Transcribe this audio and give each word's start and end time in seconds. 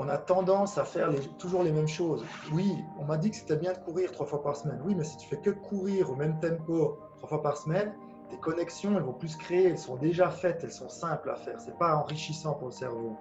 on 0.00 0.08
a 0.08 0.16
tendance 0.16 0.78
à 0.78 0.84
faire 0.86 1.10
toujours 1.38 1.62
les 1.62 1.72
mêmes 1.72 1.86
choses. 1.86 2.24
Oui, 2.54 2.74
on 2.98 3.04
m'a 3.04 3.18
dit 3.18 3.30
que 3.30 3.36
c'était 3.36 3.56
bien 3.56 3.74
de 3.74 3.78
courir 3.78 4.10
trois 4.12 4.24
fois 4.24 4.42
par 4.42 4.56
semaine. 4.56 4.80
Oui, 4.82 4.94
mais 4.94 5.04
si 5.04 5.18
tu 5.18 5.28
fais 5.28 5.36
que 5.36 5.50
courir 5.50 6.10
au 6.10 6.16
même 6.16 6.40
tempo 6.40 6.98
trois 7.18 7.28
fois 7.28 7.42
par 7.42 7.58
semaine, 7.58 7.92
tes 8.30 8.38
connexions, 8.38 8.96
elles 8.96 9.02
vont 9.02 9.12
plus 9.12 9.28
se 9.28 9.36
créer, 9.36 9.68
elles 9.68 9.78
sont 9.78 9.96
déjà 9.96 10.30
faites, 10.30 10.64
elles 10.64 10.72
sont 10.72 10.88
simples 10.88 11.28
à 11.28 11.36
faire. 11.36 11.60
C'est 11.60 11.78
pas 11.78 11.96
enrichissant 11.96 12.54
pour 12.54 12.68
le 12.68 12.72
cerveau. 12.72 13.18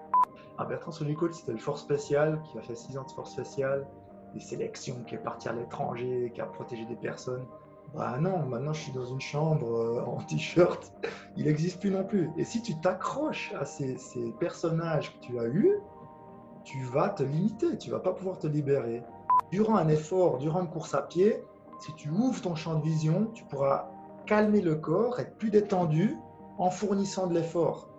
Ah, 0.57 0.63
Bertrand 0.63 0.91
Coach, 1.17 1.33
c'était 1.33 1.51
le 1.51 1.57
force 1.57 1.81
spécial 1.81 2.41
qui 2.43 2.57
a 2.57 2.61
fait 2.61 2.75
six 2.75 2.97
ans 2.97 3.03
de 3.03 3.11
force 3.11 3.33
spéciale, 3.33 3.85
des 4.33 4.39
sélections, 4.39 5.03
qui 5.05 5.15
est 5.15 5.23
parti 5.23 5.49
à 5.49 5.53
l'étranger, 5.53 6.31
qui 6.33 6.39
a 6.39 6.45
protégé 6.45 6.85
des 6.85 6.95
personnes. 6.95 7.45
Bah 7.93 8.17
non, 8.21 8.45
maintenant 8.45 8.71
je 8.71 8.83
suis 8.83 8.91
dans 8.93 9.05
une 9.05 9.19
chambre 9.19 9.67
euh, 9.67 10.01
en 10.05 10.17
t-shirt. 10.23 10.93
Il 11.35 11.43
n'existe 11.45 11.81
plus 11.81 11.91
non 11.91 12.05
plus. 12.05 12.29
Et 12.37 12.45
si 12.45 12.61
tu 12.61 12.79
t'accroches 12.79 13.51
à 13.59 13.65
ces 13.65 13.97
personnages 14.39 15.13
que 15.13 15.25
tu 15.25 15.39
as 15.39 15.47
eus, 15.47 15.73
tu 16.69 16.83
vas 16.83 17.09
te 17.09 17.23
limiter, 17.23 17.79
tu 17.79 17.89
vas 17.89 17.97
pas 17.97 18.13
pouvoir 18.13 18.37
te 18.37 18.45
libérer. 18.45 19.01
Durant 19.51 19.77
un 19.77 19.87
effort, 19.87 20.37
durant 20.37 20.61
une 20.61 20.69
course 20.69 20.93
à 20.93 21.01
pied, 21.01 21.43
si 21.79 21.91
tu 21.95 22.11
ouvres 22.11 22.39
ton 22.41 22.53
champ 22.53 22.75
de 22.75 22.83
vision, 22.83 23.31
tu 23.33 23.43
pourras 23.45 23.89
calmer 24.27 24.61
le 24.61 24.75
corps, 24.75 25.19
être 25.19 25.35
plus 25.37 25.49
détendu 25.49 26.15
en 26.59 26.69
fournissant 26.69 27.25
de 27.25 27.33
l'effort. 27.33 27.89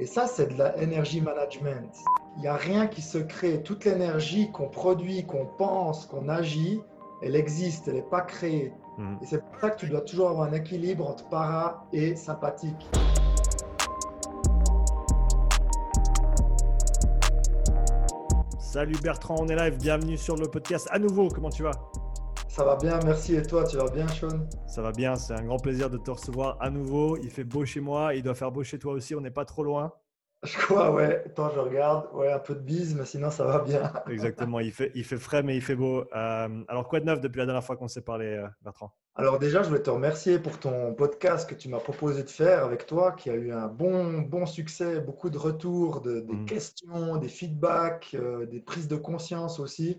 Et 0.00 0.06
ça, 0.06 0.26
c'est 0.26 0.52
de 0.52 0.58
la 0.58 0.76
energy 0.76 1.20
management. 1.20 1.94
Il 2.36 2.40
n'y 2.40 2.48
a 2.48 2.56
rien 2.56 2.88
qui 2.88 3.00
se 3.00 3.18
crée. 3.18 3.62
Toute 3.62 3.84
l'énergie 3.84 4.50
qu'on 4.50 4.68
produit, 4.68 5.24
qu'on 5.24 5.46
pense, 5.46 6.06
qu'on 6.06 6.28
agit, 6.28 6.80
elle 7.22 7.36
existe, 7.36 7.86
elle 7.86 7.94
n'est 7.94 8.02
pas 8.02 8.22
créée. 8.22 8.72
Mhm. 8.98 9.18
Et 9.22 9.26
c'est 9.26 9.40
pour 9.40 9.60
ça 9.60 9.70
que 9.70 9.78
tu 9.78 9.86
dois 9.88 10.00
toujours 10.00 10.30
avoir 10.30 10.48
un 10.48 10.52
équilibre 10.52 11.08
entre 11.08 11.28
para 11.28 11.86
et 11.92 12.16
sympathique. 12.16 12.88
Salut 18.76 19.00
Bertrand, 19.02 19.36
on 19.38 19.48
est 19.48 19.56
live, 19.56 19.78
bienvenue 19.78 20.18
sur 20.18 20.36
le 20.36 20.48
podcast 20.48 20.86
à 20.90 20.98
nouveau, 20.98 21.28
comment 21.30 21.48
tu 21.48 21.62
vas? 21.62 21.70
Ça 22.46 22.62
va 22.62 22.76
bien, 22.76 23.00
merci 23.06 23.34
et 23.34 23.40
toi, 23.40 23.64
tu 23.64 23.78
vas 23.78 23.88
bien 23.88 24.06
Sean? 24.06 24.46
Ça 24.66 24.82
va 24.82 24.92
bien, 24.92 25.16
c'est 25.16 25.32
un 25.32 25.44
grand 25.44 25.56
plaisir 25.56 25.88
de 25.88 25.96
te 25.96 26.10
recevoir 26.10 26.58
à 26.60 26.68
nouveau, 26.68 27.16
il 27.16 27.30
fait 27.30 27.42
beau 27.42 27.64
chez 27.64 27.80
moi, 27.80 28.12
il 28.14 28.22
doit 28.22 28.34
faire 28.34 28.52
beau 28.52 28.62
chez 28.64 28.78
toi 28.78 28.92
aussi, 28.92 29.14
on 29.14 29.22
n'est 29.22 29.30
pas 29.30 29.46
trop 29.46 29.64
loin. 29.64 29.94
Je 30.42 30.58
crois, 30.58 30.92
ouais. 30.92 31.22
Attends, 31.24 31.48
je 31.54 31.58
regarde. 31.58 32.10
Ouais, 32.12 32.30
un 32.30 32.38
peu 32.38 32.54
de 32.54 32.60
bise, 32.60 32.94
mais 32.94 33.06
sinon, 33.06 33.30
ça 33.30 33.46
va 33.46 33.60
bien. 33.60 33.90
Exactement. 34.10 34.60
Il 34.60 34.72
fait, 34.72 34.92
il 34.94 35.04
fait 35.04 35.16
frais, 35.16 35.42
mais 35.42 35.56
il 35.56 35.62
fait 35.62 35.74
beau. 35.74 36.04
Euh, 36.14 36.64
alors, 36.68 36.86
quoi 36.86 37.00
de 37.00 37.06
neuf 37.06 37.22
depuis 37.22 37.38
la 37.38 37.46
dernière 37.46 37.64
fois 37.64 37.78
qu'on 37.78 37.88
s'est 37.88 38.02
parlé, 38.02 38.26
euh, 38.26 38.46
Bertrand? 38.60 38.92
Alors, 39.18 39.38
déjà, 39.38 39.62
je 39.62 39.68
voulais 39.68 39.82
te 39.82 39.88
remercier 39.88 40.38
pour 40.38 40.58
ton 40.60 40.92
podcast 40.92 41.48
que 41.48 41.54
tu 41.54 41.70
m'as 41.70 41.80
proposé 41.80 42.22
de 42.22 42.28
faire 42.28 42.64
avec 42.64 42.84
toi, 42.84 43.12
qui 43.12 43.30
a 43.30 43.34
eu 43.34 43.50
un 43.50 43.66
bon, 43.66 44.20
bon 44.20 44.44
succès, 44.44 45.00
beaucoup 45.00 45.30
de 45.30 45.38
retours, 45.38 46.02
de, 46.02 46.20
des 46.20 46.34
mm. 46.34 46.44
questions, 46.44 47.16
des 47.16 47.28
feedbacks, 47.28 48.14
euh, 48.14 48.44
des 48.44 48.60
prises 48.60 48.88
de 48.88 48.96
conscience 48.96 49.58
aussi. 49.58 49.96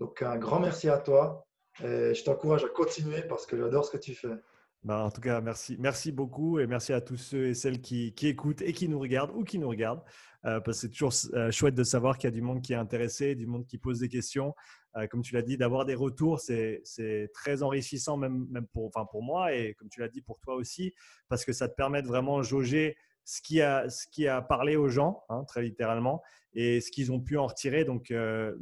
Donc, 0.00 0.22
un 0.22 0.36
grand 0.36 0.58
merci 0.58 0.88
à 0.88 0.98
toi. 0.98 1.46
Et 1.84 2.12
je 2.14 2.24
t'encourage 2.24 2.64
à 2.64 2.68
continuer 2.68 3.22
parce 3.22 3.46
que 3.46 3.56
j'adore 3.56 3.84
ce 3.84 3.92
que 3.92 3.98
tu 3.98 4.16
fais. 4.16 4.34
Bah, 4.82 5.04
en 5.04 5.10
tout 5.10 5.20
cas, 5.20 5.40
merci, 5.40 5.76
merci 5.78 6.10
beaucoup 6.10 6.58
et 6.58 6.66
merci 6.66 6.92
à 6.92 7.00
tous 7.00 7.16
ceux 7.16 7.46
et 7.46 7.54
celles 7.54 7.80
qui, 7.80 8.12
écoutent 8.22 8.62
et 8.62 8.72
qui 8.72 8.88
nous 8.88 8.98
regardent 8.98 9.32
ou 9.34 9.44
qui 9.44 9.60
nous 9.60 9.68
regardent. 9.68 10.02
Euh, 10.44 10.60
parce 10.60 10.78
que 10.78 10.80
c'est 10.82 10.88
toujours 10.90 11.12
euh, 11.34 11.50
chouette 11.50 11.74
de 11.74 11.82
savoir 11.82 12.16
qu'il 12.16 12.28
y 12.28 12.32
a 12.32 12.34
du 12.34 12.42
monde 12.42 12.62
qui 12.62 12.72
est 12.72 12.76
intéressé, 12.76 13.34
du 13.34 13.46
monde 13.46 13.66
qui 13.66 13.76
pose 13.76 13.98
des 13.98 14.08
questions. 14.08 14.54
Euh, 14.96 15.06
comme 15.08 15.22
tu 15.22 15.34
l'as 15.34 15.42
dit, 15.42 15.56
d'avoir 15.56 15.84
des 15.84 15.94
retours, 15.94 16.40
c'est 16.40 16.82
très 17.34 17.62
enrichissant, 17.62 18.16
même, 18.16 18.48
pour, 18.72 18.90
pour 18.90 19.22
moi 19.22 19.52
et 19.52 19.74
comme 19.74 19.88
tu 19.88 20.00
l'as 20.00 20.08
dit 20.08 20.22
pour 20.22 20.38
toi 20.40 20.54
aussi, 20.54 20.94
parce 21.28 21.44
que 21.44 21.52
ça 21.52 21.68
te 21.68 21.74
permet 21.74 22.02
de 22.02 22.06
vraiment 22.06 22.42
jauger 22.42 22.96
ce 23.28 23.42
qui 23.42 24.26
a, 24.26 24.42
parlé 24.42 24.76
aux 24.76 24.88
gens, 24.88 25.24
hein, 25.28 25.44
très 25.44 25.62
littéralement, 25.62 26.22
et 26.54 26.80
ce 26.80 26.90
qu'ils 26.90 27.12
ont 27.12 27.20
pu 27.20 27.36
en 27.36 27.46
retirer. 27.46 27.84
Donc, 27.84 28.12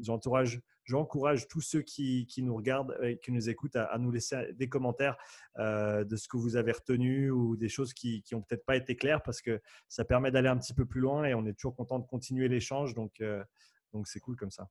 j'entourage 0.01 0.61
j'encourage 0.87 1.49
tous 1.49 1.61
ceux 1.61 1.83
qui, 1.83 2.27
nous 2.39 2.55
regardent 2.55 2.97
et 3.03 3.19
qui 3.19 3.33
nous 3.33 3.51
écoutent 3.51 3.77
à, 3.77 3.97
nous 3.99 4.11
laisser 4.11 4.53
des 4.55 4.69
commentaires 4.69 5.17
euh, 5.59 6.05
de 6.05 6.17
ce 6.17 6.29
que 6.29 6.37
vous 6.37 6.57
avez 6.57 6.73
retenu 6.73 7.31
ou 7.31 7.57
des 7.57 7.69
choses 7.69 7.93
qui 7.93 8.25
n'ont 8.33 8.43
peut-être 8.43 8.65
pas 8.65 8.77
été 8.77 8.97
claires 8.97 9.23
parce 9.23 9.43
que 9.43 9.61
ça 9.89 10.05
permet 10.05 10.31
d'aller 10.31 10.49
un 10.49 10.57
petit 10.57 10.75
peu 10.75 10.87
plus 10.87 11.01
loin 11.01 11.25
et 11.25 11.35
on 11.35 11.45
est 11.47 11.55
toujours 11.55 11.75
content 11.75 11.99
de 11.99 12.07
continuer 12.07 12.49
l'échange. 12.49 12.95
Donc, 12.95 13.21
euh, 13.21 13.45
donc 13.93 14.07
c'est 14.07 14.21
cool 14.21 14.37
comme 14.37 14.51
ça. 14.51 14.69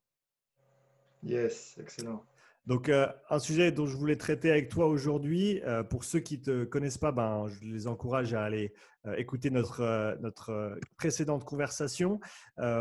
Yes, 1.24 1.78
excellent. 1.80 2.24
Donc, 2.66 2.90
euh, 2.90 3.08
un 3.30 3.40
sujet 3.40 3.72
dont 3.72 3.86
je 3.86 3.96
voulais 3.96 4.16
traiter 4.16 4.50
avec 4.50 4.70
toi 4.70 4.88
aujourd'hui, 4.88 5.62
pour 5.90 6.04
ceux 6.04 6.20
qui 6.20 6.40
ne 6.40 6.44
te 6.44 6.64
connaissent 6.64 6.98
pas, 6.98 7.12
ben, 7.12 7.48
je 7.48 7.68
les 7.68 7.88
encourage 7.88 8.34
à 8.34 8.44
aller 8.44 8.74
écouter 9.18 9.52
notre, 9.52 10.18
notre 10.22 10.80
précédente 10.98 11.44
conversation. 11.44 12.20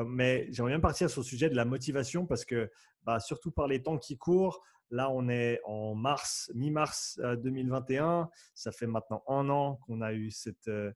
mais 0.06 0.48
j'aimerais 0.50 0.72
bien 0.72 0.80
partir 0.80 1.10
sur 1.10 1.20
le 1.20 1.26
sujet 1.26 1.50
de 1.50 1.56
la 1.56 1.64
motivation 1.66 2.24
parce 2.26 2.44
que 2.44 2.70
bah, 3.04 3.20
surtout 3.20 3.50
par 3.50 3.68
les 3.68 3.82
temps 3.82 3.98
qui 3.98 4.16
courent. 4.16 4.62
Là, 4.90 5.10
on 5.10 5.28
est 5.28 5.60
en 5.64 5.94
mars, 5.94 6.50
mi-mars 6.54 7.20
2021. 7.42 8.20
Euh, 8.20 8.24
Ça 8.54 8.72
fait 8.72 8.86
maintenant 8.86 9.22
un 9.28 9.48
an 9.48 9.76
qu'on 9.86 10.00
a 10.00 10.12
eu 10.12 10.30
cette 10.30 10.68
euh, 10.68 10.92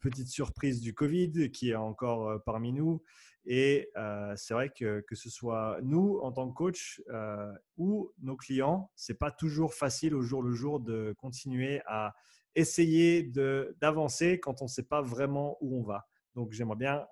petite 0.00 0.28
surprise 0.28 0.80
du 0.80 0.94
Covid 0.94 1.50
qui 1.50 1.70
est 1.70 1.76
encore 1.76 2.28
euh, 2.28 2.38
parmi 2.44 2.72
nous. 2.72 3.02
Et 3.50 3.90
c'est 4.36 4.52
vrai 4.52 4.68
que 4.68 5.00
que 5.00 5.14
ce 5.14 5.30
soit 5.30 5.78
nous 5.82 6.18
en 6.22 6.30
tant 6.32 6.48
que 6.48 6.54
coach 6.54 7.02
ou 7.78 8.12
nos 8.20 8.36
clients, 8.36 8.90
c'est 8.94 9.18
pas 9.18 9.30
toujours 9.30 9.74
facile 9.74 10.14
au 10.14 10.22
jour 10.22 10.42
le 10.42 10.52
jour 10.52 10.80
de 10.80 11.14
continuer 11.18 11.80
à 11.86 12.14
essayer 12.54 13.22
d'avancer 13.80 14.38
quand 14.38 14.60
on 14.60 14.66
ne 14.66 14.70
sait 14.70 14.82
pas 14.82 15.00
vraiment 15.00 15.56
où 15.60 15.78
on 15.78 15.82
va. 15.82 16.06
Donc 16.34 16.52
j'aimerais 16.52 16.76
bien 16.76 17.06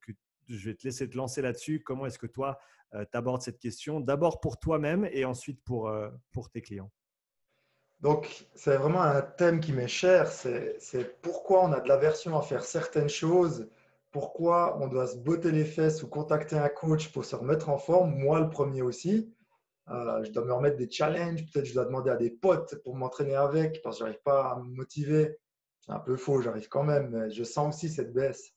que 0.00 0.12
je 0.48 0.70
vais 0.70 0.74
te 0.74 0.84
laisser 0.84 1.08
te 1.08 1.16
lancer 1.16 1.42
là-dessus. 1.42 1.82
Comment 1.84 2.06
est-ce 2.06 2.18
que 2.18 2.26
toi, 2.26 2.58
euh, 2.94 3.04
tu 3.10 3.16
abordes 3.16 3.42
cette 3.42 3.58
question? 3.58 4.00
D'abord 4.00 4.40
pour 4.40 4.58
toi-même 4.58 5.08
et 5.12 5.24
ensuite 5.24 5.62
pour, 5.64 5.88
euh, 5.88 6.10
pour 6.32 6.50
tes 6.50 6.62
clients. 6.62 6.90
Donc, 8.00 8.46
c'est 8.54 8.76
vraiment 8.76 9.02
un 9.02 9.22
thème 9.22 9.60
qui 9.60 9.72
m'est 9.72 9.86
cher. 9.86 10.26
C'est 10.28 11.20
pourquoi 11.22 11.64
on 11.64 11.72
a 11.72 11.80
de 11.80 11.88
l'aversion 11.88 12.36
à 12.36 12.42
faire 12.42 12.64
certaines 12.64 13.08
choses, 13.08 13.68
pourquoi 14.12 14.78
on 14.80 14.88
doit 14.88 15.06
se 15.06 15.16
botter 15.16 15.50
les 15.50 15.64
fesses 15.64 16.02
ou 16.02 16.08
contacter 16.08 16.56
un 16.56 16.68
coach 16.68 17.10
pour 17.12 17.24
se 17.24 17.34
remettre 17.34 17.70
en 17.70 17.78
forme. 17.78 18.14
Moi, 18.14 18.40
le 18.40 18.50
premier 18.50 18.82
aussi. 18.82 19.34
Euh, 19.88 20.22
je 20.22 20.30
dois 20.30 20.44
me 20.44 20.52
remettre 20.52 20.76
des 20.76 20.90
challenges. 20.90 21.44
Peut-être 21.50 21.64
je 21.64 21.74
dois 21.74 21.86
demander 21.86 22.10
à 22.10 22.16
des 22.16 22.30
potes 22.30 22.76
pour 22.84 22.94
m'entraîner 22.94 23.34
avec 23.34 23.82
parce 23.82 23.96
que 23.96 24.00
je 24.00 24.04
n'arrive 24.04 24.22
pas 24.22 24.52
à 24.52 24.56
me 24.58 24.68
motiver. 24.74 25.38
C'est 25.80 25.92
un 25.92 25.98
peu 25.98 26.16
faux, 26.16 26.40
j'arrive 26.42 26.68
quand 26.68 26.84
même, 26.84 27.10
mais 27.10 27.30
je 27.30 27.42
sens 27.42 27.74
aussi 27.74 27.88
cette 27.88 28.12
baisse. 28.12 28.52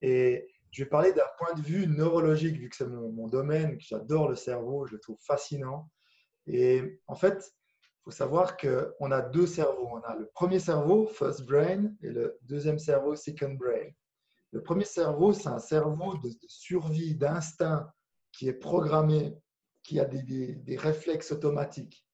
Et 0.00 0.46
je 0.70 0.84
vais 0.84 0.88
parler 0.88 1.12
d'un 1.12 1.26
point 1.38 1.54
de 1.54 1.62
vue 1.62 1.88
neurologique, 1.88 2.56
vu 2.56 2.68
que 2.68 2.76
c'est 2.76 2.86
mon, 2.86 3.26
domaine, 3.26 3.78
que 3.78 3.82
j'adore 3.82 4.28
le 4.28 4.36
cerveau, 4.36 4.86
je 4.86 4.92
le 4.92 5.00
trouve 5.00 5.18
fascinant. 5.20 5.90
Et 6.46 7.00
en 7.08 7.16
fait, 7.16 7.52
il 7.66 8.04
faut 8.04 8.10
savoir 8.10 8.56
qu'on 8.56 9.10
a 9.10 9.22
deux 9.22 9.46
cerveaux. 9.46 9.88
On 9.90 10.00
a 10.02 10.14
le 10.14 10.26
premier 10.34 10.60
cerveau, 10.60 11.08
first 11.08 11.46
brain, 11.46 11.90
et 12.02 12.10
le 12.10 12.38
deuxième 12.42 12.78
cerveau, 12.78 13.16
second 13.16 13.54
brain. 13.54 13.90
Le 14.52 14.62
premier 14.62 14.84
cerveau, 14.84 15.32
c'est 15.32 15.48
un 15.48 15.58
cerveau 15.58 16.16
de, 16.18 16.30
survie, 16.46 17.14
d'instinct, 17.14 17.90
qui 18.32 18.48
est 18.48 18.54
programmé, 18.54 19.36
qui 19.82 20.00
a 20.00 20.04
des, 20.04 20.76
réflexes 20.76 21.32
automatiques. 21.32 22.06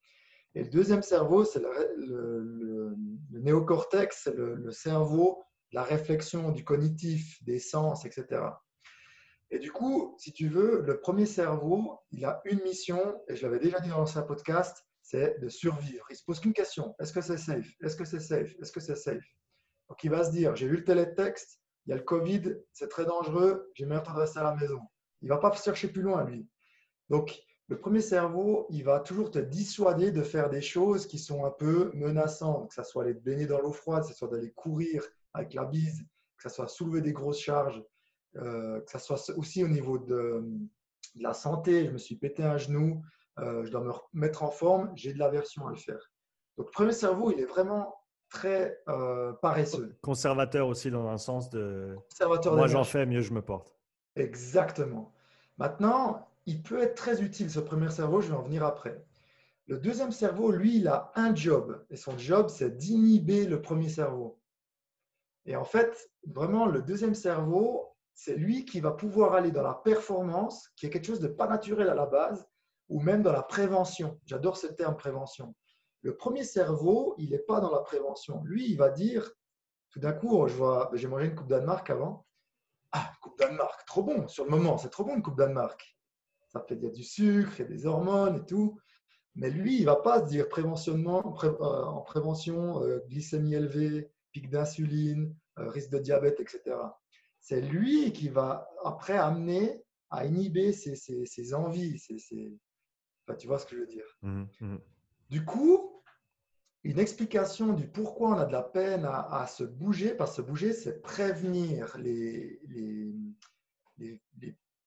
Et 0.54 0.64
le 0.64 0.70
deuxième 0.70 1.02
cerveau, 1.02 1.44
c'est 1.44 1.60
le, 1.60 2.94
néocortex, 3.30 4.22
c'est 4.24 4.34
le 4.34 4.70
cerveau 4.70 5.44
la 5.74 5.82
réflexion, 5.82 6.52
du 6.52 6.64
cognitif, 6.64 7.42
des 7.42 7.58
sens, 7.58 8.06
etc. 8.06 8.42
Et 9.50 9.58
du 9.58 9.72
coup, 9.72 10.14
si 10.18 10.32
tu 10.32 10.48
veux, 10.48 10.82
le 10.82 11.00
premier 11.00 11.26
cerveau, 11.26 11.98
il 12.12 12.24
a 12.24 12.40
une 12.44 12.62
mission, 12.62 13.20
et 13.28 13.34
je 13.34 13.44
l'avais 13.44 13.58
déjà 13.58 13.80
dit 13.80 13.88
dans 13.88 13.98
l'ancien 13.98 14.22
podcast, 14.22 14.86
c'est 15.02 15.38
de 15.40 15.48
survivre. 15.48 16.06
Il 16.10 16.16
se 16.16 16.24
pose 16.24 16.40
qu'une 16.40 16.54
question 16.54 16.94
est-ce 17.00 17.12
que 17.12 17.20
c'est 17.20 17.36
safe? 17.36 17.68
Est-ce 17.82 17.96
que 17.96 18.04
c'est 18.04 18.20
safe? 18.20 18.54
Est-ce 18.62 18.72
que 18.72 18.80
c'est 18.80 18.96
safe? 18.96 19.24
Donc 19.88 20.02
il 20.02 20.10
va 20.10 20.24
se 20.24 20.30
dire 20.30 20.56
j'ai 20.56 20.66
lu 20.66 20.76
le 20.76 20.84
télétexte, 20.84 21.60
il 21.86 21.90
y 21.90 21.92
a 21.92 21.96
le 21.96 22.02
Covid, 22.02 22.56
c'est 22.72 22.88
très 22.88 23.04
dangereux, 23.04 23.70
j'ai 23.74 23.86
meilleur 23.86 24.02
temps 24.02 24.14
de 24.14 24.20
rester 24.20 24.38
à 24.38 24.44
la 24.44 24.54
maison. 24.54 24.80
Il 25.22 25.28
ne 25.28 25.34
va 25.34 25.38
pas 25.38 25.52
chercher 25.52 25.88
plus 25.88 26.02
loin, 26.02 26.24
lui. 26.24 26.46
Donc, 27.10 27.38
le 27.68 27.78
premier 27.78 28.00
cerveau, 28.00 28.66
il 28.70 28.84
va 28.84 29.00
toujours 29.00 29.30
te 29.30 29.38
dissuader 29.38 30.10
de 30.10 30.22
faire 30.22 30.50
des 30.50 30.60
choses 30.60 31.06
qui 31.06 31.18
sont 31.18 31.44
un 31.44 31.50
peu 31.50 31.90
menaçantes, 31.94 32.68
que 32.68 32.74
ce 32.74 32.82
soit 32.82 33.04
aller 33.04 33.16
te 33.16 33.22
baigner 33.22 33.46
dans 33.46 33.60
l'eau 33.60 33.72
froide, 33.72 34.02
que 34.02 34.08
ce 34.08 34.14
soit 34.14 34.28
d'aller 34.28 34.52
courir, 34.52 35.02
avec 35.32 35.54
la 35.54 35.64
bise, 35.64 36.04
que 36.36 36.48
ce 36.48 36.54
soit 36.54 36.68
soulever 36.68 37.00
des 37.00 37.12
grosses 37.12 37.40
charges, 37.40 37.82
euh, 38.36 38.80
que 38.80 38.90
ce 38.90 38.98
soit 38.98 39.30
aussi 39.36 39.64
au 39.64 39.68
niveau 39.68 39.98
de, 39.98 40.44
la 41.16 41.32
santé, 41.32 41.86
je 41.86 41.90
me 41.90 41.98
suis 41.98 42.16
pété 42.16 42.42
un 42.42 42.56
genou, 42.56 43.02
euh, 43.38 43.64
je 43.64 43.70
dois 43.70 43.82
me 43.82 43.92
mettre 44.12 44.42
en 44.42 44.50
forme, 44.50 44.92
j'ai 44.94 45.12
de 45.12 45.18
l'aversion 45.18 45.66
à 45.66 45.70
le 45.70 45.76
faire. 45.76 46.10
Donc, 46.56 46.66
le 46.66 46.72
premier 46.72 46.92
cerveau, 46.92 47.30
il 47.30 47.40
est 47.40 47.46
vraiment 47.46 47.94
très 48.34 48.82
euh, 48.88 49.32
paresseux. 49.32 49.96
Conservateur 50.02 50.66
aussi 50.66 50.90
dans 50.90 51.06
un 51.06 51.18
sens 51.18 51.48
de 51.50 51.96
Conservateur 52.10 52.56
moi 52.56 52.66
j'en 52.66 52.84
fais, 52.84 53.06
mieux 53.06 53.22
je 53.22 53.32
me 53.32 53.40
porte. 53.40 53.74
Exactement. 54.16 55.12
Maintenant, 55.56 56.28
il 56.46 56.62
peut 56.62 56.82
être 56.82 56.96
très 56.96 57.22
utile 57.22 57.50
ce 57.50 57.60
premier 57.60 57.90
cerveau, 57.90 58.20
je 58.20 58.28
vais 58.28 58.36
en 58.36 58.42
venir 58.42 58.64
après. 58.64 59.02
Le 59.66 59.78
deuxième 59.78 60.12
cerveau, 60.12 60.50
lui, 60.50 60.76
il 60.76 60.88
a 60.88 61.12
un 61.14 61.34
job 61.34 61.84
et 61.90 61.96
son 61.96 62.18
job, 62.18 62.48
c'est 62.48 62.76
d'inhiber 62.76 63.46
le 63.46 63.62
premier 63.62 63.88
cerveau. 63.88 64.38
Et 65.46 65.56
en 65.56 65.64
fait, 65.64 66.10
vraiment, 66.26 66.66
le 66.66 66.82
deuxième 66.82 67.14
cerveau, 67.14 67.94
c'est 68.14 68.34
lui 68.34 68.64
qui 68.64 68.80
va 68.80 68.90
pouvoir 68.90 69.34
aller 69.34 69.52
dans 69.52 69.62
la 69.62 69.74
performance, 69.74 70.68
qui 70.76 70.86
est 70.86 70.90
quelque 70.90 71.06
chose 71.06 71.20
de 71.20 71.28
pas 71.28 71.46
naturel 71.46 71.88
à 71.88 71.94
la 71.94 72.06
base, 72.06 72.46
ou 72.88 73.00
même 73.00 73.22
dans 73.22 73.32
la 73.32 73.42
prévention. 73.42 74.18
J'adore 74.26 74.56
ce 74.56 74.66
terme 74.66 74.96
prévention. 74.96 75.54
Le 76.04 76.14
premier 76.14 76.44
cerveau, 76.44 77.14
il 77.16 77.30
n'est 77.30 77.38
pas 77.38 77.60
dans 77.60 77.72
la 77.72 77.80
prévention. 77.80 78.42
Lui, 78.44 78.70
il 78.70 78.76
va 78.76 78.90
dire, 78.90 79.32
tout 79.88 80.00
d'un 80.00 80.12
coup, 80.12 80.46
je 80.46 80.54
vois, 80.54 80.90
j'ai 80.92 81.08
mangé 81.08 81.26
une 81.26 81.34
coupe 81.34 81.48
Danemark 81.48 81.88
avant. 81.88 82.26
Ah, 82.92 83.10
coupe 83.22 83.38
Danemark, 83.38 83.86
trop 83.86 84.02
bon. 84.02 84.28
Sur 84.28 84.44
le 84.44 84.50
moment, 84.50 84.76
c'est 84.76 84.90
trop 84.90 85.04
bon 85.04 85.16
une 85.16 85.22
coupe 85.22 85.38
Danemark. 85.38 85.96
Ça 86.48 86.60
fait 86.60 86.74
il 86.74 86.84
y 86.84 86.86
a 86.86 86.90
du 86.90 87.02
sucre, 87.02 87.52
il 87.56 87.62
y 87.62 87.64
a 87.64 87.68
des 87.68 87.86
hormones 87.86 88.36
et 88.36 88.44
tout. 88.44 88.78
Mais 89.34 89.48
lui, 89.48 89.78
il 89.78 89.86
va 89.86 89.96
pas 89.96 90.22
se 90.22 90.28
dire 90.28 90.46
préventionnement, 90.50 91.36
euh, 91.42 91.84
en 91.84 92.02
prévention, 92.02 92.84
euh, 92.84 93.02
glycémie 93.08 93.54
élevée, 93.54 94.10
pic 94.30 94.50
d'insuline, 94.50 95.34
euh, 95.58 95.70
risque 95.70 95.90
de 95.90 95.98
diabète, 95.98 96.38
etc. 96.38 96.76
C'est 97.40 97.62
lui 97.62 98.12
qui 98.12 98.28
va 98.28 98.68
après 98.84 99.16
amener 99.16 99.82
à 100.10 100.26
inhiber 100.26 100.74
ses, 100.74 101.54
envies. 101.54 101.98
tu 103.38 103.46
vois 103.46 103.58
ce 103.58 103.64
que 103.64 103.74
je 103.74 103.80
veux 103.80 103.86
dire. 103.86 104.18
Mmh, 104.20 104.44
mmh. 104.60 104.76
Du 105.30 105.44
coup, 105.46 105.93
une 106.84 106.98
explication 106.98 107.72
du 107.72 107.88
pourquoi 107.88 108.30
on 108.30 108.38
a 108.38 108.44
de 108.44 108.52
la 108.52 108.62
peine 108.62 109.06
à, 109.06 109.46
se 109.46 109.64
bouger, 109.64 110.14
parce 110.14 110.32
que 110.32 110.36
se 110.36 110.42
bouger, 110.42 110.72
c'est 110.74 111.00
prévenir 111.00 111.96
les, 111.96 112.60
les, 113.96 114.20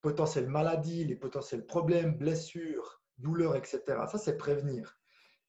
potentielles 0.01 0.47
maladies, 0.47 1.05
les 1.05 1.15
potentiels 1.15 1.65
problèmes, 1.65 2.15
blessures, 2.15 3.01
douleurs, 3.17 3.55
etc. 3.55 3.81
Ça, 4.09 4.19
c'est 4.19 4.37
prévenir. 4.37 4.99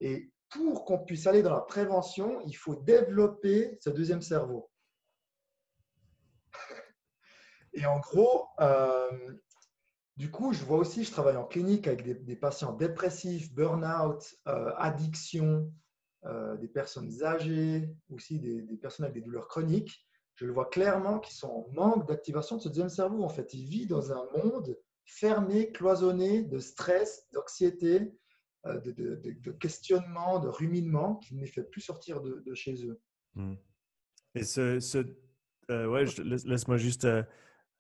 Et 0.01 0.33
pour 0.49 0.87
qu'on 0.87 0.99
puisse 0.99 1.27
aller 1.27 1.43
dans 1.43 1.53
la 1.53 1.61
prévention, 1.61 2.41
il 2.47 2.55
faut 2.57 2.75
développer 2.75 3.77
ce 3.81 3.91
deuxième 3.91 4.23
cerveau. 4.23 4.71
Et 7.75 7.85
en 7.85 8.01
gros, 8.01 8.47
euh, 8.61 9.37
du 10.17 10.31
coup, 10.31 10.55
je 10.55 10.65
vois 10.65 10.79
aussi, 10.79 11.05
je 11.05 11.13
travaille 11.13 11.37
en 11.37 11.45
clinique 11.45 11.87
avec 11.87 12.25
des, 12.25 12.37
patients 12.37 12.73
dépressifs, 12.73 13.53
burn-out, 13.53 14.35
euh, 14.49 14.73
addiction, 14.79 15.71
euh, 16.25 16.57
des 16.57 16.69
personnes 16.69 17.23
âgées, 17.23 17.89
aussi 18.11 18.39
des, 18.39 18.63
personnes 18.77 19.05
avec 19.05 19.15
des 19.15 19.23
douleurs 19.23 19.49
chroniques. 19.49 20.07
Je 20.35 20.47
le 20.47 20.53
vois 20.53 20.69
clairement 20.69 21.19
qu'ils 21.19 21.37
sont 21.37 21.49
en 21.49 21.67
manque 21.73 22.07
d'activation 22.09 22.57
de 22.57 22.63
ce 22.63 22.69
deuxième 22.69 22.89
cerveau. 22.89 23.25
En 23.25 23.29
fait, 23.29 23.53
ils 23.55 23.65
vivent 23.65 23.89
dans 23.89 24.13
un 24.13 24.27
monde 24.37 24.79
fermé, 25.05 25.73
cloisonné 25.73 26.43
de 26.43 26.59
stress, 26.59 27.27
d'anxiété, 27.33 28.13
euh, 28.67 28.79
de, 28.81 29.53
questionnement, 29.53 30.39
de 30.39 30.49
ruminement 30.49 31.17
qui 31.17 31.35
ne 31.35 31.41
les 31.41 31.47
fait 31.47 31.65
plus 31.65 31.81
sortir 31.81 32.21
de, 32.21 32.55
chez 32.55 32.87
eux. 32.87 33.01
Hmm. 33.35 33.55
Et 34.35 34.45
ce, 34.45 34.79
ce 34.81 34.99
ouais, 35.69 36.05
laisse-moi 36.25 36.77
juste 36.77 37.07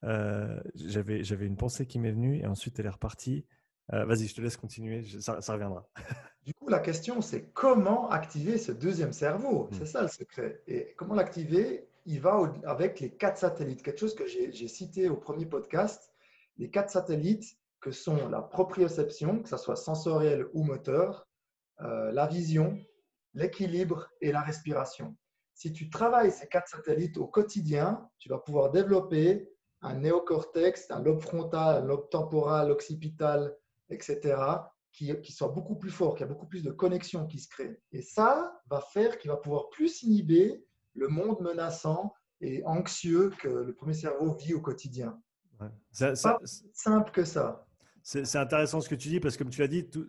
euh, 0.04 0.60
j'avais 0.74 1.46
une 1.46 1.56
pensée 1.56 1.86
qui 1.86 1.98
m'est 1.98 2.12
venue 2.12 2.38
et 2.38 2.46
ensuite 2.46 2.78
elle 2.78 2.86
est 2.86 2.90
repartie. 2.90 3.44
Euh, 3.92 4.04
vas-y, 4.04 4.26
je 4.26 4.34
te 4.34 4.40
laisse 4.40 4.56
continuer, 4.56 5.02
ça, 5.20 5.38
reviendra. 5.52 5.88
Du 6.44 6.54
coup, 6.54 6.68
la 6.68 6.78
question, 6.78 7.20
c'est 7.20 7.50
comment 7.52 8.08
activer 8.08 8.56
ce 8.56 8.72
deuxième 8.72 9.12
cerveau? 9.12 9.68
C'est 9.72 9.82
hmm. 9.82 9.86
ça 9.86 10.02
le 10.02 10.08
secret. 10.08 10.62
Et 10.66 10.94
comment 10.96 11.14
l'activer? 11.14 11.90
Il 12.06 12.22
va 12.22 12.40
avec 12.64 13.00
les 13.00 13.10
quatre 13.10 13.36
satellites, 13.36 13.82
quelque 13.82 13.98
chose 13.98 14.14
que 14.14 14.26
j'ai, 14.26 14.50
cité 14.66 15.10
au 15.10 15.16
premier 15.16 15.44
podcast. 15.44 16.10
Les 16.56 16.70
quatre 16.70 16.88
satellites 16.88 17.58
que 17.80 17.90
sont 17.90 18.28
la 18.30 18.40
proprioception, 18.40 19.42
que 19.42 19.48
ce 19.50 19.58
soit 19.58 19.76
sensoriel 19.76 20.46
ou 20.54 20.64
moteur, 20.64 21.28
euh, 21.82 22.10
la 22.12 22.26
vision, 22.26 22.78
l'équilibre 23.34 24.08
et 24.22 24.32
la 24.32 24.40
respiration. 24.40 25.14
Si 25.52 25.74
tu 25.74 25.90
travailles 25.90 26.32
ces 26.32 26.48
quatre 26.48 26.68
satellites 26.68 27.18
au 27.18 27.26
quotidien, 27.26 28.08
tu 28.18 28.30
vas 28.30 28.38
pouvoir 28.38 28.70
développer 28.70 29.50
un 29.82 29.96
néocortex, 29.96 30.90
un 30.90 31.02
lobe 31.02 31.20
frontal, 31.20 31.82
un 31.82 31.84
lobe 31.84 32.08
temporal, 32.08 32.70
occipital, 32.70 33.54
etc., 33.90 34.36
qui, 34.92 35.12
qui 35.20 35.32
soit 35.32 35.48
beaucoup 35.48 35.76
plus 35.76 35.90
fort, 35.90 36.16
qui 36.16 36.22
a 36.22 36.26
beaucoup 36.26 36.46
plus 36.46 36.62
de 36.62 36.70
connexions 36.70 37.26
qui 37.26 37.38
se 37.38 37.48
créent. 37.48 37.80
Et 37.92 38.02
ça 38.02 38.60
va 38.68 38.80
faire 38.80 39.18
qu'il 39.18 39.30
va 39.30 39.36
pouvoir 39.36 39.68
plus 39.70 40.02
inhiber 40.02 40.64
le 40.94 41.08
monde 41.08 41.40
menaçant 41.40 42.14
et 42.40 42.64
anxieux 42.64 43.30
que 43.38 43.48
le 43.48 43.74
premier 43.74 43.94
cerveau 43.94 44.34
vit 44.34 44.54
au 44.54 44.60
quotidien. 44.60 45.20
C'est 45.90 46.20
pas 46.22 46.38
simple 46.72 47.10
que 47.10 47.24
ça. 47.24 47.66
C'est 48.02 48.36
intéressant 48.36 48.80
ce 48.80 48.88
que 48.88 48.94
tu 48.94 49.08
dis 49.08 49.20
parce 49.20 49.36
que 49.36 49.42
comme 49.42 49.52
tu 49.52 49.60
l'as 49.60 49.68
dit, 49.68 49.88
tout, 49.88 50.08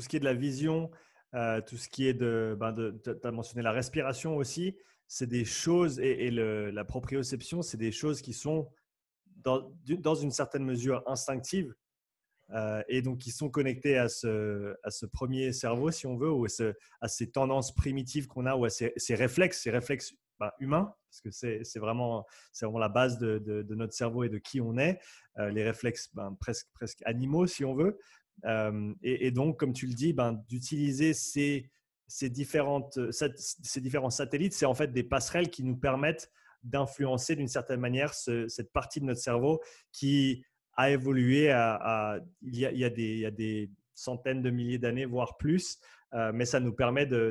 ce 0.00 0.08
qui 0.08 0.16
est 0.16 0.20
de 0.20 0.24
la 0.24 0.34
vision, 0.34 0.90
euh, 1.34 1.60
tout 1.60 1.76
ce 1.76 1.88
qui 1.88 2.06
est 2.06 2.14
de, 2.14 2.56
ben 2.58 2.74
tu 3.02 3.10
as 3.22 3.32
mentionné 3.32 3.62
la 3.62 3.72
respiration 3.72 4.36
aussi, 4.36 4.76
c'est 5.08 5.26
des 5.26 5.44
choses 5.44 5.98
et, 5.98 6.26
et 6.26 6.30
le, 6.30 6.70
la 6.70 6.84
proprioception, 6.84 7.62
c'est 7.62 7.76
des 7.76 7.90
choses 7.90 8.22
qui 8.22 8.32
sont 8.32 8.70
dans, 9.42 10.14
une 10.14 10.30
certaine 10.30 10.64
mesure 10.64 11.02
instinctive 11.06 11.74
euh, 12.52 12.82
et 12.88 13.00
donc 13.00 13.18
qui 13.18 13.30
sont 13.30 13.48
connectés 13.48 13.96
à 13.96 14.08
ce, 14.08 15.06
premier 15.12 15.52
cerveau, 15.52 15.90
si 15.90 16.06
on 16.06 16.16
veut, 16.16 16.30
ou 16.30 16.46
à, 16.46 17.08
ces 17.08 17.30
tendances 17.30 17.74
primitives 17.74 18.26
qu'on 18.26 18.46
a, 18.46 18.56
ou 18.56 18.64
à 18.64 18.70
ces, 18.70 18.92
réflexes, 19.10 19.62
ces 19.62 19.70
réflexes 19.70 20.14
ben, 20.38 20.50
humains, 20.58 20.94
parce 21.08 21.20
que 21.20 21.30
c'est 21.30 21.78
vraiment, 21.78 22.26
la 22.62 22.88
base 22.88 23.18
de, 23.18 23.74
notre 23.74 23.92
cerveau 23.92 24.24
et 24.24 24.28
de 24.28 24.38
qui 24.38 24.60
on 24.60 24.76
est, 24.78 24.98
euh, 25.38 25.50
les 25.50 25.62
réflexes 25.62 26.10
ben, 26.14 26.36
presque, 26.40 26.66
animaux, 27.04 27.46
si 27.46 27.64
on 27.64 27.74
veut. 27.74 27.98
Euh, 28.46 28.94
et, 29.02 29.30
donc, 29.30 29.58
comme 29.58 29.72
tu 29.72 29.86
le 29.86 29.94
dis, 29.94 30.12
ben, 30.12 30.42
d'utiliser 30.48 31.14
ces, 31.14 31.70
ces 32.08 32.30
différents 32.30 32.90
satellites, 34.10 34.54
c'est 34.54 34.66
en 34.66 34.74
fait 34.74 34.92
des 34.92 35.04
passerelles 35.04 35.50
qui 35.50 35.62
nous 35.62 35.76
permettent 35.76 36.30
d'influencer 36.62 37.36
d'une 37.36 37.48
certaine 37.48 37.80
manière 37.80 38.12
cette 38.14 38.72
partie 38.72 39.00
de 39.00 39.06
notre 39.06 39.20
cerveau 39.20 39.60
qui 39.92 40.44
a 40.76 40.90
évolué 40.90 41.50
à, 41.50 41.74
a, 41.74 42.18
il, 42.42 42.56
y 42.56 42.84
a 42.84 42.90
des, 42.90 43.70
centaines 43.94 44.42
de 44.42 44.50
milliers 44.50 44.78
d'années, 44.78 45.04
voire 45.04 45.36
plus, 45.36 45.78
euh, 46.14 46.32
mais 46.34 46.46
ça 46.46 46.58
nous 46.58 46.72
permet 46.72 47.06
de, 47.06 47.30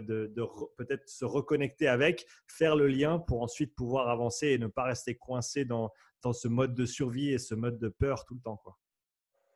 peut-être 0.77 1.09
se 1.09 1.25
reconnecter 1.25 1.87
avec, 1.87 2.27
faire 2.47 2.75
le 2.75 2.87
lien 2.87 3.19
pour 3.19 3.41
ensuite 3.41 3.75
pouvoir 3.75 4.09
avancer 4.09 4.49
et 4.49 4.57
ne 4.57 4.67
pas 4.67 4.83
rester 4.83 5.15
coincé 5.15 5.65
dans, 5.65 5.91
dans 6.21 6.33
ce 6.33 6.47
mode 6.47 6.75
de 6.75 6.85
survie 6.85 7.31
et 7.31 7.39
ce 7.39 7.55
mode 7.55 7.79
de 7.79 7.89
peur 7.89 8.25
tout 8.25 8.35
le 8.35 8.41
temps. 8.41 8.57
Quoi. 8.57 8.77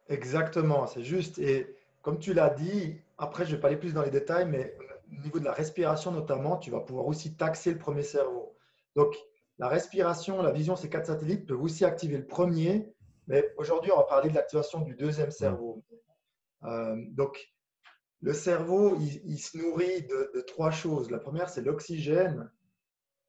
Exactement, 0.10 0.88
c'est 0.88 1.04
juste. 1.04 1.40
Et 1.40 1.76
comme 2.02 2.20
tu 2.20 2.34
l'as 2.34 2.50
dit, 2.50 2.98
après, 3.18 3.46
je 3.46 3.52
ne 3.52 3.56
vais 3.56 3.62
pas 3.62 3.68
aller 3.68 3.78
plus 3.78 3.94
dans 3.94 4.04
les 4.04 4.12
détails, 4.12 4.48
mais 4.48 4.76
au 5.12 5.22
niveau 5.22 5.40
de 5.40 5.46
la 5.46 5.54
respiration 5.54 6.12
notamment, 6.12 6.58
tu 6.58 6.72
vas 6.72 6.82
pouvoir 6.82 7.08
aussi 7.08 7.36
taxer 7.36 7.72
le 7.72 7.78
premier 7.78 8.04
cerveau. 8.04 8.56
Donc, 8.96 9.16
la 9.60 9.68
respiration, 9.68 10.42
la 10.42 10.52
vision, 10.52 10.76
ces 10.76 10.90
quatre 10.90 11.08
satellites 11.08 11.46
peuvent 11.46 11.62
aussi 11.62 11.86
activer 11.86 12.18
le 12.18 12.26
premier, 12.26 12.94
mais 13.28 13.54
aujourd'hui, 13.58 13.92
on 13.92 13.98
va 13.98 14.04
parler 14.04 14.30
de 14.30 14.36
l'activation 14.36 14.82
du 14.82 14.96
deuxième 14.96 15.32
cerveau. 15.32 15.84
Euh, 16.64 16.96
donc, 17.10 17.54
le 18.22 18.34
cerveau, 18.34 18.98
il, 19.00 19.38
se 19.38 19.58
nourrit 19.58 20.04
de, 20.04 20.42
trois 20.48 20.72
choses. 20.72 21.12
La 21.12 21.20
première, 21.20 21.50
c'est 21.50 21.62
l'oxygène. 21.62 22.50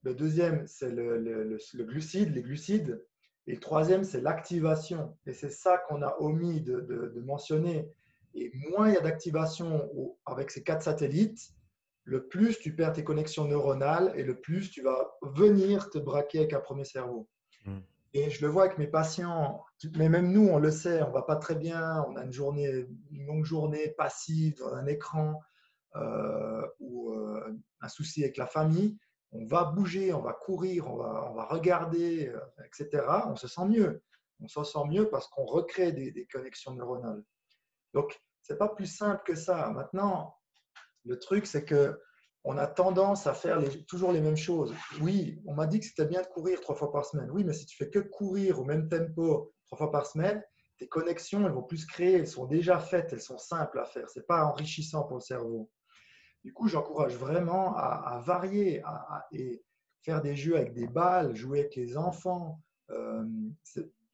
Le 0.03 0.13
deuxième, 0.13 0.65
c'est 0.67 0.89
le, 0.89 1.57
glucide, 1.83 2.33
les 2.33 2.41
glucides. 2.41 3.05
Et 3.47 3.53
le 3.53 3.59
troisième, 3.59 4.03
c'est 4.03 4.21
l'activation. 4.21 5.17
Et 5.25 5.33
c'est 5.33 5.49
ça 5.49 5.77
qu'on 5.77 6.01
a 6.01 6.15
omis 6.19 6.61
de, 6.61 6.79
de, 6.79 7.19
mentionner. 7.19 7.89
Et 8.33 8.51
moins 8.69 8.89
il 8.89 8.95
y 8.95 8.97
a 8.97 9.01
d'activation 9.01 9.89
avec 10.25 10.51
ces 10.51 10.63
quatre 10.63 10.83
satellites, 10.83 11.53
le 12.03 12.27
plus 12.27 12.59
tu 12.59 12.75
perds 12.75 12.93
tes 12.93 13.03
connexions 13.03 13.45
neuronales 13.45 14.13
et 14.15 14.23
le 14.23 14.39
plus 14.39 14.69
tu 14.69 14.81
vas 14.81 15.17
venir 15.21 15.89
te 15.89 15.97
braquer 15.97 16.39
avec 16.39 16.53
un 16.53 16.59
premier 16.59 16.83
cerveau. 16.83 17.27
Hmm. 17.65 17.79
Et 18.17 18.29
je 18.29 18.45
le 18.45 18.47
vois 18.49 18.63
avec 18.63 18.77
mes 18.77 18.87
patients, 18.87 19.65
mais 19.97 20.07
même 20.07 20.31
nous, 20.31 20.47
on 20.47 20.57
le 20.57 20.71
sait, 20.71 21.03
on 21.03 21.11
va 21.11 21.23
pas 21.23 21.35
très 21.35 21.55
bien, 21.55 22.01
on 22.07 22.15
a 22.15 22.23
une 22.23 22.31
journée, 22.31 22.87
une 23.11 23.25
longue 23.25 23.43
journée 23.43 23.89
passive 23.89 24.55
dans 24.57 24.73
un 24.73 24.87
écran 24.87 25.41
euh, 25.97 26.65
ou 26.79 27.11
euh, 27.11 27.59
un 27.81 27.89
souci 27.89 28.23
avec 28.23 28.37
la 28.37 28.47
famille. 28.47 28.97
On 29.33 29.45
va 29.45 29.65
bouger, 29.65 30.13
on 30.13 30.21
va 30.21 30.31
courir, 30.31 30.89
on 30.89 30.95
va, 30.95 31.29
on 31.29 31.33
va 31.33 31.43
regarder, 31.43 32.29
euh, 32.29 32.39
etc. 32.63 33.05
On 33.25 33.35
se 33.35 33.49
sent 33.49 33.65
mieux. 33.65 34.01
On 34.39 34.47
se 34.47 34.63
sent 34.63 34.85
mieux 34.87 35.09
parce 35.09 35.27
qu'on 35.27 35.43
recrée 35.43 35.91
des, 35.91 36.11
des 36.11 36.25
connexions 36.25 36.73
neuronales. 36.73 37.21
Donc, 37.93 38.17
c'est 38.43 38.57
pas 38.57 38.69
plus 38.69 38.87
simple 38.87 39.23
que 39.25 39.35
ça. 39.35 39.71
Maintenant, 39.71 40.37
le 41.03 41.19
truc, 41.19 41.47
c'est 41.47 41.65
que 41.65 41.99
on 42.45 42.57
a 42.57 42.67
tendance 42.67 43.25
à 43.25 43.33
faire 43.33 43.59
toujours 43.87 44.11
les 44.11 44.21
mêmes 44.21 44.37
choses. 44.37 44.73
Oui, 45.01 45.41
on 45.47 45.55
m'a 45.55 45.65
dit 45.65 45.79
que 45.79 45.85
c'était 45.85 46.05
bien 46.05 46.21
de 46.21 46.27
courir 46.27 46.61
trois 46.61 46.75
fois 46.75 46.91
par 46.91 47.03
semaine. 47.03 47.29
Oui, 47.31 47.43
mais 47.43 47.53
si 47.53 47.65
tu 47.65 47.75
fais 47.75 47.89
que 47.89 47.99
courir 47.99 48.59
au 48.59 48.63
même 48.63 48.87
tempo 48.87 49.51
trois 49.65 49.79
fois 49.79 49.91
par 49.91 50.05
semaine, 50.05 50.43
tes 50.77 50.87
connexions, 50.87 51.43
elles 51.45 51.53
vont 51.53 51.63
plus 51.63 51.79
se 51.79 51.87
créer, 51.87 52.13
elles 52.13 52.27
sont 52.27 52.45
déjà 52.45 52.79
faites, 52.79 53.11
elles 53.13 53.21
sont 53.21 53.39
simples 53.39 53.79
à 53.79 53.85
faire. 53.85 54.07
Ce 54.11 54.19
n'est 54.19 54.25
pas 54.25 54.45
enrichissant 54.45 55.05
pour 55.05 55.17
le 55.17 55.21
cerveau. 55.21 55.71
Du 56.43 56.53
coup, 56.53 56.67
j'encourage 56.67 57.15
vraiment 57.15 57.75
à, 57.75 58.21
varier 58.23 58.83
et 59.31 59.63
faire 60.03 60.21
des 60.21 60.35
jeux 60.35 60.55
avec 60.55 60.73
des 60.73 60.87
balles, 60.87 61.35
jouer 61.35 61.61
avec 61.61 61.75
les 61.75 61.97
enfants. 61.97 62.61
Euh, 62.91 63.23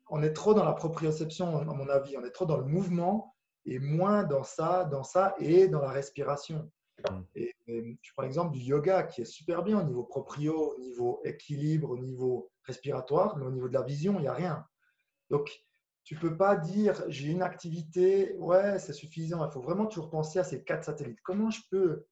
on 0.10 0.24
est 0.24 0.32
trop 0.32 0.54
dans 0.54 0.64
la 0.64 0.72
proprioception, 0.72 1.58
à 1.58 1.66
mon 1.66 1.90
avis. 1.90 2.16
On 2.16 2.24
est 2.24 2.32
trop 2.32 2.46
dans 2.46 2.58
le 2.58 2.66
mouvement 2.66 3.36
et 3.66 3.80
moins 3.80 4.24
dans 4.24 4.44
ça, 4.44 4.86
dans 4.86 5.04
ça 5.04 5.36
et 5.40 5.68
dans 5.68 5.82
la 5.82 5.92
respiration. 5.92 6.72
Mm. 7.10 7.24
Et, 7.36 7.55
je 7.67 8.12
prends 8.13 8.24
l'exemple 8.24 8.51
du 8.51 8.60
yoga 8.60 9.03
qui 9.03 9.22
est 9.22 9.25
super 9.25 9.63
bien 9.63 9.79
au 9.79 9.84
niveau 9.84 10.03
proprio, 10.03 10.74
au 10.75 10.79
niveau 10.79 11.22
équilibre, 11.24 11.91
au 11.91 11.98
niveau 11.98 12.51
respiratoire, 12.63 13.38
mais 13.38 13.46
au 13.46 13.51
niveau 13.51 13.70
de 13.70 13.74
la 13.74 13.81
vision, 13.81 14.15
il 14.20 14.24
n'y 14.24 14.27
a 14.27 14.34
rien. 14.34 14.65
Donc, 15.29 15.63
tu 16.03 16.15
peux 16.15 16.36
pas 16.36 16.55
dire 16.55 17.03
j'ai 17.08 17.29
une 17.29 17.41
activité, 17.41 18.36
ouais, 18.38 18.79
c'est 18.79 18.93
suffisant. 18.93 19.46
Il 19.46 19.51
faut 19.51 19.62
vraiment 19.62 19.86
toujours 19.86 20.10
penser 20.10 20.39
à 20.39 20.43
ces 20.43 20.63
quatre 20.63 20.84
satellites. 20.84 21.22
Comment 21.24 21.50
je 21.50 21.62
peux 21.70 22.05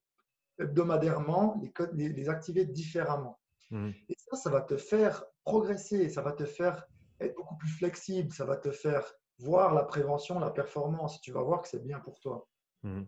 hebdomadairement 0.60 1.62
les, 1.94 2.10
les, 2.10 2.30
activer 2.30 2.66
différemment? 2.66 3.40
Mmh. 3.72 3.90
Et 4.08 4.16
ça, 4.18 4.38
ça 4.38 4.50
va 4.50 4.62
te 4.62 4.78
faire 4.78 5.26
progresser, 5.44 6.10
ça 6.10 6.22
va 6.22 6.32
te 6.32 6.46
faire 6.46 6.86
être 7.20 7.36
beaucoup 7.36 7.58
plus 7.58 7.70
flexible, 7.70 8.32
ça 8.32 8.46
va 8.46 8.56
te 8.56 8.72
faire 8.72 9.04
voir 9.40 9.74
la 9.74 9.84
prévention, 9.84 10.40
la 10.40 10.52
performance. 10.52 11.22
Tu 11.22 11.32
vas 11.32 11.42
voir 11.42 11.62
que 11.62 11.68
c'est 11.68 11.84
bien 11.84 12.00
pour 12.00 12.20
toi. 12.20 12.48
Mmh. 12.84 13.04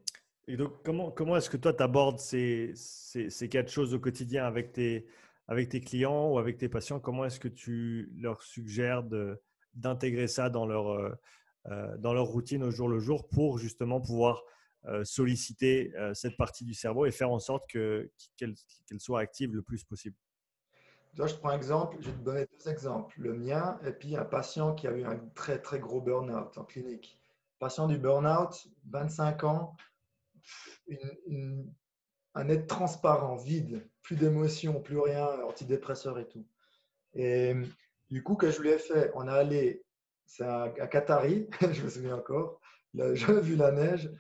Et 0.48 0.58
donc, 0.58 0.84
comment, 0.84 1.12
comment 1.12 1.36
est-ce 1.38 1.50
que 1.50 1.58
toi, 1.58 1.74
tu 1.74 1.84
abordes 1.84 2.20
ces, 2.20 2.72
ces, 2.76 3.30
ces, 3.30 3.50
quatre 3.50 3.70
choses 3.70 3.94
au 3.94 4.00
quotidien 4.00 4.46
avec 4.46 4.72
tes, 4.72 5.08
avec 5.48 5.70
tes 5.70 5.82
clients 5.82 6.32
ou 6.32 6.40
avec 6.40 6.58
tes 6.58 6.68
patients? 6.68 7.00
Comment 7.00 7.26
est-ce 7.26 7.40
que 7.40 7.48
tu 7.48 8.12
leur 8.18 8.42
suggères 8.42 9.04
d'intégrer 9.74 10.28
ça 10.28 10.50
dans 10.50 10.66
leur, 10.66 10.90
euh, 10.90 11.12
euh, 11.68 11.98
dans 11.98 12.14
leur 12.14 12.26
routine 12.26 12.64
au 12.64 12.72
jour 12.72 12.88
le 12.88 13.00
jour 13.00 13.28
pour 13.28 13.60
justement 13.60 14.02
pouvoir 14.02 14.44
euh, 14.86 15.04
solliciter 15.04 15.94
cette 16.14 16.38
partie 16.38 16.66
du 16.66 16.74
cerveau 16.74 17.06
et 17.06 17.12
faire 17.12 17.32
en 17.32 17.40
sorte 17.40 17.70
qu'elle 17.70 18.10
soit 18.98 19.20
active 19.20 19.54
le 19.54 19.62
plus 19.62 19.84
possible? 19.84 20.16
Je 21.14 21.36
prends 21.36 21.50
un 21.50 21.56
exemple, 21.56 21.98
je 22.00 22.10
vais 22.10 22.18
te 22.18 22.24
donner 22.24 22.48
deux 22.48 22.72
exemples. 22.72 23.20
Le 23.20 23.34
mien 23.34 23.78
et 23.86 23.92
puis 23.92 24.16
un 24.16 24.24
patient 24.24 24.74
qui 24.74 24.88
a 24.88 24.92
eu 24.92 25.04
un 25.04 25.20
très 25.36 25.62
très 25.62 25.80
gros 25.80 26.02
burn-out 26.02 26.58
en 26.58 26.64
clinique. 26.64 27.20
Patient 27.60 27.88
du 27.88 27.98
burn-out, 27.98 28.68
25 28.90 29.44
ans, 29.44 29.76
un 32.34 32.50
être 32.50 32.68
transparent, 32.68 33.36
vide, 33.36 33.88
plus 34.02 34.16
d'émotions, 34.16 34.82
plus 34.82 35.00
rien, 35.00 35.28
antidépresseur 35.44 36.20
et 36.20 36.28
tout. 36.28 36.46
Et 37.14 37.54
du 38.10 38.24
coup, 38.24 38.36
que 38.36 38.52
je 38.52 38.62
lui 38.62 38.70
ai 38.70 38.78
fait, 38.78 39.12
on 39.16 39.28
a 39.28 39.34
allé, 39.34 39.84
c'est 40.26 40.44
à, 40.44 40.70
Qatari, 40.70 41.48
je 41.62 41.84
me 41.84 41.90
souviens 41.90 42.18
encore, 42.18 42.60
il 42.94 43.14
vu 43.14 43.56
la 43.56 43.72
neige, 43.72 44.12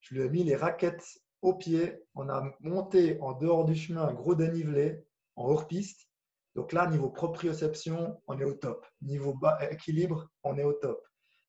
je 0.00 0.14
lui 0.14 0.22
ai 0.22 0.28
mis 0.28 0.44
les 0.44 0.56
raquettes 0.56 1.20
au 1.42 1.54
pied, 1.54 2.02
on 2.14 2.28
a 2.28 2.54
monté 2.60 3.18
en 3.20 3.32
dehors 3.32 3.64
du 3.64 3.74
chemin 3.74 4.02
un 4.02 4.12
gros 4.12 4.34
dénivelé 4.34 5.04
en 5.36 5.48
hors-piste. 5.48 6.08
Donc 6.54 6.72
là, 6.72 6.86
niveau 6.86 7.08
proprioception, 7.08 8.20
on 8.26 8.38
est 8.38 8.44
au 8.44 8.54
top. 8.54 8.86
Niveau 9.00 9.38
équilibre, 9.70 10.28
on 10.42 10.58
est 10.58 10.64
au 10.64 10.72
top. 10.72 11.00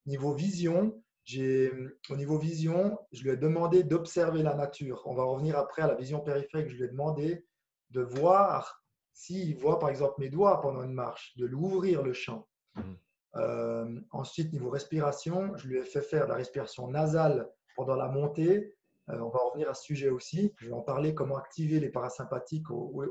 Niveau 0.06 0.34
vision, 0.34 1.04
au 2.10 2.16
niveau 2.16 2.38
vision, 2.38 2.98
je 3.12 3.24
lui 3.24 3.32
ai 3.32 3.38
demandé 3.38 3.84
d'observer 3.84 4.44
la 4.44 4.56
nature. 4.56 5.04
On 5.06 5.14
va 5.14 5.24
revenir 5.24 5.58
après 5.58 5.82
à 5.82 5.88
la 5.88 5.96
vision 5.96 6.20
périphérique. 6.20 6.70
Je 6.70 6.76
lui 6.76 6.84
ai 6.84 6.88
demandé 6.88 7.46
de 7.92 8.02
voir 8.02 8.84
s'il 9.14 9.56
voit 9.58 9.80
par 9.80 9.90
exemple 9.90 10.16
mes 10.20 10.30
doigts 10.30 10.62
pendant 10.62 10.84
une 10.84 10.94
marche, 10.94 11.36
de 11.38 11.46
l'ouvrir 11.46 12.02
le 12.02 12.14
champ. 12.14 12.48
Mhm. 12.76 12.98
Euh, 13.36 14.02
ensuite, 14.12 14.52
niveau 14.52 14.70
respiration, 14.70 15.56
je 15.58 15.68
lui 15.68 15.78
ai 15.78 15.84
fait 15.84 16.02
faire 16.02 16.28
la 16.28 16.36
respiration 16.36 16.88
nasale 16.88 17.50
pendant 17.76 17.96
la 17.96 18.08
montée. 18.08 18.76
Euh, 19.10 19.20
on 19.20 19.30
va 19.30 19.40
revenir 19.40 19.70
à 19.70 19.74
ce 19.74 19.84
sujet 19.84 20.10
aussi. 20.10 20.54
Je 20.58 20.68
vais 20.68 20.74
en 20.74 20.82
parler 20.82 21.14
comment 21.14 21.38
activer 21.38 21.80
les 21.80 21.90
parasympathiques 21.90 22.66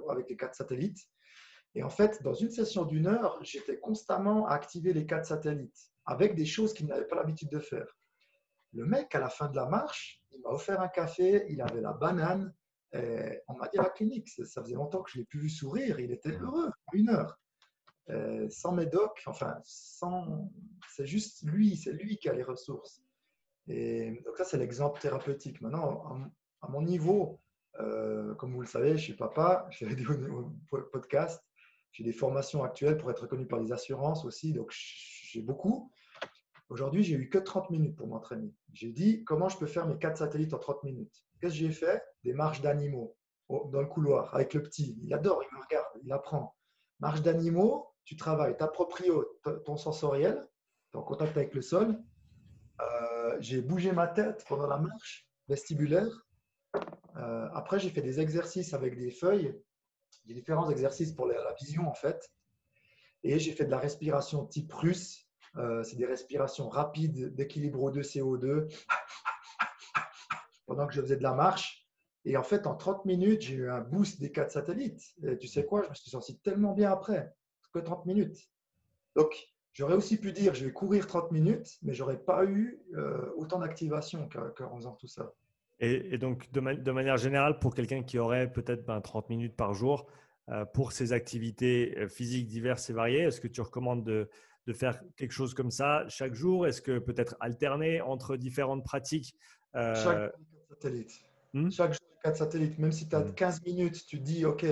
avec 0.08 0.28
les 0.28 0.36
quatre 0.36 0.54
satellites. 0.54 1.08
Et 1.74 1.82
en 1.82 1.90
fait, 1.90 2.22
dans 2.22 2.34
une 2.34 2.50
session 2.50 2.84
d'une 2.84 3.06
heure, 3.06 3.38
j'étais 3.42 3.78
constamment 3.78 4.46
à 4.46 4.54
activer 4.54 4.92
les 4.92 5.06
quatre 5.06 5.26
satellites 5.26 5.90
avec 6.04 6.34
des 6.34 6.46
choses 6.46 6.74
qu'il 6.74 6.86
n'avait 6.86 7.06
pas 7.06 7.16
l'habitude 7.16 7.50
de 7.50 7.60
faire. 7.60 7.99
Le 8.72 8.86
mec, 8.86 9.14
à 9.14 9.20
la 9.20 9.28
fin 9.28 9.48
de 9.48 9.56
la 9.56 9.66
marche, 9.66 10.22
il 10.30 10.40
m'a 10.40 10.50
offert 10.50 10.80
un 10.80 10.88
café, 10.88 11.46
il 11.48 11.60
avait 11.60 11.80
la 11.80 11.92
banane. 11.92 12.54
Et 12.92 13.40
on 13.48 13.54
m'a 13.54 13.68
dit 13.68 13.78
à 13.78 13.82
la 13.82 13.90
clinique, 13.90 14.28
ça 14.28 14.62
faisait 14.62 14.74
longtemps 14.74 15.02
que 15.02 15.10
je 15.10 15.18
ne 15.18 15.22
l'ai 15.22 15.26
plus 15.26 15.40
vu 15.40 15.48
sourire, 15.48 16.00
il 16.00 16.10
était 16.10 16.36
heureux, 16.36 16.70
une 16.92 17.08
heure. 17.10 17.38
sans 18.50 18.72
médoc, 18.72 19.22
enfin, 19.26 19.60
sans, 19.64 20.50
c'est 20.88 21.06
juste 21.06 21.42
lui, 21.44 21.76
c'est 21.76 21.92
lui 21.92 22.18
qui 22.18 22.28
a 22.28 22.32
les 22.32 22.42
ressources. 22.42 23.02
Et 23.68 24.10
donc 24.24 24.36
ça, 24.36 24.44
c'est 24.44 24.58
l'exemple 24.58 25.00
thérapeutique. 25.00 25.60
Maintenant, 25.60 26.02
à 26.62 26.68
mon 26.68 26.82
niveau, 26.82 27.40
euh, 27.78 28.34
comme 28.34 28.52
vous 28.52 28.60
le 28.60 28.66
savez, 28.66 28.96
je 28.96 29.02
suis 29.02 29.14
papa, 29.14 29.66
j'ai 29.70 29.94
dit 29.94 30.04
au 30.72 30.78
podcast, 30.92 31.42
j'ai 31.92 32.04
des 32.04 32.12
formations 32.12 32.64
actuelles 32.64 32.98
pour 32.98 33.10
être 33.10 33.22
reconnu 33.22 33.46
par 33.46 33.60
les 33.60 33.72
assurances 33.72 34.24
aussi, 34.24 34.52
donc 34.52 34.70
j'ai 34.72 35.42
beaucoup. 35.42 35.90
Aujourd'hui, 36.70 37.02
j'ai 37.02 37.16
eu 37.16 37.28
que 37.28 37.38
30 37.38 37.70
minutes 37.70 37.96
pour 37.96 38.06
m'entraîner. 38.06 38.54
J'ai 38.72 38.92
dit 38.92 39.24
comment 39.24 39.48
je 39.48 39.58
peux 39.58 39.66
faire 39.66 39.88
mes 39.88 39.98
quatre 39.98 40.18
satellites 40.18 40.54
en 40.54 40.58
30 40.58 40.84
minutes? 40.84 41.24
Qu'est-ce 41.40 41.54
que 41.54 41.58
j'ai 41.58 41.72
fait? 41.72 42.00
Des 42.22 42.32
marches 42.32 42.60
d'animaux 42.60 43.16
dans 43.48 43.80
le 43.80 43.86
couloir 43.86 44.32
avec 44.36 44.54
le 44.54 44.62
petit. 44.62 44.96
Il 45.02 45.12
adore, 45.12 45.42
il 45.42 45.56
me 45.56 45.60
regarde, 45.60 45.88
il 46.04 46.12
apprend. 46.12 46.54
Marche 47.00 47.22
d'animaux, 47.22 47.88
tu 48.04 48.14
travailles 48.14 48.56
ta 48.56 48.68
proprio, 48.68 49.26
ton 49.64 49.76
sensoriel, 49.76 50.46
en 50.94 51.02
contact 51.02 51.36
avec 51.36 51.54
le 51.54 51.60
sol. 51.60 52.00
Euh, 52.80 53.36
j'ai 53.40 53.62
bougé 53.62 53.90
ma 53.90 54.06
tête 54.06 54.44
pendant 54.48 54.68
la 54.68 54.78
marche 54.78 55.28
vestibulaire. 55.48 56.24
Euh, 57.16 57.48
après, 57.52 57.80
j'ai 57.80 57.90
fait 57.90 58.02
des 58.02 58.20
exercices 58.20 58.74
avec 58.74 58.96
des 58.96 59.10
feuilles, 59.10 59.60
des 60.24 60.34
différents 60.34 60.70
exercices 60.70 61.10
pour 61.10 61.26
la 61.26 61.52
vision 61.54 61.88
en 61.88 61.94
fait. 61.94 62.30
Et 63.24 63.40
j'ai 63.40 63.50
fait 63.50 63.64
de 63.64 63.70
la 63.72 63.78
respiration 63.78 64.46
type 64.46 64.72
russe 64.72 65.29
euh, 65.56 65.82
c'est 65.82 65.96
des 65.96 66.06
respirations 66.06 66.68
rapides 66.68 67.34
d'équilibre 67.34 67.90
O2-CO2 67.90 68.72
pendant 70.66 70.86
que 70.86 70.94
je 70.94 71.00
faisais 71.00 71.16
de 71.16 71.22
la 71.22 71.34
marche. 71.34 71.88
Et 72.24 72.36
en 72.36 72.42
fait, 72.42 72.66
en 72.66 72.76
30 72.76 73.04
minutes, 73.04 73.42
j'ai 73.42 73.54
eu 73.54 73.70
un 73.70 73.80
boost 73.80 74.20
des 74.20 74.30
quatre 74.30 74.52
satellites. 74.52 75.02
Et 75.24 75.38
tu 75.38 75.48
sais 75.48 75.64
quoi, 75.64 75.82
je 75.82 75.88
me 75.88 75.94
suis 75.94 76.10
senti 76.10 76.38
tellement 76.38 76.72
bien 76.74 76.92
après, 76.92 77.32
que 77.72 77.78
30 77.78 78.06
minutes. 78.06 78.50
Donc, 79.16 79.48
j'aurais 79.72 79.94
aussi 79.94 80.18
pu 80.18 80.32
dire, 80.32 80.54
je 80.54 80.66
vais 80.66 80.72
courir 80.72 81.06
30 81.06 81.32
minutes, 81.32 81.78
mais 81.82 81.94
j'aurais 81.94 82.18
pas 82.18 82.44
eu 82.44 82.80
euh, 82.94 83.30
autant 83.36 83.58
d'activation 83.58 84.28
qu'en 84.28 84.76
faisant 84.76 84.92
tout 84.92 85.08
ça. 85.08 85.32
Et, 85.82 86.18
donc, 86.18 86.52
de, 86.52 86.60
manière 86.60 87.16
générale, 87.16 87.58
pour 87.58 87.74
quelqu'un 87.74 88.02
qui 88.02 88.18
aurait 88.18 88.52
peut-être 88.52 88.84
30 88.84 89.28
ben, 89.28 89.34
minutes 89.34 89.56
par 89.56 89.72
jour 89.72 90.06
euh, 90.50 90.66
pour 90.66 90.92
ses 90.92 91.14
activités 91.14 92.06
physiques 92.06 92.48
diverses 92.48 92.90
et 92.90 92.92
variées, 92.92 93.22
est-ce 93.22 93.40
que 93.40 93.48
tu 93.48 93.62
recommandes 93.62 94.04
de, 94.04 94.28
de 94.66 94.72
faire 94.72 95.00
quelque 95.16 95.32
chose 95.32 95.54
comme 95.54 95.70
ça 95.70 96.04
chaque 96.08 96.34
jour? 96.34 96.66
Est-ce 96.66 96.82
que 96.82 96.98
peut-être 96.98 97.36
alterner 97.40 98.00
entre 98.00 98.36
différentes 98.36 98.84
pratiques 98.84 99.34
euh, 99.76 99.94
Chaque 99.94 100.18
jour, 100.18 100.60
satellites. 100.68 101.20
Hmm? 101.52 101.70
Chaque 101.70 101.92
jour, 101.92 102.08
4 102.24 102.36
satellites. 102.36 102.78
Même 102.78 102.92
si 102.92 103.08
tu 103.08 103.16
as 103.16 103.22
15 103.22 103.62
minutes, 103.64 104.06
tu 104.06 104.20
dis, 104.20 104.44
OK, 104.44 104.64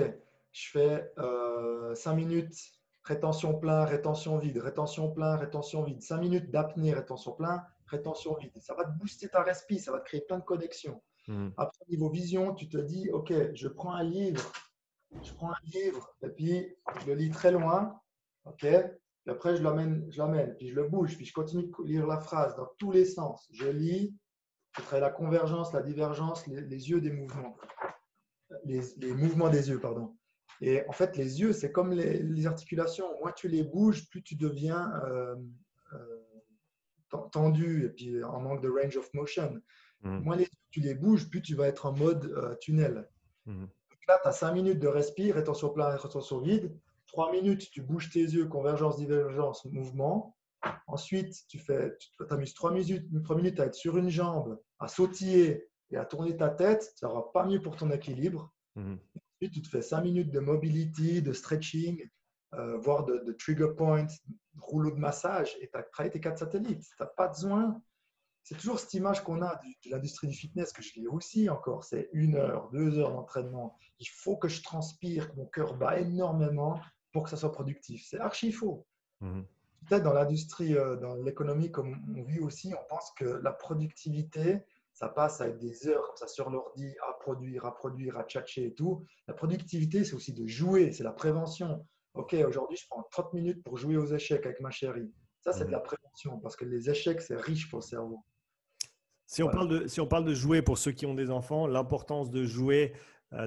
je 0.51 0.69
fais 0.71 1.11
5 1.15 1.21
euh, 1.23 2.15
minutes 2.15 2.79
rétention 3.09 3.57
plein, 3.57 3.85
rétention 3.85 4.37
vide, 4.37 4.59
rétention 4.59 5.11
plein, 5.11 5.35
rétention 5.35 5.83
vide. 5.83 6.01
5 6.01 6.17
minutes 6.19 6.51
d'apnée, 6.51 6.93
rétention 6.93 7.33
plein, 7.33 7.63
rétention 7.87 8.35
vide. 8.35 8.51
Ça 8.61 8.75
va 8.75 8.85
te 8.85 8.97
booster 8.99 9.27
ta 9.29 9.41
respi, 9.41 9.79
ça 9.79 9.91
va 9.91 9.99
te 9.99 10.05
créer 10.05 10.21
plein 10.21 10.37
de 10.37 10.43
connexions. 10.43 11.01
Hmm. 11.27 11.49
Après, 11.57 11.83
niveau 11.89 12.09
vision, 12.09 12.53
tu 12.53 12.69
te 12.69 12.77
dis, 12.77 13.09
OK, 13.11 13.33
je 13.53 13.67
prends 13.67 13.93
un 13.93 14.03
livre, 14.03 14.51
je 15.23 15.33
prends 15.33 15.51
un 15.51 15.69
livre 15.73 16.15
et 16.21 16.29
puis 16.29 16.75
je 17.01 17.07
le 17.07 17.15
lis 17.15 17.31
très 17.31 17.51
loin. 17.51 17.99
OK, 18.45 18.65
après, 19.29 19.55
je 19.55 19.63
l'amène, 19.63 20.05
je 20.09 20.17
l'amène, 20.17 20.55
puis 20.55 20.69
je 20.69 20.75
le 20.75 20.87
bouge, 20.87 21.15
puis 21.15 21.25
je 21.25 21.33
continue 21.33 21.63
de 21.63 21.83
lire 21.85 22.07
la 22.07 22.19
phrase 22.19 22.55
dans 22.55 22.67
tous 22.77 22.91
les 22.91 23.05
sens. 23.05 23.47
Je 23.51 23.67
lis, 23.67 24.15
je 24.77 24.81
travaille 24.81 25.01
la 25.01 25.09
convergence, 25.09 25.73
la 25.73 25.81
divergence, 25.81 26.45
les, 26.47 26.89
yeux 26.89 27.01
des 27.01 27.11
mouvements. 27.11 27.55
Les, 28.65 29.13
mouvements 29.13 29.49
des 29.49 29.69
yeux, 29.69 29.79
pardon. 29.79 30.15
Et 30.61 30.83
en 30.87 30.91
fait, 30.91 31.15
les 31.17 31.39
yeux, 31.39 31.53
c'est 31.53 31.71
comme 31.71 31.93
les, 31.93 32.47
articulations. 32.47 33.07
Moins 33.19 33.31
tu 33.31 33.47
les 33.47 33.63
bouges, 33.63 34.09
plus 34.09 34.23
tu 34.23 34.35
deviens 34.35 34.91
euh, 35.05 35.35
euh, 35.93 37.19
tendu 37.31 37.85
et 37.85 37.89
puis 37.89 38.23
en 38.23 38.39
manque 38.39 38.61
de 38.61 38.69
range 38.69 38.97
of 38.97 39.13
motion. 39.13 39.61
Mmh. 40.01 40.19
Moins 40.19 40.37
tu 40.71 40.79
les 40.79 40.95
bouges, 40.95 41.29
plus 41.29 41.41
tu 41.41 41.55
vas 41.55 41.67
être 41.67 41.85
en 41.85 41.93
mode 41.93 42.25
euh, 42.25 42.55
tunnel. 42.55 43.09
Mmh. 43.45 43.65
là, 44.07 44.19
tu 44.21 44.27
as 44.27 44.31
5 44.31 44.53
minutes 44.53 44.79
de 44.79 44.87
respire, 44.87 45.35
rétention 45.35 45.69
plein, 45.69 45.89
rétention 45.89 46.39
vide. 46.39 46.75
3 47.11 47.31
minutes, 47.31 47.69
tu 47.71 47.81
bouges 47.81 48.09
tes 48.09 48.21
yeux, 48.21 48.45
convergence, 48.45 48.97
divergence, 48.97 49.65
mouvement. 49.65 50.35
Ensuite, 50.87 51.35
tu 51.47 51.57
fais, 51.57 51.97
t'amuses 52.27 52.53
3 52.53 52.71
minutes, 52.71 53.07
3 53.23 53.35
minutes 53.35 53.59
à 53.59 53.65
être 53.65 53.75
sur 53.75 53.97
une 53.97 54.09
jambe, 54.09 54.59
à 54.79 54.87
sautiller 54.87 55.67
et 55.91 55.97
à 55.97 56.05
tourner 56.05 56.37
ta 56.37 56.49
tête. 56.49 56.83
Ça 56.83 57.07
sera 57.07 57.31
pas 57.31 57.45
mieux 57.45 57.61
pour 57.61 57.75
ton 57.75 57.89
équilibre. 57.91 58.53
Mhm. 58.75 58.99
Ensuite, 59.15 59.53
tu 59.53 59.61
te 59.61 59.69
fais 59.69 59.81
5 59.81 60.01
minutes 60.01 60.31
de 60.31 60.39
mobility, 60.39 61.21
de 61.21 61.33
stretching, 61.33 62.07
euh, 62.53 62.77
voire 62.77 63.05
de, 63.05 63.31
trigger 63.33 63.69
point, 63.75 64.07
rouleau 64.57 64.91
de 64.91 64.99
massage 64.99 65.55
et 65.61 65.69
tu 65.69 65.77
as 65.77 65.83
travaillé 65.83 66.11
tes 66.11 66.19
4 66.19 66.39
satellites. 66.39 66.83
Tu 66.83 66.95
n'as 66.99 67.07
pas 67.07 67.27
besoin. 67.27 67.81
C'est 68.43 68.55
toujours 68.55 68.79
cette 68.79 68.93
image 68.93 69.23
qu'on 69.23 69.41
a 69.41 69.55
de, 69.55 69.91
l'industrie 69.91 70.27
du 70.27 70.35
fitness 70.35 70.73
que 70.73 70.81
je 70.81 70.93
lis 70.95 71.07
aussi 71.07 71.49
encore. 71.49 71.83
C'est 71.83 72.09
une 72.13 72.35
heure, 72.35 72.69
deux 72.71 72.99
heures 72.99 73.13
d'entraînement. 73.13 73.77
Il 73.99 74.07
faut 74.07 74.37
que 74.37 74.47
je 74.47 74.61
transpire, 74.61 75.31
que 75.31 75.37
mon 75.37 75.45
cœur 75.45 75.75
bat 75.75 75.99
énormément 75.99 76.79
pour 77.11 77.23
que 77.23 77.29
ça 77.29 77.37
soit 77.37 77.51
productif. 77.51 78.05
C'est 78.07 78.19
archi 78.19 78.51
faux. 78.51 78.85
Mhm. 79.21 79.45
Peut-être 79.87 80.03
dans 80.03 80.13
l'industrie, 80.13 80.75
euh, 80.75 80.97
dans 80.97 81.15
l'économie 81.15 81.71
comme 81.71 81.95
on 82.15 82.23
vit 82.23 82.39
aussi, 82.39 82.73
on 82.73 82.87
pense 82.89 83.11
que 83.17 83.25
la 83.25 83.51
productivité, 83.51 84.59
ça 84.93 85.07
passe 85.07 85.39
avec 85.39 85.57
des 85.57 85.87
heures 85.87 86.05
comme 86.05 86.17
ça 86.17 86.27
sur 86.27 86.49
l'ordi 86.49 86.93
à 87.07 87.13
produire, 87.13 87.65
à 87.65 87.73
produire, 87.73 88.17
à 88.17 88.23
tchatcher 88.23 88.65
et 88.65 88.73
tout. 88.73 89.05
La 89.27 89.33
productivité, 89.33 90.03
c'est 90.03 90.13
aussi 90.13 90.33
de 90.33 90.45
jouer, 90.47 90.91
c'est 90.91 91.03
la 91.03 91.13
prévention. 91.13 91.85
Ok, 92.13 92.35
aujourd'hui, 92.45 92.77
je 92.77 92.85
prends 92.89 93.03
30 93.11 93.33
minutes 93.33 93.63
pour 93.63 93.77
jouer 93.77 93.95
aux 93.95 94.07
échecs 94.07 94.45
avec 94.45 94.59
ma 94.59 94.71
chérie. 94.71 95.13
Ça, 95.41 95.53
c'est 95.53 95.65
de 95.65 95.71
la 95.71 95.79
prévention 95.79 96.39
parce 96.39 96.55
que 96.55 96.65
les 96.65 96.89
échecs, 96.89 97.21
c'est 97.21 97.39
riche 97.39 97.69
pour 97.69 97.79
le 97.79 97.83
cerveau. 97.83 98.25
Si 99.25 99.43
on, 99.43 99.49
parle 99.49 99.67
de, 99.67 99.87
si 99.87 100.01
on 100.01 100.07
parle 100.07 100.25
de 100.25 100.33
jouer 100.33 100.63
pour 100.63 100.77
ceux 100.77 100.91
qui 100.91 101.05
ont 101.05 101.13
des 101.13 101.29
enfants, 101.29 101.67
l'importance 101.67 102.31
de 102.31 102.43
jouer 102.43 102.93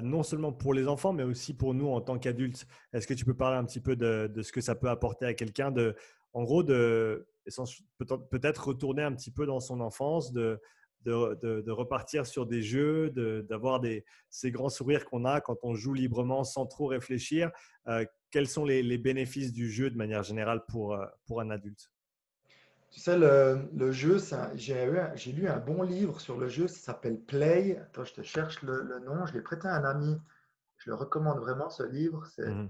non 0.01 0.23
seulement 0.23 0.53
pour 0.53 0.73
les 0.73 0.87
enfants, 0.87 1.13
mais 1.13 1.23
aussi 1.23 1.53
pour 1.53 1.73
nous 1.73 1.87
en 1.87 2.01
tant 2.01 2.17
qu'adultes. 2.17 2.65
Est-ce 2.93 3.07
que 3.07 3.13
tu 3.13 3.25
peux 3.25 3.33
parler 3.33 3.57
un 3.57 3.65
petit 3.65 3.81
peu 3.81 3.95
de, 3.95 4.31
ce 4.41 4.51
que 4.51 4.61
ça 4.61 4.75
peut 4.75 4.89
apporter 4.89 5.25
à 5.25 5.33
quelqu'un 5.33 5.71
de, 5.71 5.95
en 6.33 6.43
gros, 6.43 6.63
de 6.63 7.27
peut-être 8.29 8.67
retourner 8.67 9.03
un 9.03 9.13
petit 9.13 9.31
peu 9.31 9.45
dans 9.45 9.59
son 9.59 9.81
enfance, 9.81 10.31
de, 10.31 10.59
de, 11.05 11.71
repartir 11.71 12.25
sur 12.25 12.45
des 12.45 12.61
jeux, 12.61 13.09
d'avoir 13.49 13.81
ces 14.29 14.51
grands 14.51 14.69
sourires 14.69 15.05
qu'on 15.05 15.25
a 15.25 15.41
quand 15.41 15.57
on 15.63 15.75
joue 15.75 15.93
librement 15.93 16.43
sans 16.43 16.65
trop 16.65 16.87
réfléchir. 16.87 17.51
Euh, 17.87 18.05
quels 18.31 18.47
sont 18.47 18.65
les, 18.65 18.97
bénéfices 18.97 19.51
du 19.51 19.69
jeu 19.69 19.89
de 19.89 19.97
manière 19.97 20.23
générale 20.23 20.63
pour, 20.67 20.93
euh, 20.93 21.05
pour 21.25 21.41
un 21.41 21.49
adulte? 21.49 21.92
Tu 22.93 22.99
sais, 22.99 23.17
le, 23.17 23.67
le 23.75 23.91
jeu, 23.91 24.19
j'ai 24.53 25.31
lu 25.31 25.47
un 25.47 25.57
bon 25.57 25.81
livre 25.81 26.21
sur 26.21 26.37
le 26.37 26.47
jeu, 26.47 26.67
ça 26.67 26.77
s'appelle 26.77 27.19
Play. 27.19 27.75
Attends, 27.79 28.03
je 28.03 28.13
te 28.13 28.21
cherche 28.21 28.61
le, 28.61 28.83
le 28.83 28.99
nom. 28.99 29.25
Je 29.25 29.33
l'ai 29.33 29.41
prêté 29.41 29.67
à 29.67 29.73
un 29.73 29.83
ami. 29.83 30.15
Je 30.77 30.91
le 30.91 30.95
recommande 30.95 31.39
vraiment, 31.39 31.71
ce 31.71 31.81
livre. 31.81 32.27
C'est 32.27 32.47
mmh 32.47 32.69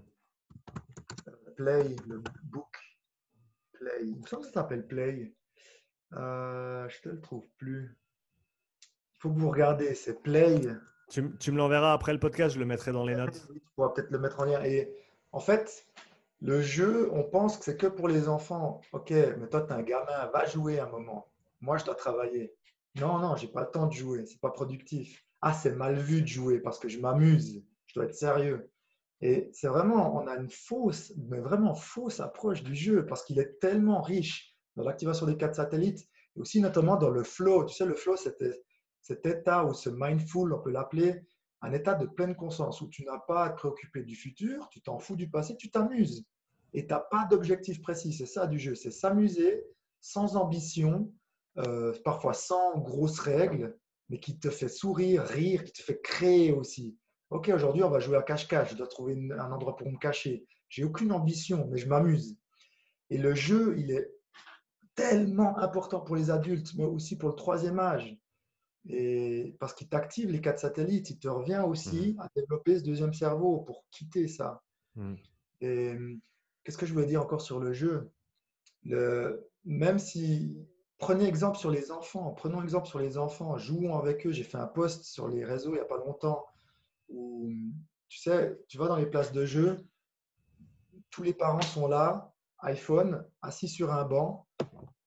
Play, 1.57 1.97
le 2.07 2.23
book. 2.43 2.73
Play. 3.73 4.05
Il 4.05 4.21
me 4.21 4.25
semble 4.25 4.43
que 4.43 4.47
ça 4.47 4.61
s'appelle 4.61 4.87
Play. 4.87 5.35
Euh, 6.13 6.87
je 6.87 6.97
ne 6.99 7.01
te 7.01 7.09
le 7.09 7.19
trouve 7.19 7.45
plus. 7.57 7.97
Il 9.15 9.19
faut 9.19 9.29
que 9.29 9.37
vous 9.37 9.49
regardez, 9.49 9.93
c'est 9.93 10.23
Play. 10.23 10.61
Tu, 11.09 11.35
tu 11.37 11.51
me 11.51 11.57
l'enverras 11.57 11.91
après 11.91 12.13
le 12.13 12.19
podcast, 12.19 12.55
je 12.55 12.59
le 12.59 12.65
mettrai 12.65 12.93
dans 12.93 13.05
les 13.05 13.15
notes. 13.15 13.45
Tu 13.53 13.61
pourras 13.75 13.89
peut-être 13.89 14.09
le 14.09 14.19
mettre 14.19 14.39
en 14.39 14.45
lien. 14.45 14.63
Et 14.63 14.95
en 15.33 15.41
fait, 15.41 15.85
le 16.43 16.61
jeu, 16.61 17.09
on 17.13 17.23
pense 17.23 17.57
que 17.57 17.63
c'est 17.63 17.77
que 17.77 17.87
pour 17.87 18.09
les 18.09 18.27
enfants. 18.27 18.81
Ok, 18.91 19.11
mais 19.11 19.47
toi, 19.49 19.61
tu 19.61 19.69
es 19.69 19.77
un 19.77 19.81
gamin, 19.81 20.27
va 20.33 20.45
jouer 20.45 20.77
un 20.77 20.87
moment. 20.87 21.31
Moi, 21.61 21.77
je 21.77 21.85
dois 21.85 21.95
travailler. 21.95 22.53
Non, 22.95 23.17
non, 23.17 23.37
j'ai 23.37 23.47
pas 23.47 23.61
le 23.61 23.71
temps 23.71 23.87
de 23.87 23.93
jouer, 23.93 24.25
c'est 24.25 24.41
pas 24.41 24.51
productif. 24.51 25.23
Ah, 25.39 25.53
c'est 25.53 25.71
mal 25.71 25.95
vu 25.95 26.21
de 26.21 26.27
jouer 26.27 26.59
parce 26.59 26.79
que 26.79 26.89
je 26.89 26.99
m'amuse, 26.99 27.63
je 27.87 27.93
dois 27.93 28.05
être 28.05 28.13
sérieux. 28.13 28.69
Et 29.21 29.51
c'est 29.53 29.69
vraiment, 29.69 30.17
on 30.17 30.27
a 30.27 30.35
une 30.35 30.49
fausse, 30.49 31.13
mais 31.29 31.39
vraiment 31.39 31.75
fausse 31.75 32.19
approche 32.19 32.61
du 32.61 32.75
jeu 32.75 33.05
parce 33.05 33.23
qu'il 33.23 33.39
est 33.39 33.57
tellement 33.61 34.01
riche 34.01 34.53
dans 34.75 34.83
l'activation 34.83 35.25
des 35.25 35.37
quatre 35.37 35.55
satellites 35.55 36.09
et 36.35 36.41
aussi 36.41 36.59
notamment 36.59 36.97
dans 36.97 37.09
le 37.09 37.23
flow. 37.23 37.63
Tu 37.63 37.73
sais, 37.73 37.85
le 37.85 37.95
flow, 37.95 38.17
c'était 38.17 38.61
cet 39.01 39.25
état 39.25 39.63
ou 39.63 39.73
ce 39.73 39.89
mindful, 39.89 40.53
on 40.53 40.59
peut 40.59 40.71
l'appeler, 40.71 41.21
un 41.61 41.71
état 41.71 41.93
de 41.93 42.05
pleine 42.05 42.35
conscience 42.35 42.81
où 42.81 42.89
tu 42.89 43.05
n'as 43.05 43.19
pas 43.19 43.45
à 43.45 43.49
te 43.51 43.55
préoccuper 43.55 44.03
du 44.03 44.17
futur, 44.17 44.67
tu 44.69 44.81
t'en 44.81 44.99
fous 44.99 45.15
du 45.15 45.29
passé, 45.29 45.55
tu 45.55 45.71
t'amuses 45.71 46.25
et 46.73 46.87
tu 46.87 46.93
n'as 46.93 46.99
pas 46.99 47.25
d'objectif 47.29 47.81
précis. 47.81 48.13
C'est 48.13 48.25
ça 48.25 48.47
du 48.47 48.59
jeu, 48.59 48.75
c'est 48.75 48.91
s'amuser 48.91 49.63
sans 50.01 50.35
ambition, 50.35 51.11
euh, 51.57 51.93
parfois 52.03 52.33
sans 52.33 52.77
grosses 52.79 53.19
règles, 53.19 53.77
mais 54.09 54.19
qui 54.19 54.37
te 54.37 54.49
fait 54.49 54.67
sourire, 54.67 55.23
rire, 55.23 55.63
qui 55.63 55.71
te 55.71 55.81
fait 55.81 56.01
créer 56.01 56.51
aussi. 56.51 56.97
Ok, 57.29 57.49
aujourd'hui 57.53 57.83
on 57.83 57.89
va 57.89 57.99
jouer 57.99 58.17
à 58.17 58.21
cache-cache, 58.21 58.71
je 58.71 58.75
dois 58.75 58.87
trouver 58.87 59.13
un 59.37 59.51
endroit 59.51 59.75
pour 59.75 59.89
me 59.89 59.97
cacher. 59.97 60.45
J'ai 60.69 60.83
aucune 60.83 61.11
ambition, 61.11 61.67
mais 61.69 61.77
je 61.77 61.87
m'amuse. 61.87 62.37
Et 63.09 63.17
le 63.17 63.35
jeu, 63.35 63.75
il 63.77 63.91
est 63.91 64.11
tellement 64.95 65.57
important 65.57 66.01
pour 66.01 66.15
les 66.15 66.29
adultes, 66.29 66.73
mais 66.75 66.85
aussi 66.85 67.17
pour 67.17 67.29
le 67.29 67.35
troisième 67.35 67.79
âge. 67.79 68.17
Et 68.89 69.55
parce 69.59 69.73
qu'il 69.73 69.87
t'active 69.87 70.29
les 70.29 70.41
quatre 70.41 70.59
satellites, 70.59 71.09
il 71.09 71.19
te 71.19 71.27
revient 71.27 71.63
aussi 71.65 72.13
mmh. 72.13 72.19
à 72.19 72.29
développer 72.35 72.79
ce 72.79 72.83
deuxième 72.83 73.13
cerveau 73.13 73.61
pour 73.61 73.85
quitter 73.91 74.27
ça. 74.27 74.61
Mmh. 74.95 75.15
Et 75.61 75.95
Qu'est-ce 76.63 76.77
que 76.77 76.85
je 76.85 76.93
voulais 76.93 77.05
dire 77.05 77.21
encore 77.21 77.41
sur 77.41 77.59
le 77.59 77.73
jeu? 77.73 78.11
Le, 78.83 79.49
Même 79.65 79.99
si, 79.99 80.57
prenez 80.97 81.25
exemple 81.25 81.57
sur 81.57 81.71
les 81.71 81.91
enfants, 81.91 82.31
prenons 82.31 82.61
exemple 82.61 82.87
sur 82.87 82.99
les 82.99 83.17
enfants, 83.17 83.57
jouons 83.57 83.97
avec 83.97 84.25
eux. 84.25 84.31
J'ai 84.31 84.43
fait 84.43 84.57
un 84.57 84.67
post 84.67 85.03
sur 85.03 85.27
les 85.27 85.43
réseaux 85.43 85.71
il 85.71 85.75
n'y 85.75 85.79
a 85.79 85.85
pas 85.85 85.97
longtemps 85.97 86.45
où, 87.09 87.49
tu 88.07 88.19
sais, 88.19 88.57
tu 88.67 88.77
vas 88.77 88.87
dans 88.87 88.95
les 88.95 89.05
places 89.05 89.31
de 89.31 89.45
jeu, 89.45 89.77
tous 91.09 91.23
les 91.23 91.33
parents 91.33 91.61
sont 91.61 91.87
là, 91.87 92.33
iPhone, 92.59 93.25
assis 93.41 93.67
sur 93.67 93.91
un 93.91 94.03
banc, 94.05 94.47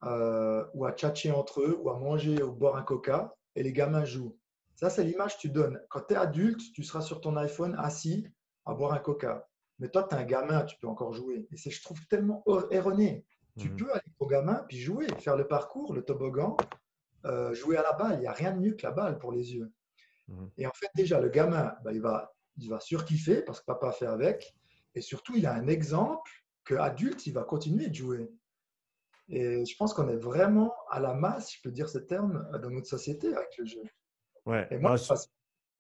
euh, 0.05 0.65
ou 0.75 0.85
à 0.85 0.93
tchatcher 0.93 1.33
entre 1.33 1.63
eux, 1.63 1.79
ou 1.83 1.91
à 1.91 1.99
manger 1.99 2.43
ou 2.43 2.53
boire 2.53 2.77
un 2.77 2.83
coca, 2.83 3.35
et 3.55 3.63
les 3.63 3.73
gamins 3.73 4.05
jouent. 4.05 4.37
Ça, 4.77 4.91
c'est 4.91 5.05
l'image 5.05 5.37
que 5.37 5.41
tu 5.41 5.49
donnes. 5.49 5.81
Quand 5.89 6.03
tu 6.07 6.15
es 6.15 6.17
adulte, 6.17 6.61
tu 6.75 6.85
seras 6.85 7.01
sur 7.01 7.21
ton 7.21 7.37
iPhone 7.37 7.75
assis 7.79 8.29
à 8.67 8.75
boire 8.75 8.93
un 8.93 8.99
coca. 8.99 9.49
Mais 9.79 9.89
toi, 9.89 10.05
tu 10.05 10.15
es 10.15 10.19
un 10.19 10.25
gamin, 10.25 10.65
tu 10.65 10.77
peux 10.79 10.89
encore 10.89 11.13
jouer. 11.13 11.47
Et 11.53 11.57
c'est, 11.57 11.71
je 11.71 11.83
trouve, 11.83 11.99
tellement 12.07 12.43
erroné. 12.71 13.25
Tu 13.59 13.71
mhm. 13.71 13.77
peux 13.77 13.93
aller 13.93 14.13
au 14.19 14.27
gamin, 14.27 14.65
puis 14.69 14.79
jouer, 14.79 15.07
faire 15.19 15.37
le 15.37 15.47
parcours, 15.47 15.95
le 15.95 16.03
toboggan, 16.03 16.57
euh, 17.25 17.55
jouer 17.55 17.77
à 17.77 17.83
la 17.83 17.93
balle. 17.93 18.17
Il 18.17 18.21
n'y 18.21 18.27
a 18.27 18.33
rien 18.33 18.53
de 18.53 18.61
mieux 18.61 18.73
que 18.73 18.83
la 18.83 18.93
balle 18.93 19.19
pour 19.19 19.33
les 19.33 19.55
yeux. 19.55 19.73
Mhm. 20.29 20.51
Et 20.59 20.67
en 20.67 20.73
fait, 20.73 20.91
déjà, 20.95 21.21
le 21.21 21.29
gamin, 21.29 21.75
bah, 21.85 21.93
il, 21.93 22.01
va, 22.01 22.35
il 22.59 22.69
va 22.69 22.81
surkiffer 22.81 23.43
parce 23.43 23.61
que 23.61 23.67
papa 23.67 23.93
fait 23.93 24.07
avec. 24.07 24.55
Et 24.95 25.01
surtout, 25.01 25.37
il 25.37 25.47
a 25.47 25.55
un 25.55 25.69
exemple 25.69 26.31
qu'adulte, 26.65 27.27
il 27.27 27.33
va 27.33 27.45
continuer 27.45 27.89
de 27.89 27.95
jouer. 27.95 28.31
Et 29.29 29.65
je 29.65 29.77
pense 29.77 29.93
qu'on 29.93 30.09
est 30.09 30.17
vraiment 30.17 30.73
à 30.91 31.01
la 31.01 31.13
masse, 31.13 31.55
je 31.55 31.61
peux 31.63 31.71
dire 31.71 31.89
ce 31.89 31.99
terme, 31.99 32.49
dans 32.63 32.71
notre 32.71 32.87
société 32.87 33.35
avec 33.35 33.57
le 33.59 33.67
jeu. 33.67 33.83
Ouais. 34.45 34.67
Et 34.71 34.79
moi, 34.79 34.97
je 34.97 35.07
passe, 35.07 35.29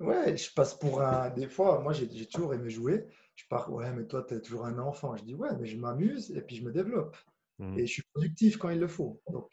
ouais, 0.00 0.36
je 0.36 0.52
passe 0.52 0.74
pour 0.74 1.00
un. 1.00 1.30
Des 1.30 1.48
fois, 1.48 1.80
moi, 1.80 1.92
j'ai 1.92 2.26
toujours 2.26 2.54
aimé 2.54 2.68
jouer 2.70 3.06
je 3.36 3.44
pars, 3.48 3.72
ouais, 3.72 3.92
mais 3.92 4.06
toi, 4.06 4.24
tu 4.26 4.34
es 4.34 4.40
toujours 4.40 4.64
un 4.64 4.78
enfant. 4.78 5.14
Je 5.14 5.22
dis, 5.22 5.34
ouais, 5.34 5.50
mais 5.58 5.66
je 5.66 5.76
m'amuse 5.76 6.30
et 6.32 6.40
puis 6.40 6.56
je 6.56 6.64
me 6.64 6.72
développe. 6.72 7.16
Mmh. 7.58 7.78
Et 7.78 7.86
je 7.86 7.92
suis 7.92 8.02
productif 8.12 8.56
quand 8.56 8.70
il 8.70 8.80
le 8.80 8.88
faut. 8.88 9.22
Donc, 9.30 9.50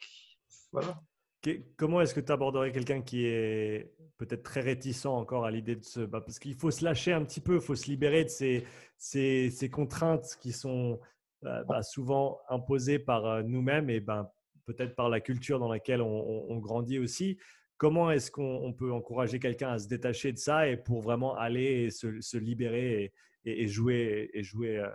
voilà. 0.72 1.00
Comment 1.76 2.00
est-ce 2.00 2.14
que 2.14 2.20
tu 2.20 2.32
aborderais 2.32 2.72
quelqu'un 2.72 3.02
qui 3.02 3.26
est 3.26 3.92
peut-être 4.16 4.42
très 4.42 4.62
réticent 4.62 5.04
encore 5.04 5.44
à 5.44 5.50
l'idée 5.50 5.76
de 5.76 5.84
se... 5.84 6.00
Bah, 6.00 6.22
parce 6.22 6.38
qu'il 6.38 6.54
faut 6.54 6.70
se 6.70 6.82
lâcher 6.82 7.12
un 7.12 7.22
petit 7.22 7.40
peu, 7.40 7.56
il 7.56 7.60
faut 7.60 7.74
se 7.74 7.86
libérer 7.86 8.24
de 8.24 8.30
ces, 8.30 8.64
ces, 8.96 9.50
ces 9.50 9.68
contraintes 9.68 10.38
qui 10.40 10.52
sont 10.52 10.98
euh, 11.44 11.62
bah, 11.64 11.82
souvent 11.82 12.40
imposées 12.48 12.98
par 12.98 13.26
euh, 13.26 13.42
nous-mêmes 13.42 13.90
et 13.90 14.00
ben, 14.00 14.30
peut-être 14.64 14.94
par 14.94 15.10
la 15.10 15.20
culture 15.20 15.58
dans 15.58 15.68
laquelle 15.68 16.00
on, 16.00 16.46
on 16.48 16.58
grandit 16.58 16.98
aussi. 16.98 17.36
Comment 17.76 18.10
est-ce 18.10 18.30
qu'on 18.30 18.72
peut 18.72 18.92
encourager 18.92 19.38
quelqu'un 19.38 19.72
à 19.72 19.78
se 19.78 19.88
détacher 19.88 20.32
de 20.32 20.38
ça 20.38 20.66
et 20.68 20.78
pour 20.78 21.02
vraiment 21.02 21.36
aller 21.36 21.90
se, 21.90 22.22
se 22.22 22.38
libérer 22.38 23.04
et, 23.04 23.12
et, 23.44 23.66
jouer, 23.66 24.30
et 24.32 24.42
jouer 24.42 24.78
euh, 24.78 24.88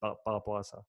par, 0.00 0.18
rapport 0.24 0.56
à 0.56 0.62
ça. 0.62 0.82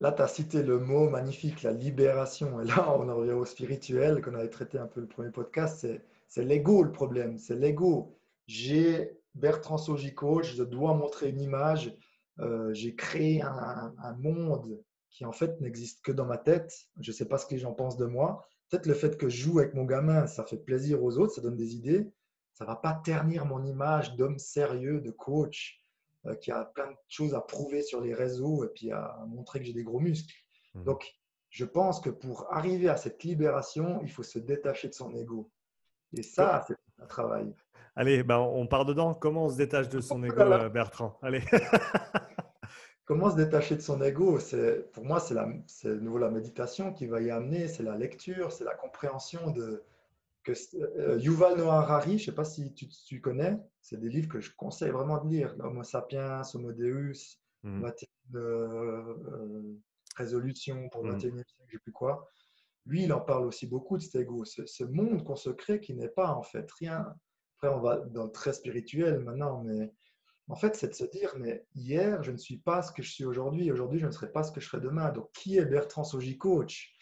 Là, 0.00 0.12
tu 0.12 0.22
as 0.22 0.28
cité 0.28 0.62
le 0.62 0.78
mot 0.78 1.08
magnifique, 1.08 1.62
la 1.62 1.72
libération. 1.72 2.60
Et 2.60 2.64
là, 2.64 2.92
on 2.98 3.08
en 3.08 3.16
revient 3.16 3.32
au 3.32 3.44
spirituel 3.44 4.20
qu'on 4.22 4.34
avait 4.34 4.48
traité 4.48 4.78
un 4.78 4.86
peu 4.86 5.00
le 5.00 5.06
premier 5.06 5.30
podcast. 5.30 5.86
C'est 6.28 6.44
l'ego 6.44 6.82
le 6.82 6.92
problème. 6.92 7.38
C'est 7.38 7.54
l'ego. 7.54 8.18
J'ai 8.46 9.20
Bertrand 9.34 9.78
Sogico, 9.78 10.42
je 10.42 10.62
dois 10.62 10.94
montrer 10.94 11.28
une 11.30 11.40
image. 11.40 11.96
Euh, 12.38 12.72
j'ai 12.72 12.94
créé 12.94 13.42
un, 13.42 13.94
un, 14.02 14.14
monde 14.14 14.82
qui 15.10 15.24
en 15.24 15.32
fait 15.32 15.60
n'existe 15.60 16.02
que 16.02 16.12
dans 16.12 16.24
ma 16.24 16.38
tête. 16.38 16.88
Je 17.00 17.10
ne 17.10 17.14
sais 17.14 17.26
pas 17.26 17.38
ce 17.38 17.46
que 17.46 17.54
les 17.54 17.60
gens 17.60 17.72
pensent 17.72 17.98
de 17.98 18.06
moi. 18.06 18.46
Peut-être 18.70 18.86
le 18.86 18.94
fait 18.94 19.18
que 19.18 19.28
je 19.28 19.42
joue 19.42 19.58
avec 19.58 19.74
mon 19.74 19.84
gamin, 19.84 20.26
ça 20.26 20.44
fait 20.44 20.56
plaisir 20.56 21.04
aux 21.04 21.18
autres, 21.18 21.34
ça 21.34 21.42
donne 21.42 21.56
des 21.56 21.74
idées. 21.74 22.10
Ça 22.54 22.64
ne 22.64 22.68
va 22.68 22.76
pas 22.76 22.94
ternir 23.04 23.44
mon 23.44 23.62
image 23.64 24.16
d'homme 24.16 24.38
sérieux, 24.38 25.00
de 25.00 25.10
coach, 25.10 25.81
euh, 26.26 26.34
qui 26.36 26.50
a 26.50 26.64
plein 26.64 26.90
de 26.90 26.96
choses 27.08 27.34
à 27.34 27.40
prouver 27.40 27.82
sur 27.82 28.00
les 28.00 28.14
réseaux 28.14 28.64
et 28.64 28.68
puis 28.68 28.92
à 28.92 29.24
montrer 29.28 29.58
que 29.58 29.64
j'ai 29.64 29.72
des 29.72 29.82
gros 29.82 30.00
muscles. 30.00 30.32
Mmh. 30.74 30.84
Donc, 30.84 31.12
je 31.50 31.64
pense 31.64 32.00
que 32.00 32.10
pour 32.10 32.46
arriver 32.50 32.88
à 32.88 32.96
cette 32.96 33.24
libération, 33.24 34.00
il 34.02 34.10
faut 34.10 34.22
se 34.22 34.38
détacher 34.38 34.88
de 34.88 34.94
son 34.94 35.14
ego. 35.14 35.50
Et 36.16 36.22
ça, 36.22 36.64
c'est 36.66 36.76
un 37.02 37.06
travail. 37.06 37.54
Allez, 37.94 38.22
ben 38.22 38.38
on 38.38 38.66
part 38.66 38.86
dedans. 38.86 39.14
Comment 39.14 39.46
on 39.46 39.50
se 39.50 39.56
détache 39.56 39.88
de 39.88 40.00
son 40.00 40.22
ego, 40.22 40.40
euh, 40.40 40.68
Bertrand? 40.70 41.18
Allez. 41.22 41.42
Comment 43.04 43.30
se 43.30 43.36
détacher 43.36 43.76
de 43.76 43.80
son 43.82 44.00
ego? 44.00 44.38
Pour 44.92 45.04
moi, 45.04 45.20
c'est 45.20 45.88
de 45.88 46.00
nouveau 46.00 46.18
la 46.18 46.30
méditation 46.30 46.92
qui 46.92 47.06
va 47.06 47.20
y 47.20 47.30
amener, 47.30 47.68
c'est 47.68 47.82
la 47.82 47.96
lecture, 47.96 48.52
c'est 48.52 48.64
la 48.64 48.74
compréhension 48.74 49.50
de, 49.50 49.84
que 50.42 50.52
euh, 50.76 51.18
Yuval 51.18 51.56
Noah 51.56 51.80
Harari, 51.80 52.18
je 52.18 52.24
ne 52.24 52.26
sais 52.26 52.34
pas 52.34 52.44
si 52.44 52.72
tu, 52.74 53.20
connais, 53.20 53.58
c'est 53.80 54.00
des 54.00 54.08
livres 54.08 54.28
que 54.28 54.40
je 54.40 54.50
conseille 54.56 54.90
vraiment 54.90 55.22
de 55.22 55.30
lire. 55.30 55.54
Homo 55.60 55.82
sapiens, 55.82 56.42
Homo 56.54 56.72
Deus, 56.72 57.38
euh, 57.64 57.92
euh, 58.34 59.78
Résolution 60.16 60.88
pour 60.90 61.04
le 61.04 61.12
mmh. 61.12 61.18
21e 61.18 61.20
siècle, 61.20 61.44
je 61.58 61.64
ne 61.64 61.70
sais 61.70 61.78
plus 61.78 61.92
quoi. 61.92 62.28
Lui, 62.86 63.04
il 63.04 63.12
en 63.12 63.20
parle 63.20 63.46
aussi 63.46 63.66
beaucoup 63.66 63.96
de 63.96 64.02
cet 64.02 64.16
ego, 64.16 64.44
ce, 64.44 64.84
monde 64.84 65.24
qu'on 65.24 65.36
se 65.36 65.50
crée 65.50 65.80
qui 65.80 65.94
n'est 65.94 66.08
pas 66.08 66.32
en 66.32 66.42
fait 66.42 66.68
rien. 66.72 67.14
Après, 67.56 67.68
on 67.74 67.80
va 67.80 67.98
dans 67.98 68.24
le 68.24 68.32
très 68.32 68.52
spirituel 68.52 69.20
maintenant, 69.20 69.62
mais 69.62 69.92
en 70.48 70.56
fait, 70.56 70.74
c'est 70.74 70.88
de 70.88 70.94
se 70.94 71.04
dire, 71.04 71.32
mais 71.38 71.64
hier, 71.74 72.22
je 72.24 72.32
ne 72.32 72.36
suis 72.36 72.58
pas 72.58 72.82
ce 72.82 72.90
que 72.90 73.02
je 73.02 73.10
suis 73.10 73.24
aujourd'hui, 73.24 73.70
aujourd'hui, 73.70 74.00
je 74.00 74.06
ne 74.06 74.10
serai 74.10 74.32
pas 74.32 74.42
ce 74.42 74.50
que 74.50 74.60
je 74.60 74.68
serai 74.68 74.80
demain. 74.80 75.10
Donc, 75.12 75.30
qui 75.32 75.58
est 75.58 75.64
Bertrand 75.64 76.02
Soji 76.02 76.36
Coach? 76.36 76.92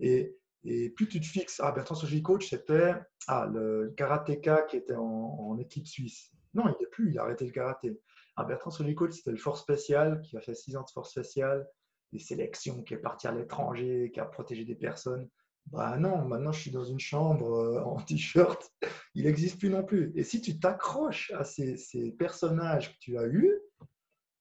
Et 0.00 0.36
et 0.64 0.90
plus 0.90 1.08
tu 1.08 1.20
te 1.20 1.26
fixes, 1.26 1.60
ah, 1.62 1.72
Bertrand 1.72 1.94
Soji 1.94 2.22
Coach, 2.22 2.50
c'était 2.50 2.94
ah, 3.26 3.48
le 3.52 3.92
karatéka 3.96 4.62
qui 4.62 4.76
était 4.76 4.94
en, 4.94 5.58
équipe 5.58 5.86
suisse. 5.86 6.30
Non, 6.54 6.64
il 6.66 6.76
n'est 6.80 6.90
plus, 6.90 7.10
il 7.10 7.18
a 7.18 7.22
arrêté 7.22 7.44
le 7.44 7.50
karaté. 7.50 7.98
Ah, 8.36 8.44
Bertrand 8.44 8.70
Soji 8.70 8.94
Coach, 8.94 9.12
c'était 9.12 9.32
le 9.32 9.38
force 9.38 9.60
spécial 9.60 10.20
qui 10.22 10.36
a 10.36 10.40
fait 10.40 10.54
six 10.54 10.76
ans 10.76 10.82
de 10.82 10.90
force 10.90 11.10
spéciale 11.10 11.66
des 12.12 12.18
sélections, 12.18 12.82
qui 12.82 12.94
est 12.94 12.98
parti 12.98 13.26
à 13.26 13.32
l'étranger, 13.32 14.10
qui 14.12 14.20
a 14.20 14.24
protégé 14.24 14.64
des 14.64 14.74
personnes. 14.74 15.28
Bah 15.66 15.96
non, 15.96 16.24
maintenant 16.24 16.52
je 16.52 16.60
suis 16.60 16.70
dans 16.70 16.84
une 16.84 16.98
chambre 16.98 17.52
euh, 17.54 17.82
en 17.84 18.00
t-shirt, 18.00 18.70
il 19.14 19.24
n'existe 19.24 19.58
plus 19.58 19.70
non 19.70 19.84
plus. 19.84 20.12
Et 20.16 20.24
si 20.24 20.40
tu 20.40 20.58
t'accroches 20.58 21.30
à 21.32 21.44
ces, 21.44 21.76
ces, 21.76 22.10
personnages 22.12 22.92
que 22.92 22.98
tu 22.98 23.16
as 23.16 23.26
eus, 23.26 23.58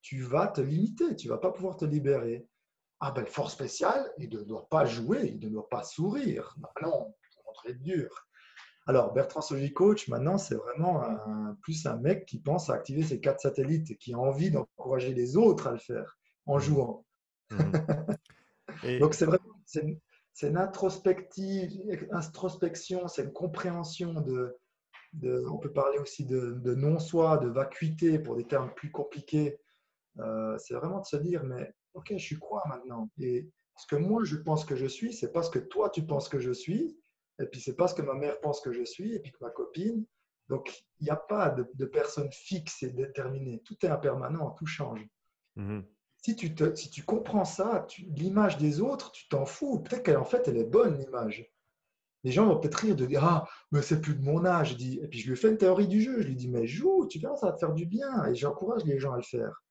tu 0.01 0.21
vas 0.21 0.47
te 0.47 0.61
limiter, 0.61 1.15
tu 1.15 1.29
vas 1.29 1.37
pas 1.37 1.51
pouvoir 1.51 1.77
te 1.77 1.85
libérer. 1.85 2.47
Ah 3.01 3.11
ben, 3.11 3.25
force 3.25 3.53
spéciale, 3.53 4.11
il 4.19 4.29
ne 4.29 4.43
doit 4.43 4.67
pas 4.69 4.85
jouer, 4.85 5.31
il 5.33 5.39
ne 5.39 5.49
doit 5.49 5.67
pas 5.67 5.83
sourire. 5.83 6.55
Non, 6.83 7.13
c'est 7.65 7.81
dur. 7.81 8.27
Alors, 8.87 9.13
Bertrand 9.13 9.41
Soji 9.41 9.73
Coach, 9.73 10.07
maintenant, 10.07 10.37
c'est 10.37 10.55
vraiment 10.55 11.03
un, 11.03 11.57
plus 11.61 11.85
un 11.85 11.97
mec 11.97 12.25
qui 12.25 12.39
pense 12.39 12.69
à 12.69 12.75
activer 12.75 13.03
ses 13.03 13.19
quatre 13.19 13.39
satellites 13.39 13.91
et 13.91 13.97
qui 13.97 14.13
a 14.13 14.19
envie 14.19 14.51
d'encourager 14.51 15.13
les 15.13 15.35
autres 15.35 15.67
à 15.67 15.71
le 15.71 15.79
faire 15.79 16.17
en 16.45 16.57
mmh. 16.57 16.61
jouant. 16.61 17.05
Mmh. 18.83 18.99
Donc, 18.99 19.13
c'est 19.13 19.25
vraiment 19.25 19.43
c'est 20.33 20.47
une 20.47 20.57
introspection, 20.57 23.07
c'est 23.07 23.23
une 23.23 23.33
compréhension 23.33 24.13
de, 24.13 24.57
on 25.49 25.57
peut 25.57 25.71
parler 25.71 25.99
aussi 25.99 26.25
de, 26.25 26.75
non-soi, 26.75 27.37
de 27.37 27.47
vacuité 27.47 28.17
pour 28.17 28.35
des 28.35 28.47
termes 28.47 28.73
plus 28.73 28.91
compliqués. 28.91 29.59
Euh, 30.19 30.57
c'est 30.57 30.73
vraiment 30.73 30.99
de 30.99 31.05
se 31.05 31.17
dire, 31.17 31.43
mais 31.43 31.73
ok, 31.93 32.13
je 32.13 32.23
suis 32.23 32.37
quoi 32.37 32.63
maintenant? 32.67 33.09
Et 33.19 33.49
ce 33.77 33.87
que 33.87 33.95
moi 33.95 34.23
je 34.23 34.37
pense 34.37 34.65
que 34.65 34.75
je 34.75 34.85
suis, 34.85 35.13
c'est 35.13 35.31
pas 35.31 35.43
ce 35.43 35.49
que 35.49 35.59
toi 35.59 35.89
tu 35.89 36.05
penses 36.05 36.29
que 36.29 36.39
je 36.39 36.51
suis, 36.51 36.97
et 37.39 37.45
puis 37.45 37.61
c'est 37.61 37.75
pas 37.75 37.87
ce 37.87 37.95
que 37.95 38.01
ma 38.01 38.13
mère 38.13 38.39
pense 38.41 38.61
que 38.61 38.71
je 38.71 38.83
suis, 38.83 39.15
et 39.15 39.19
puis 39.19 39.31
que 39.31 39.43
ma 39.43 39.49
copine. 39.49 40.05
Donc 40.49 40.83
il 40.99 41.05
n'y 41.05 41.09
a 41.09 41.15
pas 41.15 41.49
de, 41.49 41.65
de, 41.75 41.85
personne 41.85 42.31
fixe 42.31 42.83
et 42.83 42.89
déterminée. 42.89 43.61
Tout 43.63 43.77
est 43.85 43.89
impermanent, 43.89 44.51
tout 44.51 44.65
change. 44.65 45.07
Mm-hmm 45.57 45.83
si 46.21 46.35
tu, 46.35 46.53
te, 46.53 46.75
si 46.75 46.89
tu 46.89 47.03
comprends 47.03 47.45
ça, 47.45 47.87
l'image 48.15 48.57
des 48.57 48.79
autres, 48.79 49.11
tu 49.11 49.27
t'en 49.27 49.45
fous. 49.45 49.79
Peut-être 49.79 50.05
qu'en 50.05 50.23
fait, 50.23 50.47
elle 50.47 50.57
est 50.57 50.63
bonne, 50.63 50.97
l'image. 50.99 51.51
Les 52.23 52.31
gens 52.31 52.45
vont 52.45 52.59
peut-être 52.59 52.75
rire 52.75 52.95
de 52.95 53.07
dire 53.07 53.23
Ah, 53.23 53.47
mais 53.71 53.81
c'est 53.81 53.99
plus 53.99 54.13
de 54.13 54.23
mon 54.23 54.45
âge. 54.45 54.73
et 54.79 55.07
puis 55.07 55.19
je 55.19 55.29
lui 55.29 55.35
fais 55.35 55.49
une 55.49 55.57
théorie 55.57 55.87
du 55.87 56.01
jeu. 56.01 56.21
Je 56.21 56.27
lui 56.27 56.35
dis 56.35 56.49
Mais 56.49 56.67
joue, 56.67 57.07
tu 57.07 57.17
verras, 57.17 57.35
ça 57.37 57.47
va 57.47 57.53
te 57.53 57.59
faire 57.59 57.73
du 57.73 57.87
bien. 57.87 58.25
Et 58.25 58.35
j'encourage 58.35 58.85
les 58.85 58.99
gens 58.99 59.13
à 59.13 59.17
le 59.17 59.23
faire. 59.23 59.63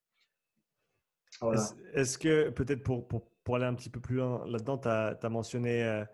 Est-ce 1.95 2.19
que, 2.19 2.51
peut-être 2.51 2.83
pour, 2.83 3.57
aller 3.57 3.64
un 3.64 3.75
petit 3.75 3.90
peu 3.90 4.01
plus 4.01 4.16
loin 4.16 4.47
là-dedans, 4.47 4.79
tu 4.79 4.88
as, 4.88 5.29
mentionné 5.29 5.83
euh, 5.83 6.05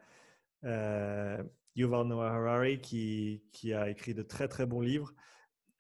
euh, 0.65 1.43
Yuval 1.75 2.07
Noah 2.07 2.31
Harari 2.31 2.81
qui, 2.81 3.73
a 3.75 3.91
écrit 3.91 4.15
de 4.15 4.23
très 4.23 4.49
très 4.49 4.67
bons 4.67 4.81
livres. 4.81 5.13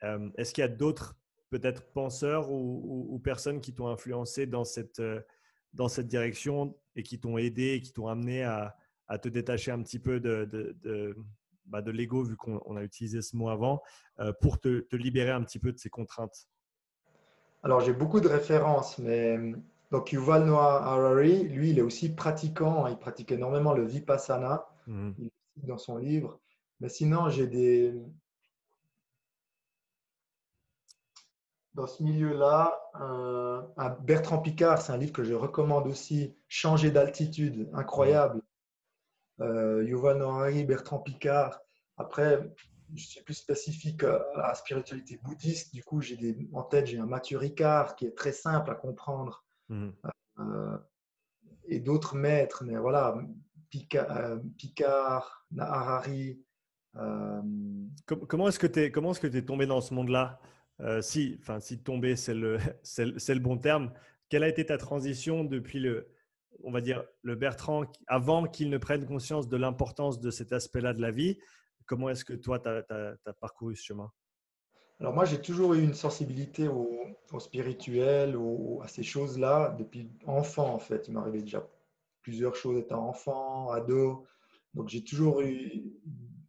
Euh, 0.03 0.29
est-ce 0.37 0.53
qu'il 0.53 0.63
y 0.63 0.65
a 0.65 0.69
d'autres 0.69 1.17
peut-être 1.51 1.93
penseurs 1.93 2.51
ou, 2.51 3.19
personnes 3.23 3.61
qui 3.61 3.73
t'ont 3.73 3.89
influencé 3.89 4.47
dans 4.47 4.65
cette, 4.65 5.01
direction 6.01 6.77
et 6.97 7.03
qui 7.03 7.21
t'ont 7.21 7.39
aidé 7.39 7.75
et 7.75 7.81
qui 7.81 7.93
t'ont 7.93 8.09
amené 8.09 8.43
à, 8.45 8.77
te 9.23 9.29
détacher 9.29 9.71
un 9.71 9.83
petit 9.83 10.01
peu 10.01 10.21
de, 10.21 11.17
bah, 11.67 11.81
l'ego, 11.81 12.25
vu 12.25 12.37
qu'on 12.37 12.77
a 12.77 12.83
utilisé 12.83 13.23
ce 13.23 13.37
mot 13.37 13.49
avant, 13.49 13.83
pour 14.41 14.61
te, 14.61 14.85
libérer 14.95 15.31
un 15.31 15.43
petit 15.43 15.61
peu 15.61 15.73
de 15.73 15.79
ces 15.79 15.89
contraintes? 15.89 16.49
Alors, 17.67 17.81
j'ai 17.81 17.93
beaucoup 17.93 18.21
de 18.21 18.29
références, 18.29 18.97
mais 18.99 19.41
donc 19.91 20.13
Yuval 20.13 20.45
Noah 20.45 20.85
Harari, 20.85 21.43
lui, 21.49 21.71
il 21.71 21.81
est 21.81 21.83
aussi 21.83 22.15
pratiquant, 22.15 22.87
il 22.87 22.97
pratique 22.97 23.33
énormément 23.33 23.75
le 23.75 23.85
Vipassana, 23.85 24.69
mmh. 24.87 25.11
il 25.19 25.31
dans 25.67 25.77
son 25.77 25.97
livre. 25.97 26.39
Mais 26.79 26.89
sinon, 26.89 27.29
j'ai 27.29 27.49
des, 27.49 27.93
dans 31.75 31.89
ce 31.89 32.05
milieu-là, 32.05 32.73
euh, 33.01 33.61
Bertrand 34.05 34.39
Picard, 34.39 34.81
c'est 34.81 34.93
un 34.93 34.97
livre 34.97 35.13
que 35.13 35.25
je 35.25 35.35
recommande 35.35 35.89
aussi, 35.89 36.37
Changer 36.47 36.93
d'altitude, 36.93 37.69
incroyable. 37.73 38.43
Euh, 39.41 39.83
Yuval 39.83 40.19
Noah 40.19 40.53
Bertrand 40.63 41.01
Picard. 41.01 41.59
Après, 41.97 42.49
je 42.95 43.05
suis 43.05 43.23
plus 43.23 43.35
spécifique 43.35 44.05
à 44.05 44.25
la 44.37 44.55
spiritualité 44.55 45.19
bouddhiste. 45.23 45.75
Du 45.75 45.83
coup, 45.83 46.01
j'ai 46.01 46.17
des, 46.17 46.49
en 46.53 46.63
tête, 46.63 46.87
j'ai 46.87 46.99
un 46.99 47.07
Mathieu 47.07 47.39
Ricard 47.39 47.97
qui 47.97 48.07
est 48.07 48.17
très 48.17 48.33
simple 48.33 48.71
à 48.71 48.75
comprendre. 48.75 49.45
Mhm. 49.69 49.93
Euh, 50.39 50.79
et 51.69 51.81
d'autres 51.81 52.15
maîtres, 52.15 52.65
mais 52.65 52.77
voilà, 52.77 53.17
Picard, 53.71 54.11
euh, 54.17 54.39
Picard 54.57 55.47
Harari. 55.59 56.41
Comment 58.07 58.49
est-ce 58.49 58.59
que 58.59 58.67
tu 58.67 58.81
es, 58.81 58.91
comment 58.91 59.11
est-ce 59.11 59.21
que 59.21 59.27
es 59.27 59.43
tombé 59.43 59.67
dans 59.67 59.81
ce 59.81 59.93
monde-là? 59.95 60.41
Euh, 60.81 61.01
si, 61.01 61.37
enfin, 61.41 61.61
si 61.61 61.79
tomber, 61.79 62.17
c'est 62.17 62.35
le, 62.35 62.59
c'est, 62.83 63.05
le 63.35 63.41
bon 63.41 63.59
terme. 63.59 63.93
Quelle 64.29 64.43
a 64.43 64.49
été 64.49 64.67
ta 64.67 64.79
transition 64.79 65.45
depuis 65.45 65.81
le, 65.81 66.09
on 66.65 66.71
va 66.71 66.81
dire, 66.81 67.05
le 67.23 67.35
Bertrand, 67.35 67.85
avant 68.07 68.47
qu'il 68.47 68.71
ne 68.71 68.79
prenne 68.79 69.07
conscience 69.07 69.49
de 69.49 69.57
l'importance 69.57 70.21
de 70.21 70.31
cet 70.31 70.53
aspect-là 70.53 70.93
de 70.93 71.01
la 71.01 71.11
vie 71.11 71.39
Comment 71.87 72.09
est-ce 72.09 72.25
que 72.25 72.33
toi, 72.33 72.59
tu 72.59 72.69
as, 72.69 73.33
parcouru 73.41 73.77
ce 73.77 73.85
chemin? 73.85 74.11
Alors 74.99 75.13
moi, 75.13 75.25
j'ai 75.25 75.41
toujours 75.41 75.75
eu 75.75 75.83
une 75.83 75.95
sensibilité 75.95 76.69
au, 76.69 76.91
spirituel, 77.39 78.37
à 78.83 78.89
ces 78.89 79.03
choses-là, 79.03 79.77
depuis 79.79 80.11
enfant, 80.27 80.73
en 80.73 80.79
fait. 80.79 81.07
Il 81.09 81.15
m'arrivait 81.15 81.43
déjà 81.43 81.67
plusieurs 82.23 82.57
choses 82.57 82.79
étant 82.79 83.09
enfant, 83.09 83.71
ado. 83.71 84.27
Donc 84.75 84.89
j'ai 84.89 85.05
toujours 85.05 85.43
eu, 85.43 85.93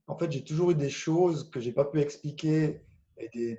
en 0.08 0.18
fait, 0.18 0.32
j'ai 0.32 0.44
toujours 0.44 0.72
eu 0.72 0.76
des 0.76 0.90
choses 0.90 1.50
que 1.50 1.60
j'ai 1.60 1.72
pas 1.72 1.86
pu 1.86 2.00
expliquer 2.00 2.82
et 3.18 3.30
des, 3.30 3.56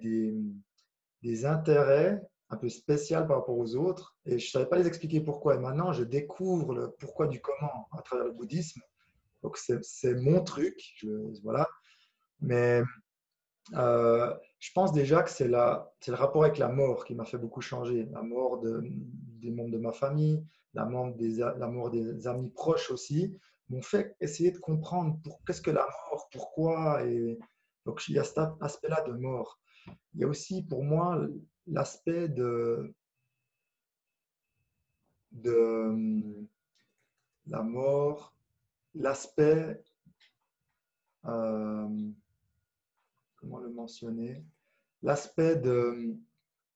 des, 1.23 1.45
intérêts 1.45 2.23
un 2.51 2.57
peu 2.57 2.69
spéciaux 2.69 3.25
par 3.27 3.39
rapport 3.39 3.59
aux 3.59 3.77
autres. 3.77 4.17
Et 4.25 4.39
je 4.39 4.47
ne 4.47 4.51
savais 4.51 4.67
pas 4.67 4.79
les 4.79 4.87
expliquer 4.87 5.21
pourquoi. 5.21 5.55
Et 5.55 5.59
maintenant, 5.59 5.93
je 5.93 6.03
découvre 6.03 6.75
le 6.75 6.91
pourquoi 6.99 7.29
du 7.29 7.41
comment 7.41 7.89
à 7.93 8.03
travers 8.03 8.25
le 8.25 8.33
bouddhisme. 8.33 8.81
Donc, 9.43 9.57
c'est 9.57 10.15
mon 10.15 10.43
truc. 10.43 11.05
Voilà. 11.43 11.69
Mais 12.41 12.83
euh, 13.75 14.35
je 14.59 14.71
pense 14.73 14.93
déjà 14.93 15.23
que 15.23 15.31
c'est 15.31 15.49
le 15.49 16.15
rapport 16.15 16.45
avec 16.45 16.59
la 16.59 16.69
mort 16.69 17.05
qui 17.05 17.15
m'a 17.15 17.25
fait 17.25 17.39
beaucoup 17.39 17.61
changer. 17.61 18.07
La 18.13 18.23
mort 18.23 18.61
de, 18.61 18.83
des 18.85 19.51
membres 19.51 19.71
de 19.71 19.79
ma 19.79 19.93
famille, 19.93 20.45
la 20.75 20.85
mort 20.85 21.15
des, 21.15 21.37
la 21.37 21.91
des 21.91 22.27
amis 22.27 22.51
proches 22.51 22.91
aussi, 22.91 23.37
m'ont 23.69 23.83
fait 23.83 24.17
essayer 24.21 24.51
de 24.51 24.59
comprendre 24.59 25.19
qu'est-ce 25.47 25.63
que 25.63 25.71
la 25.71 25.87
mort, 26.11 26.29
pourquoi. 26.33 27.05
Et, 27.05 27.39
donc, 27.85 28.03
il 28.09 28.17
y 28.17 28.19
a 28.19 28.25
cet 28.25 28.39
aspect-là 28.61 29.03
de 29.07 29.13
mort. 29.13 29.59
Il 30.15 30.21
y 30.21 30.25
a 30.25 30.27
aussi 30.27 30.63
pour 30.63 30.85
moi 30.85 31.27
l'aspect 31.67 32.29
de, 32.29 32.95
de 35.33 36.47
la 37.47 37.63
mort, 37.63 38.35
l'aspect, 38.95 39.83
euh, 41.27 41.89
comment 43.37 43.59
le 43.59 43.71
mentionner, 43.71 44.45
l'aspect 45.03 45.57
de... 45.57 46.17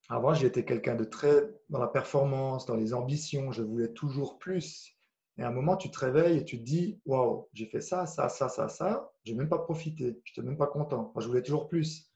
Avant, 0.08 0.34
j'étais 0.34 0.64
quelqu'un 0.64 0.96
de 0.96 1.04
très 1.04 1.48
dans 1.68 1.78
la 1.78 1.86
performance, 1.86 2.66
dans 2.66 2.76
les 2.76 2.92
ambitions, 2.92 3.52
je 3.52 3.62
voulais 3.62 3.92
toujours 3.92 4.38
plus. 4.38 4.96
Et 5.38 5.42
à 5.42 5.48
un 5.48 5.52
moment, 5.52 5.76
tu 5.76 5.90
te 5.90 5.98
réveilles 5.98 6.38
et 6.38 6.44
tu 6.44 6.58
te 6.58 6.64
dis 6.64 7.00
Waouh, 7.06 7.48
j'ai 7.52 7.66
fait 7.66 7.80
ça, 7.80 8.06
ça, 8.06 8.28
ça, 8.28 8.48
ça, 8.48 8.68
ça, 8.68 9.12
j'ai 9.24 9.34
même 9.34 9.48
pas 9.48 9.58
profité, 9.58 10.20
je 10.24 10.32
n'étais 10.32 10.42
même 10.42 10.58
pas 10.58 10.66
content. 10.66 11.12
je 11.18 11.26
voulais 11.26 11.42
toujours 11.42 11.68
plus. 11.68 12.12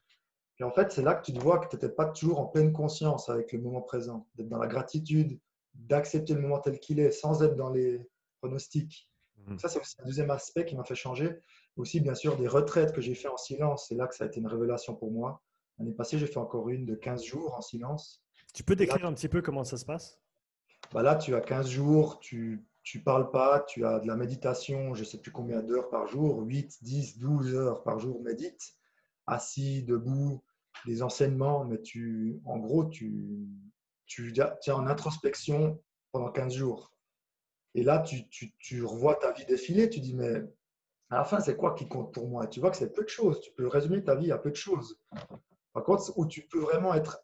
Et 0.59 0.65
en 0.65 0.71
fait, 0.71 0.91
c'est 0.91 1.03
là 1.03 1.15
que 1.15 1.25
tu 1.25 1.33
te 1.33 1.41
vois 1.41 1.59
que 1.59 1.69
tu 1.69 1.77
n'étais 1.77 1.89
pas 1.89 2.07
toujours 2.07 2.41
en 2.41 2.47
pleine 2.47 2.73
conscience 2.73 3.29
avec 3.29 3.53
le 3.53 3.61
moment 3.61 3.83
présent, 3.83 4.27
d'être 4.35 4.49
dans 4.49 4.59
la 4.59 4.67
gratitude, 4.67 5.39
d'accepter 5.75 6.35
le 6.35 6.41
moment 6.41 6.61
tel 6.61 6.81
qu'il 6.81 6.99
est, 6.99 7.11
sans 7.11 7.43
être 7.43 7.57
dans 7.57 7.71
les 7.71 8.01
pronostics. 8.41 9.11
Mmh. 9.47 9.59
ça, 9.59 9.69
c'est 9.69 9.81
aussi 9.81 9.97
un 10.01 10.05
deuxième 10.05 10.31
aspect 10.31 10.65
qui 10.65 10.77
m'a 10.77 10.85
fait 10.85 10.95
changer. 10.95 11.39
Aussi, 11.77 12.01
bien 12.01 12.15
sûr, 12.15 12.37
des 12.37 12.49
retraites 12.49 12.93
que 12.93 13.01
j'ai 13.01 13.15
fait 13.15 13.29
en 13.29 13.37
silence. 13.37 13.87
C'est 13.89 13.95
là 13.95 14.07
que 14.07 14.15
ça 14.15 14.25
a 14.25 14.27
été 14.27 14.41
une 14.41 14.47
révélation 14.47 14.95
pour 14.95 15.11
moi. 15.11 15.43
L'année 15.79 15.93
passée, 15.93 16.19
j'ai 16.19 16.27
fait 16.27 16.39
encore 16.39 16.69
une 16.69 16.87
de 16.87 16.95
15 16.95 17.25
jours 17.25 17.55
en 17.55 17.61
silence. 17.61 18.23
Tu 18.55 18.63
peux 18.63 18.77
décrire 18.77 19.07
un 19.07 19.13
petit 19.13 19.29
peu 19.29 19.43
comment 19.43 19.65
ça 19.65 19.77
se 19.77 19.85
passe? 19.85 20.19
Bah 20.93 21.03
Là, 21.03 21.17
tu 21.17 21.35
as 21.35 21.41
15 21.41 21.69
jours, 21.69 22.19
tu 22.21 22.65
tu 22.87 23.01
parles 23.01 23.33
pas, 23.33 23.65
tu 23.67 23.85
as 23.85 23.99
de 23.99 24.07
la 24.07 24.15
méditation, 24.15 24.95
je 24.95 25.01
ne 25.01 25.05
sais 25.05 25.19
plus 25.19 25.33
combien 25.33 25.61
d'heures 25.61 25.91
par 25.91 26.07
jour, 26.07 26.39
8, 26.43 26.85
10, 26.85 27.19
12 27.19 27.57
heures 27.57 27.83
par 27.83 27.99
jour, 27.99 28.23
médite, 28.23 28.77
assis, 29.27 29.83
debout, 29.83 30.45
des 30.87 31.03
enseignements, 31.03 31.65
mais 31.65 31.83
tu, 31.83 32.41
en 32.45 32.59
gros, 32.59 32.85
tu, 32.85 33.49
tu 34.07 34.33
es 34.33 34.71
en 34.71 34.87
introspection 34.87 35.83
pendant 36.13 36.31
15 36.31 36.55
jours. 36.55 36.93
Et 37.77 37.83
là, 37.83 37.99
tu, 37.99 38.83
revois 38.83 39.17
ta 39.17 39.33
vie 39.33 39.45
défiler, 39.45 39.91
tu 39.91 40.01
dis, 40.01 40.15
mais 40.15 40.43
à 41.11 41.19
la 41.19 41.25
fin, 41.25 41.41
c'est 41.41 41.57
quoi 41.57 41.75
qui 41.75 41.87
compte 41.87 42.13
pour 42.13 42.27
moi? 42.27 42.47
Et 42.47 42.49
tu 42.49 42.59
vois 42.59 42.71
que 42.71 42.77
c'est 42.79 42.95
peu 42.95 43.05
de 43.05 43.09
choses. 43.09 43.39
Tu 43.43 43.53
peux 43.53 43.69
résumer 43.69 44.03
ta 44.03 44.15
vie 44.15 44.33
à 44.33 44.39
peu 44.39 44.51
de 44.51 44.57
choses. 44.57 44.99
Par 45.75 45.85
contre, 45.85 46.11
où 46.17 46.27
tu 46.27 46.47
peux 46.47 46.59
vraiment 46.59 46.95
être 46.95 47.23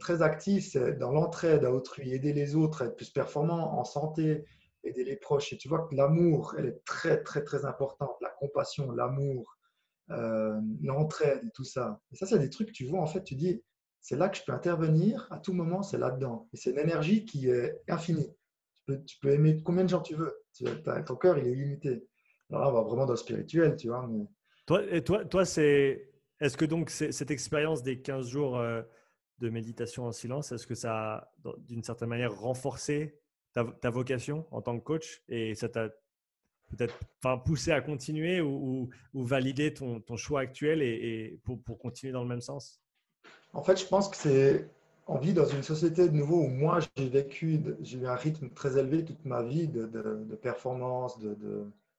très 0.00 0.20
actif, 0.20 0.72
c'est 0.72 0.94
dans 0.98 1.12
l'entraide 1.12 1.64
à 1.64 1.72
autrui, 1.72 2.12
aider 2.12 2.32
les 2.32 2.56
autres, 2.56 2.82
être 2.82 2.96
plus 2.96 3.10
performant 3.10 3.78
en 3.78 3.84
santé, 3.84 4.44
aider 4.82 5.04
les 5.04 5.16
proches. 5.16 5.52
Et 5.52 5.56
tu 5.56 5.68
vois 5.68 5.86
que 5.86 5.94
l'amour, 5.94 6.56
elle 6.58 6.66
est 6.66 6.84
très, 6.84 7.22
très, 7.22 7.44
très 7.44 7.64
importante. 7.64 8.16
La 8.20 8.30
compassion, 8.30 8.90
l'amour, 8.90 9.56
euh, 10.10 10.60
l'entraide 10.82 11.44
et 11.44 11.50
tout 11.54 11.64
ça. 11.64 12.00
Et 12.10 12.16
ça, 12.16 12.26
c'est 12.26 12.40
des 12.40 12.50
trucs 12.50 12.68
que 12.68 12.72
tu 12.72 12.86
vois, 12.86 13.00
en 13.00 13.06
fait, 13.06 13.22
tu 13.22 13.36
dis, 13.36 13.62
c'est 14.00 14.16
là 14.16 14.28
que 14.28 14.36
je 14.36 14.42
peux 14.42 14.52
intervenir 14.52 15.28
à 15.30 15.38
tout 15.38 15.52
moment, 15.52 15.84
c'est 15.84 15.98
là-dedans. 15.98 16.48
Et 16.52 16.56
c'est 16.56 16.72
une 16.72 16.80
énergie 16.80 17.24
qui 17.24 17.48
est 17.48 17.80
infinie. 17.88 18.34
Tu 18.86 19.18
peux, 19.20 19.30
aimer 19.30 19.62
combien 19.62 19.84
de 19.84 19.88
gens 19.88 20.00
tu 20.00 20.14
veux. 20.14 20.34
ton 21.06 21.16
cœur, 21.16 21.38
il 21.38 21.46
est 21.46 21.54
limité. 21.54 22.06
Alors 22.50 22.62
là, 22.62 22.70
on 22.70 22.72
va 22.72 22.82
vraiment 22.82 23.06
dans 23.06 23.12
le 23.12 23.18
spirituel, 23.18 23.76
tu 23.76 23.88
vois. 23.88 24.06
Mais... 24.08 24.24
Toi, 24.66 24.82
et 24.90 25.02
toi, 25.02 25.24
toi 25.24 25.44
c'est. 25.44 26.08
Est-ce 26.40 26.56
que 26.56 26.64
donc 26.64 26.90
cette 26.90 27.30
expérience 27.30 27.82
des 27.82 28.00
15 28.00 28.26
jours 28.26 28.58
euh, 28.58 28.82
de 29.38 29.50
méditation 29.50 30.06
en 30.06 30.12
silence, 30.12 30.52
est-ce 30.52 30.66
que 30.66 30.74
ça 30.74 30.94
a, 31.14 31.32
d'une 31.58 31.82
certaine 31.82 32.08
manière, 32.08 32.34
renforcé 32.34 33.18
ta, 33.52 33.90
vocation 33.90 34.46
en 34.50 34.62
tant 34.62 34.78
que 34.78 34.84
coach 34.84 35.22
et 35.28 35.54
ça 35.54 35.68
t'a 35.68 35.88
peut-être 36.70 36.98
enfin, 37.22 37.38
poussé 37.38 37.70
à 37.70 37.80
continuer 37.80 38.40
ou, 38.40 38.88
ou, 39.12 39.24
valider 39.24 39.74
ton, 39.74 40.00
ton, 40.00 40.16
choix 40.16 40.40
actuel 40.40 40.80
et, 40.80 41.38
pour, 41.44 41.62
pour, 41.62 41.78
continuer 41.78 42.12
dans 42.12 42.22
le 42.22 42.28
même 42.28 42.40
sens? 42.40 42.80
En 43.52 43.62
fait, 43.62 43.78
je 43.78 43.86
pense 43.86 44.08
que 44.08 44.16
c'est. 44.16 44.70
On 45.14 45.18
vit 45.18 45.34
dans 45.34 45.44
une 45.44 45.62
société 45.62 46.08
de 46.08 46.16
nouveau 46.16 46.40
où 46.40 46.48
moi, 46.48 46.78
j'ai 46.96 47.06
vécu, 47.06 47.60
j'ai 47.82 47.98
eu 47.98 48.06
un 48.06 48.14
rythme 48.14 48.48
très 48.48 48.78
élevé 48.78 49.04
toute 49.04 49.22
ma 49.26 49.42
vie 49.42 49.68
de, 49.68 49.84
de, 49.84 50.24
de 50.24 50.36
performance, 50.36 51.18
de, 51.18 51.36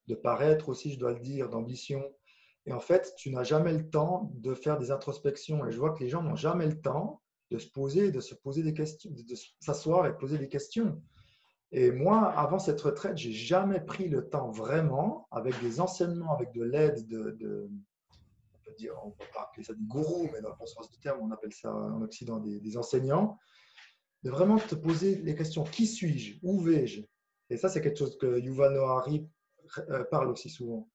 de, 0.07 0.15
paraître 0.15 0.67
aussi, 0.67 0.91
je 0.91 0.97
dois 0.97 1.13
le 1.13 1.19
dire, 1.19 1.47
d'ambition. 1.47 2.03
Et 2.65 2.73
en 2.73 2.79
fait, 2.79 3.13
tu 3.15 3.29
n'as 3.29 3.43
jamais 3.43 3.71
le 3.71 3.87
temps 3.87 4.31
de 4.33 4.55
faire 4.55 4.79
des 4.79 4.89
introspections. 4.89 5.63
Et 5.67 5.71
je 5.71 5.77
vois 5.77 5.91
que 5.91 6.03
les 6.03 6.09
gens 6.09 6.23
n'ont 6.23 6.35
jamais 6.35 6.65
le 6.65 6.81
temps 6.81 7.21
de 7.51 7.59
se 7.59 7.69
poser, 7.69 8.11
de 8.11 8.19
se 8.19 8.33
poser 8.33 8.63
des 8.63 8.73
questions, 8.73 9.11
de 9.11 9.35
s'asseoir 9.59 10.07
et 10.07 10.17
poser 10.17 10.39
des 10.39 10.49
questions. 10.49 10.99
Et 11.71 11.91
moi, 11.91 12.31
avant 12.31 12.57
cette 12.57 12.81
retraite, 12.81 13.17
j'ai 13.17 13.31
jamais 13.31 13.79
pris 13.79 14.09
le 14.09 14.27
temps 14.27 14.49
vraiment, 14.49 15.27
avec 15.29 15.53
des 15.61 15.79
enseignements, 15.79 16.33
avec 16.33 16.51
de 16.51 16.63
l'aide 16.63 17.07
de, 17.07 17.69
peut 18.73 18.79
dire, 18.79 18.93
on 19.03 19.11
peut 19.11 19.25
pas 19.33 19.43
appeler 19.43 19.63
ça 19.63 19.73
des 19.73 19.83
gourous, 19.85 20.29
mais 20.33 20.41
dans 20.41 20.49
le 20.49 20.65
sens 20.65 20.89
du 20.89 20.99
terme, 20.99 21.19
on 21.21 21.31
appelle 21.31 21.53
ça 21.53 21.73
en 21.73 22.01
Occident 22.01 22.39
des, 22.39 22.77
enseignants, 22.77 23.37
de 24.23 24.29
vraiment 24.29 24.57
te 24.57 24.75
poser 24.75 25.15
les 25.15 25.35
questions 25.35 25.63
qui 25.63 25.87
suis-je, 25.87 26.39
où 26.43 26.59
vais-je? 26.59 27.01
Et 27.49 27.57
ça, 27.57 27.69
c'est 27.69 27.81
quelque 27.81 27.99
chose 27.99 28.17
que 28.17 28.39
Yuval 28.39 28.73
Noah 28.73 28.91
Harari 28.91 29.27
euh, 29.89 30.03
parle 30.05 30.29
aussi 30.29 30.49
souvent. 30.49 30.89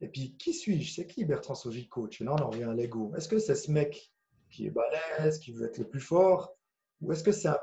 Et 0.00 0.08
puis, 0.08 0.36
qui 0.36 0.52
suis-je? 0.54 0.94
C'est 0.94 1.06
qui 1.06 1.24
Bertrand 1.24 1.54
Soji, 1.54 1.88
coach? 1.88 2.20
Et 2.20 2.24
là, 2.24 2.34
on 2.34 2.42
en 2.42 2.50
revient 2.50 2.64
à 2.64 2.74
l'ego. 2.74 3.14
Est-ce 3.16 3.28
que 3.28 3.38
c'est 3.38 3.54
ce 3.54 3.70
mec 3.70 4.12
qui 4.50 4.66
est 4.66 4.70
balèze, 4.70 5.38
qui 5.38 5.52
veut 5.52 5.66
être 5.66 5.78
le 5.78 5.88
plus 5.88 6.00
fort? 6.00 6.56
Ou 7.00 7.12
est-ce 7.12 7.22
que 7.22 7.32
c'est 7.32 7.48
un 7.48 7.58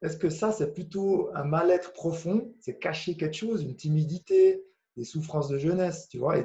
est-ce 0.00 0.28
ça, 0.28 0.52
c'est 0.52 0.72
plutôt 0.72 1.30
un 1.34 1.44
mal-être 1.44 1.92
profond? 1.92 2.54
C'est 2.60 2.78
cacher 2.78 3.16
quelque 3.16 3.34
chose, 3.34 3.62
une 3.62 3.74
timidité, 3.74 4.64
des 4.96 5.04
souffrances 5.04 5.48
de 5.48 5.58
jeunesse, 5.58 6.08
tu 6.08 6.18
vois? 6.18 6.38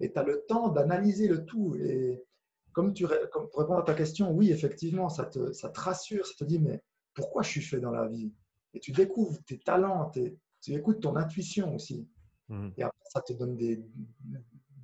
Tu 0.00 0.18
as 0.18 0.22
le 0.22 0.44
temps 0.46 0.68
d'analyser 0.68 1.28
le 1.28 1.44
tout. 1.44 1.76
Et 1.76 2.24
comme, 2.72 2.92
tu, 2.92 3.06
comme 3.32 3.48
pour 3.48 3.60
répondre 3.60 3.80
à 3.80 3.84
ta 3.84 3.94
question, 3.94 4.32
oui, 4.32 4.50
effectivement, 4.50 5.08
ça 5.08 5.24
te, 5.24 5.52
ça 5.52 5.68
te 5.70 5.80
rassure, 5.80 6.26
ça 6.26 6.34
te 6.38 6.44
dit, 6.44 6.58
mais 6.58 6.82
pourquoi 7.14 7.42
je 7.42 7.50
suis 7.50 7.62
fait 7.62 7.80
dans 7.80 7.90
la 7.90 8.06
vie? 8.06 8.32
Et 8.74 8.80
tu 8.80 8.92
découvres 8.92 9.42
tes 9.44 9.58
talents, 9.58 10.10
tu 10.60 10.74
écoutes 10.74 11.00
ton 11.00 11.16
intuition 11.16 11.74
aussi. 11.74 12.06
Mmh. 12.48 12.68
Et 12.76 12.82
après, 12.82 13.04
ça 13.12 13.20
te 13.22 13.32
donne 13.32 13.56
des, 13.56 13.82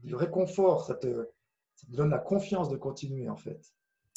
du 0.02 0.14
réconfort, 0.14 0.84
ça 0.86 0.94
te, 0.94 1.28
ça 1.74 1.86
te 1.86 1.92
donne 1.92 2.10
la 2.10 2.18
confiance 2.18 2.68
de 2.68 2.76
continuer, 2.76 3.28
en 3.28 3.36
fait. 3.36 3.72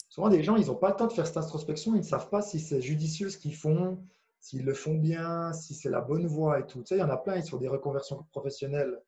Souvent, 0.09 0.29
des 0.29 0.43
gens, 0.43 0.55
ils 0.55 0.67
n'ont 0.67 0.75
pas 0.75 0.91
le 0.91 0.95
temps 0.95 1.07
de 1.07 1.13
faire 1.13 1.27
cette 1.27 1.37
introspection, 1.37 1.93
ils 1.93 1.99
ne 1.99 2.03
savent 2.03 2.29
pas 2.29 2.41
si 2.41 2.59
c'est 2.59 2.81
judicieux 2.81 3.29
ce 3.29 3.37
qu'ils 3.37 3.55
font, 3.55 4.01
s'ils 4.39 4.63
le 4.63 4.73
font 4.73 4.95
bien, 4.95 5.51
si 5.51 5.73
c'est 5.73 5.89
la 5.89 6.01
bonne 6.01 6.27
voie 6.27 6.59
et 6.59 6.65
tout. 6.65 6.79
Tu 6.79 6.87
sais, 6.87 6.95
il 6.95 6.99
y 6.99 7.03
en 7.03 7.09
a 7.09 7.17
plein, 7.17 7.41
sur 7.41 7.59
des 7.59 7.67
reconversions 7.67 8.23
professionnelles. 8.31 9.01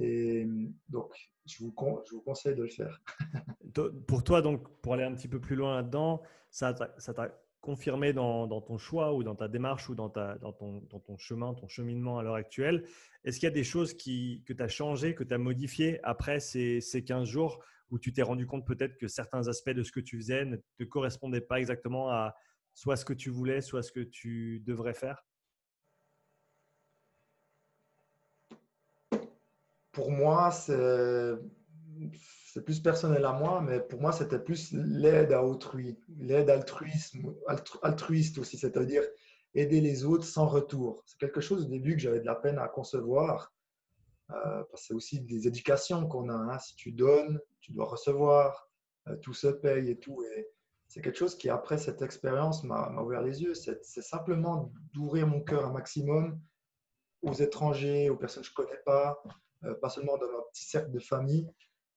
Et 0.00 0.46
donc, 0.88 1.30
je 1.46 1.58
vous, 1.62 1.72
conseille 1.72 2.54
de 2.54 2.62
le 2.62 2.68
faire. 2.68 3.00
pour 4.06 4.24
toi, 4.24 4.42
donc, 4.42 4.68
pour 4.80 4.94
aller 4.94 5.04
un 5.04 5.14
petit 5.14 5.28
peu 5.28 5.40
plus 5.40 5.56
loin 5.56 5.76
là-dedans, 5.76 6.22
ça 6.50 6.74
t'a 6.74 7.44
confirmé 7.60 8.12
dans, 8.12 8.60
ton 8.60 8.76
choix 8.76 9.14
ou 9.14 9.22
dans 9.22 9.34
ta 9.34 9.48
démarche 9.48 9.88
ou 9.88 9.94
dans, 9.94 10.10
ta, 10.10 10.36
dans, 10.38 10.52
ton, 10.52 10.80
ton, 10.80 11.16
chemin, 11.16 11.54
ton 11.54 11.66
cheminement 11.68 12.18
à 12.18 12.22
l'heure 12.22 12.34
actuelle. 12.34 12.84
Est-ce 13.24 13.38
qu'il 13.38 13.46
y 13.46 13.52
a 13.52 13.54
des 13.54 13.64
choses 13.64 13.94
qui, 13.94 14.42
que 14.46 14.52
tu 14.52 14.62
as 14.62 14.68
changées, 14.68 15.14
que 15.14 15.24
tu 15.24 15.32
as 15.32 15.38
modifiées 15.38 15.98
après 16.02 16.40
ces, 16.40 16.80
ces 16.80 17.04
15 17.04 17.26
jours 17.26 17.64
où 17.90 17.98
tu 17.98 18.12
t'es 18.12 18.22
rendu 18.22 18.46
compte 18.46 18.66
peut-être 18.66 18.98
que 18.98 19.08
certains 19.08 19.48
aspects 19.48 19.70
de 19.70 19.82
ce 19.82 19.92
que 19.92 20.00
tu 20.00 20.18
faisais 20.18 20.44
ne 20.44 20.56
te 20.76 20.84
correspondaient 20.84 21.40
pas 21.40 21.58
exactement 21.58 22.10
à 22.10 22.34
soit 22.74 22.96
ce 22.96 23.04
que 23.04 23.14
tu 23.14 23.30
voulais, 23.30 23.60
soit 23.60 23.82
ce 23.82 23.92
que 23.92 24.00
tu 24.00 24.60
devrais 24.66 24.94
faire? 24.94 25.24
Pour 29.94 30.10
moi, 30.10 30.50
c'est 30.50 31.38
plus 32.64 32.80
personnel 32.80 33.24
à 33.24 33.32
moi, 33.32 33.62
mais 33.62 33.80
pour 33.80 34.00
moi, 34.00 34.12
c'était 34.12 34.38
plus 34.38 34.72
l'aide 34.72 35.32
à 35.32 35.42
autrui, 35.42 35.98
l'aide 36.18 36.50
altruiste 36.50 38.38
aussi, 38.38 38.58
c'est-à-dire 38.58 39.02
aider 39.54 39.80
les 39.80 40.04
autres 40.04 40.26
sans 40.26 40.46
retour. 40.46 41.02
C'est 41.06 41.18
quelque 41.18 41.40
chose 41.40 41.64
au 41.64 41.68
début 41.68 41.94
que 41.94 42.02
j'avais 42.02 42.20
de 42.20 42.26
la 42.26 42.34
peine 42.34 42.58
à 42.58 42.68
concevoir 42.68 43.54
euh, 44.30 44.64
c'est 44.74 44.94
aussi 44.94 45.20
des 45.20 45.46
éducations 45.46 46.06
qu'on 46.06 46.28
a. 46.28 46.34
Hein. 46.34 46.58
Si 46.58 46.76
tu 46.76 46.92
donnes, 46.92 47.40
tu 47.60 47.72
dois 47.72 47.86
recevoir, 47.86 48.68
euh, 49.08 49.16
tout 49.16 49.34
se 49.34 49.48
paye 49.48 49.90
et 49.90 49.98
tout. 49.98 50.24
C'est 50.88 51.02
quelque 51.02 51.18
chose 51.18 51.36
qui, 51.36 51.50
après 51.50 51.78
cette 51.78 52.02
expérience, 52.02 52.64
m'a 52.64 52.90
ouvert 53.02 53.22
les 53.22 53.42
yeux. 53.42 53.54
C'est 53.54 53.82
simplement 53.82 54.72
d'ouvrir 54.92 55.26
mon 55.26 55.40
cœur 55.40 55.66
un 55.66 55.72
maximum 55.72 56.40
aux 57.22 57.32
étrangers, 57.32 58.10
aux 58.10 58.16
personnes 58.16 58.42
que 58.42 58.48
je 58.48 58.52
ne 58.52 58.66
connais 58.66 58.80
pas, 58.84 59.22
pas 59.80 59.88
seulement 59.88 60.16
dans 60.18 60.30
mon 60.30 60.42
petit 60.52 60.64
cercle 60.64 60.90
de 60.90 60.98
famille. 60.98 61.48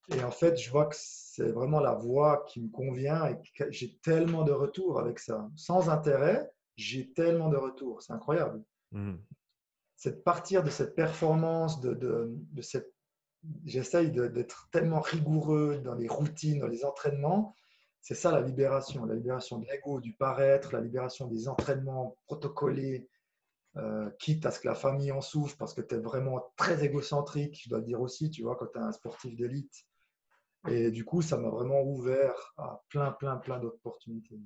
Et 0.10 0.24
en 0.24 0.32
fait, 0.32 0.58
je 0.58 0.70
vois 0.72 0.86
que 0.86 0.96
c'est 0.98 1.52
vraiment 1.52 1.82
la 1.82 1.94
voie 1.94 2.46
qui 2.48 2.62
me 2.62 2.70
convient 2.70 3.26
et 3.26 3.38
que 3.56 3.70
j'ai 3.72 3.98
tellement 3.98 4.44
de 4.44 4.54
retours 4.54 5.00
avec 5.00 5.20
ça. 5.20 5.50
Sans 5.56 5.90
intérêt, 5.90 6.50
j'ai 6.78 7.12
tellement 7.12 7.50
de 7.50 7.58
retours. 7.58 8.02
C'est 8.02 8.14
incroyable. 8.14 8.64
Mmh 8.92 9.16
c'est 9.98 10.12
de 10.12 10.22
partir 10.22 10.64
de 10.64 10.70
cette 10.70 10.96
performance, 10.96 11.82
de, 11.82 11.94
de, 11.96 12.62
cette... 12.62 12.94
j'essaye 13.66 14.12
d'être 14.12 14.70
tellement 14.72 15.02
rigoureux 15.02 15.82
dans 15.84 15.96
les 15.96 16.08
routines, 16.08 16.60
dans 16.60 16.68
les 16.68 16.86
entraînements. 16.86 17.56
C'est 18.02 18.14
ça 18.14 18.32
la 18.32 18.42
libération, 18.42 19.06
la 19.06 19.16
libération 19.16 19.58
de 19.58 19.66
l'ego, 19.66 20.00
du 20.00 20.14
paraître, 20.14 20.72
la 20.72 20.82
libération 20.82 21.28
des 21.28 21.48
entraînements 21.48 22.16
protocolés, 22.28 23.10
euh, 23.78 24.10
quitte 24.20 24.46
à 24.46 24.52
ce 24.52 24.60
que 24.60 24.68
la 24.68 24.76
famille 24.76 25.12
en 25.12 25.22
souffre 25.22 25.56
parce 25.58 25.74
que 25.74 25.82
tu 25.82 25.96
es 25.96 26.00
vraiment 26.00 26.52
très 26.56 26.84
égocentrique, 26.84 27.62
je 27.64 27.70
dois 27.70 27.82
dire 27.82 28.02
aussi, 28.02 28.30
tu 28.30 28.42
vois, 28.42 28.56
quand 28.56 28.68
tu 28.68 28.80
es 28.80 28.82
un 28.82 28.92
sportif 28.92 29.36
d'élite. 29.36 29.86
Et 30.68 30.92
du 30.92 31.06
coup, 31.06 31.22
ça 31.22 31.38
m'a 31.38 31.50
vraiment 31.50 31.82
ouvert 31.84 32.54
à 32.58 32.84
plein, 32.90 33.12
plein, 33.12 33.38
plein 33.38 33.60
d'opportunités. 33.60 34.40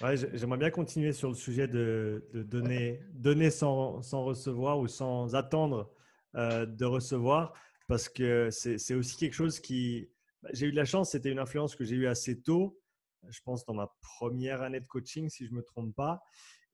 Ouais, 0.00 0.16
J'aimerais 0.16 0.58
bien 0.58 0.70
continuer 0.70 1.12
sur 1.12 1.28
le 1.28 1.34
sujet 1.34 1.68
de, 1.68 2.26
donner, 2.32 3.02
donner 3.12 3.50
sans, 3.50 4.00
sans, 4.02 4.24
recevoir 4.24 4.78
ou 4.78 4.88
sans 4.88 5.34
attendre 5.34 5.92
euh, 6.36 6.64
de 6.64 6.84
recevoir, 6.86 7.52
parce 7.86 8.08
que 8.08 8.48
c'est 8.50 8.94
aussi 8.94 9.16
quelque 9.16 9.34
chose 9.34 9.60
qui... 9.60 10.08
Bah, 10.42 10.48
j'ai 10.54 10.66
eu 10.66 10.70
de 10.70 10.76
la 10.76 10.86
chance, 10.86 11.10
c'était 11.10 11.30
une 11.30 11.38
influence 11.38 11.76
que 11.76 11.84
j'ai 11.84 11.96
eue 11.96 12.06
assez 12.06 12.40
tôt, 12.40 12.80
je 13.28 13.40
pense 13.44 13.66
dans 13.66 13.74
ma 13.74 13.94
première 14.00 14.62
année 14.62 14.80
de 14.80 14.86
coaching, 14.86 15.28
si 15.28 15.44
je 15.44 15.50
ne 15.50 15.56
me 15.56 15.62
trompe 15.62 15.94
pas. 15.94 16.22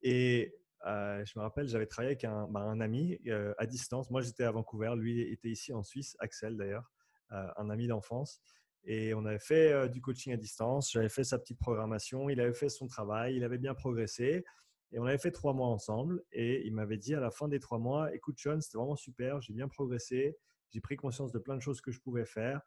Et 0.03 0.55
euh, 0.87 1.25
je 1.25 1.38
me 1.38 1.42
rappelle, 1.42 1.68
j'avais 1.68 1.87
travaillé 1.87 2.12
avec 2.12 2.25
un, 2.25 2.46
bah, 2.49 2.70
ami 2.81 3.18
euh, 3.27 3.55
à 3.59 3.66
distance. 3.66 4.11
Moi, 4.11 4.22
j'étais 4.22 4.44
à 4.44 4.51
Vancouver, 4.51 4.94
lui 4.96 5.20
était 5.20 5.51
ici 5.51 5.72
en 5.72 5.83
Suisse, 5.83 6.16
Axel 6.20 6.57
d'ailleurs, 6.57 6.90
un 7.31 7.70
ami 7.70 7.88
d'enfance. 7.88 8.40
Et 8.87 9.14
on 9.14 9.25
avait 9.25 9.40
fait 9.40 9.72
euh, 9.72 9.88
du 9.88 10.01
coaching 10.01 10.33
à 10.33 10.37
distance. 10.37 10.92
J'avais 10.92 11.09
fait 11.09 11.25
sa 11.25 11.38
petite 11.38 11.59
programmation. 11.59 12.31
Il 12.31 12.40
avait 12.40 12.55
fait 12.55 12.68
son 12.68 12.87
travail. 12.87 13.37
Il 13.37 13.42
avait 13.42 13.59
bien 13.59 13.75
progressé. 13.75 14.44
Et 14.92 15.01
on 15.01 15.05
avait 15.05 15.18
fait 15.18 15.33
trois 15.33 15.53
mois 15.53 15.66
ensemble. 15.66 16.22
Et 16.31 16.64
il 16.66 16.72
m'avait 16.72 16.96
dit 16.96 17.14
à 17.14 17.20
la 17.20 17.33
fin 17.33 17.49
des 17.49 17.59
trois 17.59 17.79
mois 17.79 18.14
Écoute, 18.14 18.38
Sean, 18.38 18.61
c'était 18.61 18.79
vraiment 18.79 18.94
super. 18.94 19.40
J'ai 19.40 19.53
bien 19.53 19.66
progressé. 19.66 20.37
J'ai 20.70 20.81
pris 20.81 20.96
conscience 20.96 21.33
de 21.33 21.40
plein 21.40 21.57
de 21.57 21.61
choses 21.62 21.81
que 21.81 21.90
je 21.90 22.01
pouvais 22.01 22.25
faire. 22.25 22.61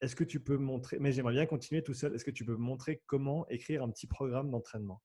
Est-ce 0.00 0.14
que 0.14 0.24
tu 0.24 0.40
peux 0.40 0.56
me 0.56 0.64
montrer, 0.64 0.98
mais 1.00 1.10
j'aimerais 1.10 1.32
bien 1.32 1.46
continuer 1.46 1.82
tout 1.82 1.94
seul, 1.94 2.14
est-ce 2.14 2.24
que 2.24 2.30
tu 2.30 2.44
peux 2.44 2.52
me 2.52 2.58
montrer 2.58 3.02
comment 3.06 3.48
écrire 3.48 3.82
un 3.82 3.88
petit 3.88 4.06
programme 4.06 4.50
d'entraînement? 4.50 5.02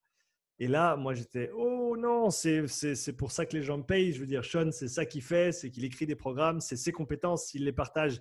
Et 0.62 0.68
là, 0.68 0.94
moi, 0.94 1.12
j'étais 1.12 1.50
Oh 1.56 1.96
non, 1.98 2.30
c'est 2.30 3.16
pour 3.18 3.32
ça 3.32 3.46
que 3.46 3.56
les 3.56 3.64
gens 3.64 3.78
me 3.78 3.82
payent. 3.82 4.12
Je 4.12 4.20
veux 4.20 4.28
dire, 4.28 4.44
Sean, 4.44 4.70
c'est 4.70 4.86
ça 4.86 5.04
qu'il 5.04 5.22
fait, 5.22 5.50
c'est 5.50 5.72
qu'il 5.72 5.84
écrit 5.84 6.06
des 6.06 6.14
programmes, 6.14 6.60
c'est 6.60 6.76
ses 6.76 6.92
compétences, 6.92 7.46
s'il 7.46 7.64
les 7.64 7.72
partage 7.72 8.20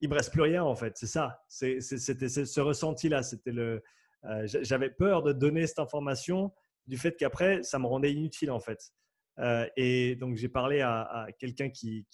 il 0.00 0.08
me 0.08 0.14
reste 0.14 0.32
plus 0.32 0.42
rien 0.42 0.64
en 0.64 0.74
fait. 0.74 0.96
C'est 0.96 1.06
ça. 1.06 1.44
C'était 1.48 2.28
ce 2.28 2.60
ressenti-là. 2.60 3.22
C'était 3.22 3.52
le. 3.52 3.84
Euh, 4.24 4.48
j'avais 4.62 4.90
peur 4.90 5.22
de 5.22 5.32
donner 5.32 5.64
cette 5.68 5.78
information 5.78 6.52
du 6.88 6.98
fait 6.98 7.16
qu'après 7.16 7.62
ça 7.62 7.78
me 7.78 7.86
rendait 7.86 8.12
inutile 8.12 8.50
en 8.50 8.58
fait. 8.58 8.92
Euh, 9.38 9.64
et 9.76 10.16
donc 10.16 10.34
j'ai 10.34 10.48
parlé 10.48 10.80
à, 10.80 11.28
quelqu'un 11.38 11.70
qui, 11.70 12.04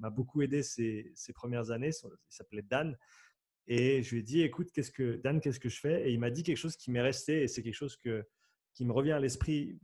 m'a 0.00 0.10
beaucoup 0.10 0.42
aidé 0.42 0.64
ces, 0.64 1.14
premières 1.36 1.70
années. 1.70 1.90
Il 2.02 2.18
s'appelait 2.28 2.62
Dan. 2.62 2.98
Et 3.68 4.02
je 4.02 4.10
lui 4.10 4.20
ai 4.20 4.22
dit, 4.24 4.42
écoute, 4.42 4.70
Dan, 5.22 5.40
qu'est-ce 5.40 5.60
que 5.60 5.68
je 5.68 5.78
fais? 5.78 6.08
Et 6.08 6.12
il 6.12 6.18
m'a 6.18 6.30
dit 6.30 6.42
quelque 6.42 6.56
chose 6.56 6.76
qui 6.76 6.90
m'est 6.90 7.00
resté 7.00 7.42
et 7.42 7.46
c'est 7.46 7.62
quelque 7.62 7.74
chose 7.74 7.96
que, 7.96 8.26
qui 8.74 8.84
me 8.84 8.92
revient 8.92 9.12
à 9.12 9.20
l'esprit 9.20 9.78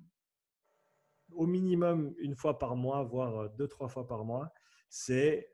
au 1.32 1.46
minimum 1.46 2.14
une 2.18 2.34
fois 2.34 2.58
par 2.58 2.76
mois, 2.76 3.02
voire 3.02 3.50
deux, 3.50 3.68
trois 3.68 3.88
fois 3.88 4.06
par 4.06 4.24
mois. 4.24 4.52
C'est 4.88 5.50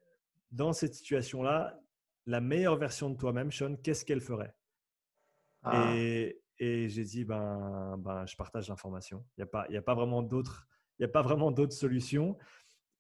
dans 0.51 0.73
cette 0.73 0.95
situation-là, 0.95 1.81
la 2.27 2.41
meilleure 2.41 2.77
version 2.77 3.11
de 3.11 3.17
toi-même, 3.17 3.51
Sean, 3.51 3.77
qu'est-ce 3.77 4.05
qu'elle 4.05 4.21
ferait? 4.21 4.55
Ah. 5.63 5.95
Et, 5.97 6.39
j'ai 6.59 7.03
dit, 7.03 7.25
ben, 7.25 7.97
ben, 7.99 8.25
je 8.25 8.37
partage 8.37 8.69
l'information. 8.69 9.25
Il 9.37 9.41
n'y 9.71 9.77
a, 9.77 9.83
pas, 9.83 9.95
vraiment 9.95 10.23
d'autre. 10.23 10.69
n'y 11.01 11.05
a 11.05 11.09
pas 11.09 11.23
vraiment 11.23 11.51
d'autres 11.51 11.73
solutions. 11.73 12.39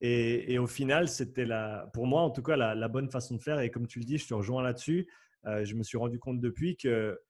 Et, 0.01 0.59
au 0.59 0.67
final, 0.67 1.09
c'était 1.09 1.47
pour 1.93 2.09
moi 2.09 2.23
en 2.23 2.31
tout 2.31 2.43
cas 2.43 2.57
la, 2.57 2.89
bonne 2.89 3.09
façon 3.09 3.37
de 3.37 3.43
faire. 3.43 3.61
Et 3.61 3.71
comme 3.71 3.87
tu 3.87 4.01
le 4.01 4.05
dis, 4.05 4.19
je 4.19 4.27
te 4.27 4.35
rejoins 4.35 4.63
là-dessus. 4.63 5.09
Euh, 5.47 5.65
je 5.65 5.77
me 5.77 5.85
suis 5.85 5.97
rendu 5.97 6.19
compte 6.19 6.41
depuis 6.41 6.77
que, 6.77 7.21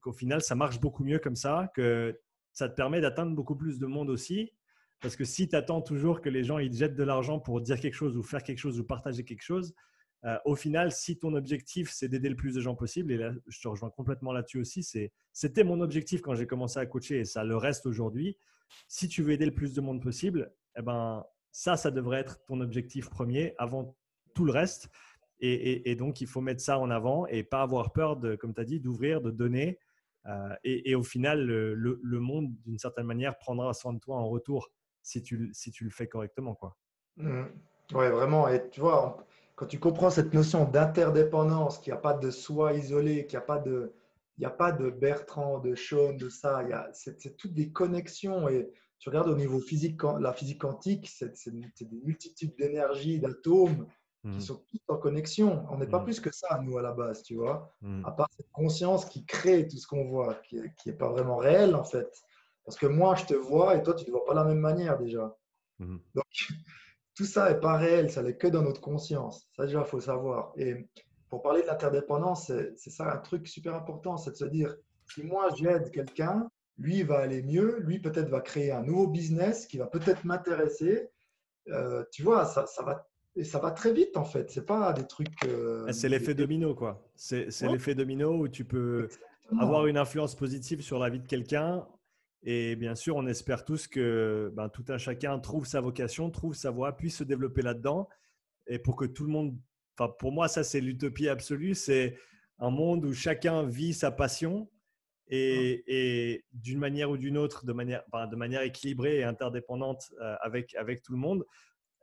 qu'au 0.00 0.12
final, 0.12 0.42
ça 0.42 0.54
marche 0.54 0.80
beaucoup 0.80 1.04
mieux 1.04 1.18
comme 1.18 1.36
ça, 1.36 1.70
que 1.74 2.18
ça 2.52 2.68
te 2.68 2.74
permet 2.74 3.00
d'atteindre 3.00 3.34
beaucoup 3.34 3.56
plus 3.56 3.78
de 3.78 3.86
monde 3.86 4.10
aussi. 4.10 4.52
Parce 5.00 5.16
que 5.16 5.24
si 5.24 5.48
tu 5.48 5.56
attends 5.56 5.80
toujours 5.80 6.20
que 6.20 6.28
les 6.28 6.44
gens 6.44 6.58
ils 6.58 6.74
jettent 6.74 6.96
de 6.96 7.04
l'argent 7.04 7.40
pour 7.40 7.60
dire 7.60 7.80
quelque 7.80 7.94
chose 7.94 8.16
ou 8.16 8.22
faire 8.22 8.42
quelque 8.42 8.58
chose 8.58 8.78
ou 8.78 8.84
partager 8.84 9.24
quelque 9.24 9.42
chose, 9.42 9.74
euh, 10.24 10.36
au 10.44 10.54
final, 10.54 10.92
si 10.92 11.18
ton 11.18 11.34
objectif 11.34 11.90
c'est 11.90 12.08
d'aider 12.08 12.28
le 12.28 12.36
plus 12.36 12.54
de 12.54 12.60
gens 12.60 12.74
possible, 12.74 13.10
et 13.12 13.16
là 13.16 13.32
je 13.46 13.60
te 13.60 13.68
rejoins 13.68 13.90
complètement 13.90 14.32
là-dessus 14.32 14.60
aussi, 14.60 14.86
c'était 15.32 15.64
mon 15.64 15.80
objectif 15.80 16.20
quand 16.20 16.34
j'ai 16.34 16.46
commencé 16.46 16.78
à 16.78 16.84
coacher 16.84 17.20
et 17.20 17.24
ça 17.24 17.44
le 17.44 17.56
reste 17.56 17.86
aujourd'hui. 17.86 18.36
Si 18.88 19.08
tu 19.08 19.22
veux 19.22 19.32
aider 19.32 19.46
le 19.46 19.54
plus 19.54 19.72
de 19.72 19.80
monde 19.80 20.02
possible, 20.02 20.52
eh 20.76 20.82
ben, 20.82 21.24
ça, 21.50 21.76
ça 21.76 21.90
devrait 21.90 22.20
être 22.20 22.44
ton 22.44 22.60
objectif 22.60 23.08
premier 23.08 23.54
avant 23.58 23.96
tout 24.34 24.44
le 24.44 24.52
reste. 24.52 24.90
Et, 25.42 25.94
donc, 25.96 26.20
il 26.20 26.26
faut 26.26 26.40
mettre 26.40 26.60
ça 26.60 26.78
en 26.78 26.90
avant 26.90 27.26
et 27.26 27.42
pas 27.42 27.62
avoir 27.62 27.92
peur, 27.92 28.20
comme 28.38 28.54
tu 28.54 28.60
as 28.60 28.64
dit, 28.64 28.80
d'ouvrir, 28.80 29.20
de 29.20 29.30
donner. 29.30 29.78
Euh, 30.26 30.54
et, 30.64 30.94
au 30.94 31.02
final, 31.02 31.44
le, 31.44 32.20
monde, 32.20 32.52
d'une 32.64 32.78
certaine 32.78 33.06
manière, 33.06 33.38
prendra 33.38 33.72
soin 33.72 33.92
de 33.92 33.98
toi 33.98 34.16
en 34.16 34.28
retour 34.28 34.70
si 35.02 35.22
tu, 35.22 35.50
si 35.52 35.70
tu 35.70 35.84
le 35.84 35.90
fais 35.90 36.08
correctement. 36.08 36.54
Quoi. 36.54 36.76
Mmh. 37.16 37.44
Oui, 37.92 38.08
vraiment. 38.08 38.48
Et 38.48 38.68
tu 38.68 38.80
vois, 38.80 39.26
quand 39.56 39.66
tu 39.66 39.78
comprends 39.78 40.10
cette 40.10 40.34
notion 40.34 40.64
d'interdépendance, 40.64 41.78
qu'il 41.78 41.92
n'y 41.92 41.98
a 41.98 42.02
pas 42.02 42.14
de 42.14 42.30
soi 42.30 42.74
isolé, 42.74 43.26
qu'il 43.26 43.38
n'y 43.38 43.42
a 43.42 43.46
pas 43.46 43.58
de, 43.58 43.94
n'y 44.38 44.44
a 44.46 44.50
pas 44.50 44.72
de 44.72 44.90
Bertrand, 44.90 45.58
de 45.58 45.74
Sean, 45.74 46.14
de 46.14 46.28
ça. 46.28 46.66
C'est 46.92 47.36
toutes 47.36 47.54
des 47.54 47.70
connexions. 47.70 48.48
Et 48.48 48.70
tu 48.98 49.08
regardes 49.08 49.28
au 49.28 49.36
niveau 49.36 49.60
physique, 49.60 50.00
la 50.20 50.32
physique 50.32 50.60
quantique, 50.60 51.08
c'est 51.08 51.50
des 51.50 52.00
multitudes 52.04 52.54
d'énergie, 52.56 53.18
d'atomes 53.18 53.86
qui 54.22 54.28
mmh. 54.28 54.40
sont 54.40 54.62
tous 54.70 54.80
en 54.88 54.96
connexion. 54.96 55.64
On 55.70 55.78
n'est 55.78 55.86
pas 55.86 56.00
mmh. 56.00 56.04
plus 56.04 56.20
que 56.20 56.32
ça, 56.32 56.60
nous, 56.62 56.76
à 56.76 56.82
la 56.82 56.92
base, 56.92 57.22
tu 57.22 57.36
vois. 57.36 57.74
Mmh. 57.80 58.04
À 58.04 58.10
part 58.12 58.28
cette 58.36 58.50
conscience 58.52 59.06
qui 59.06 59.24
crée 59.24 59.66
tout 59.66 59.78
ce 59.78 59.86
qu'on 59.86 60.04
voit, 60.04 60.34
qui 60.46 60.60
n'est 60.86 60.92
pas 60.92 61.08
vraiment 61.08 61.36
réel, 61.36 61.74
en 61.74 61.84
fait. 61.84 62.10
Parce 62.64 62.76
que 62.76 62.86
moi, 62.86 63.14
je 63.14 63.24
te 63.24 63.34
vois 63.34 63.76
et 63.76 63.82
toi, 63.82 63.94
tu 63.94 64.02
ne 64.02 64.06
te 64.06 64.10
vois 64.10 64.24
pas 64.24 64.32
de 64.32 64.38
la 64.38 64.44
même 64.44 64.60
manière 64.60 64.98
déjà. 64.98 65.34
Donc, 65.78 66.24
tout 67.14 67.24
ça 67.24 67.50
n'est 67.50 67.60
pas 67.60 67.76
réel, 67.76 68.10
ça 68.10 68.22
n'est 68.22 68.36
que 68.36 68.46
dans 68.46 68.62
notre 68.62 68.80
conscience. 68.80 69.48
Ça, 69.56 69.64
déjà, 69.64 69.80
il 69.80 69.86
faut 69.86 70.00
savoir. 70.00 70.52
Et 70.56 70.88
pour 71.30 71.42
parler 71.42 71.62
de 71.62 71.66
l'interdépendance, 71.66 72.52
c'est 72.76 72.90
ça 72.90 73.12
un 73.12 73.18
truc 73.18 73.48
super 73.48 73.74
important, 73.74 74.18
c'est 74.18 74.32
de 74.32 74.36
se 74.36 74.44
dire, 74.44 74.76
si 75.12 75.22
moi, 75.22 75.48
j'aide 75.56 75.90
quelqu'un, 75.90 76.48
lui 76.78 77.02
va 77.02 77.18
aller 77.18 77.42
mieux, 77.42 77.80
lui 77.80 78.00
peut-être 78.00 78.28
va 78.28 78.40
créer 78.40 78.72
un 78.72 78.82
nouveau 78.82 79.06
business 79.06 79.66
qui 79.66 79.78
va 79.78 79.86
peut-être 79.86 80.24
m'intéresser. 80.24 81.10
Euh, 81.68 82.04
tu 82.10 82.22
vois, 82.22 82.46
ça, 82.46 82.66
ça, 82.66 82.82
va 82.82 83.09
et 83.36 83.44
ça 83.44 83.58
va 83.58 83.70
très 83.70 83.92
vite 83.92 84.16
en 84.16 84.24
fait. 84.24 84.50
C'est 84.50 84.66
pas 84.66 84.92
des 84.92 85.06
trucs. 85.06 85.44
Euh, 85.44 85.84
ah, 85.88 85.92
c'est 85.92 86.08
l'effet 86.08 86.34
domino 86.34 86.74
quoi. 86.74 87.08
C'est 87.14 87.48
l'effet 87.62 87.94
domino 87.94 88.36
où 88.36 88.48
tu 88.48 88.64
peux 88.64 89.08
avoir 89.58 89.86
une 89.86 89.96
influence 89.96 90.34
positive 90.34 90.82
sur 90.82 90.98
la 90.98 91.10
vie 91.10 91.20
de 91.20 91.26
quelqu'un. 91.26 91.86
Et 92.42 92.74
bien 92.76 92.94
sûr, 92.94 93.16
on 93.16 93.26
espère 93.26 93.64
tous 93.64 93.86
que 93.86 94.50
ben, 94.54 94.68
tout 94.68 94.84
un 94.88 94.98
chacun 94.98 95.38
trouve 95.38 95.66
sa 95.66 95.80
vocation, 95.80 96.30
trouve 96.30 96.54
sa 96.54 96.70
voie, 96.70 96.96
puisse 96.96 97.18
se 97.18 97.24
développer 97.24 97.62
là-dedans. 97.62 98.08
Et 98.66 98.78
pour 98.78 98.96
que 98.96 99.04
tout 99.04 99.24
le 99.24 99.30
monde. 99.30 99.56
Enfin, 99.98 100.12
pour 100.18 100.32
moi, 100.32 100.48
ça, 100.48 100.64
c'est 100.64 100.80
l'utopie 100.80 101.28
absolue. 101.28 101.74
C'est 101.74 102.16
un 102.58 102.70
monde 102.70 103.04
où 103.04 103.12
chacun 103.12 103.64
vit 103.64 103.92
sa 103.92 104.10
passion 104.10 104.70
et, 105.28 106.44
d'une 106.52 106.78
manière 106.78 107.10
ou 107.10 107.16
d'une 107.16 107.36
autre, 107.36 107.64
de 107.64 107.72
manière, 107.72 108.02
de 108.12 108.36
manière 108.36 108.62
équilibrée 108.62 109.18
et 109.18 109.24
interdépendante 109.24 110.10
euh, 110.20 110.36
avec, 110.40 110.74
avec 110.74 111.02
tout 111.02 111.12
le 111.12 111.18
monde, 111.18 111.44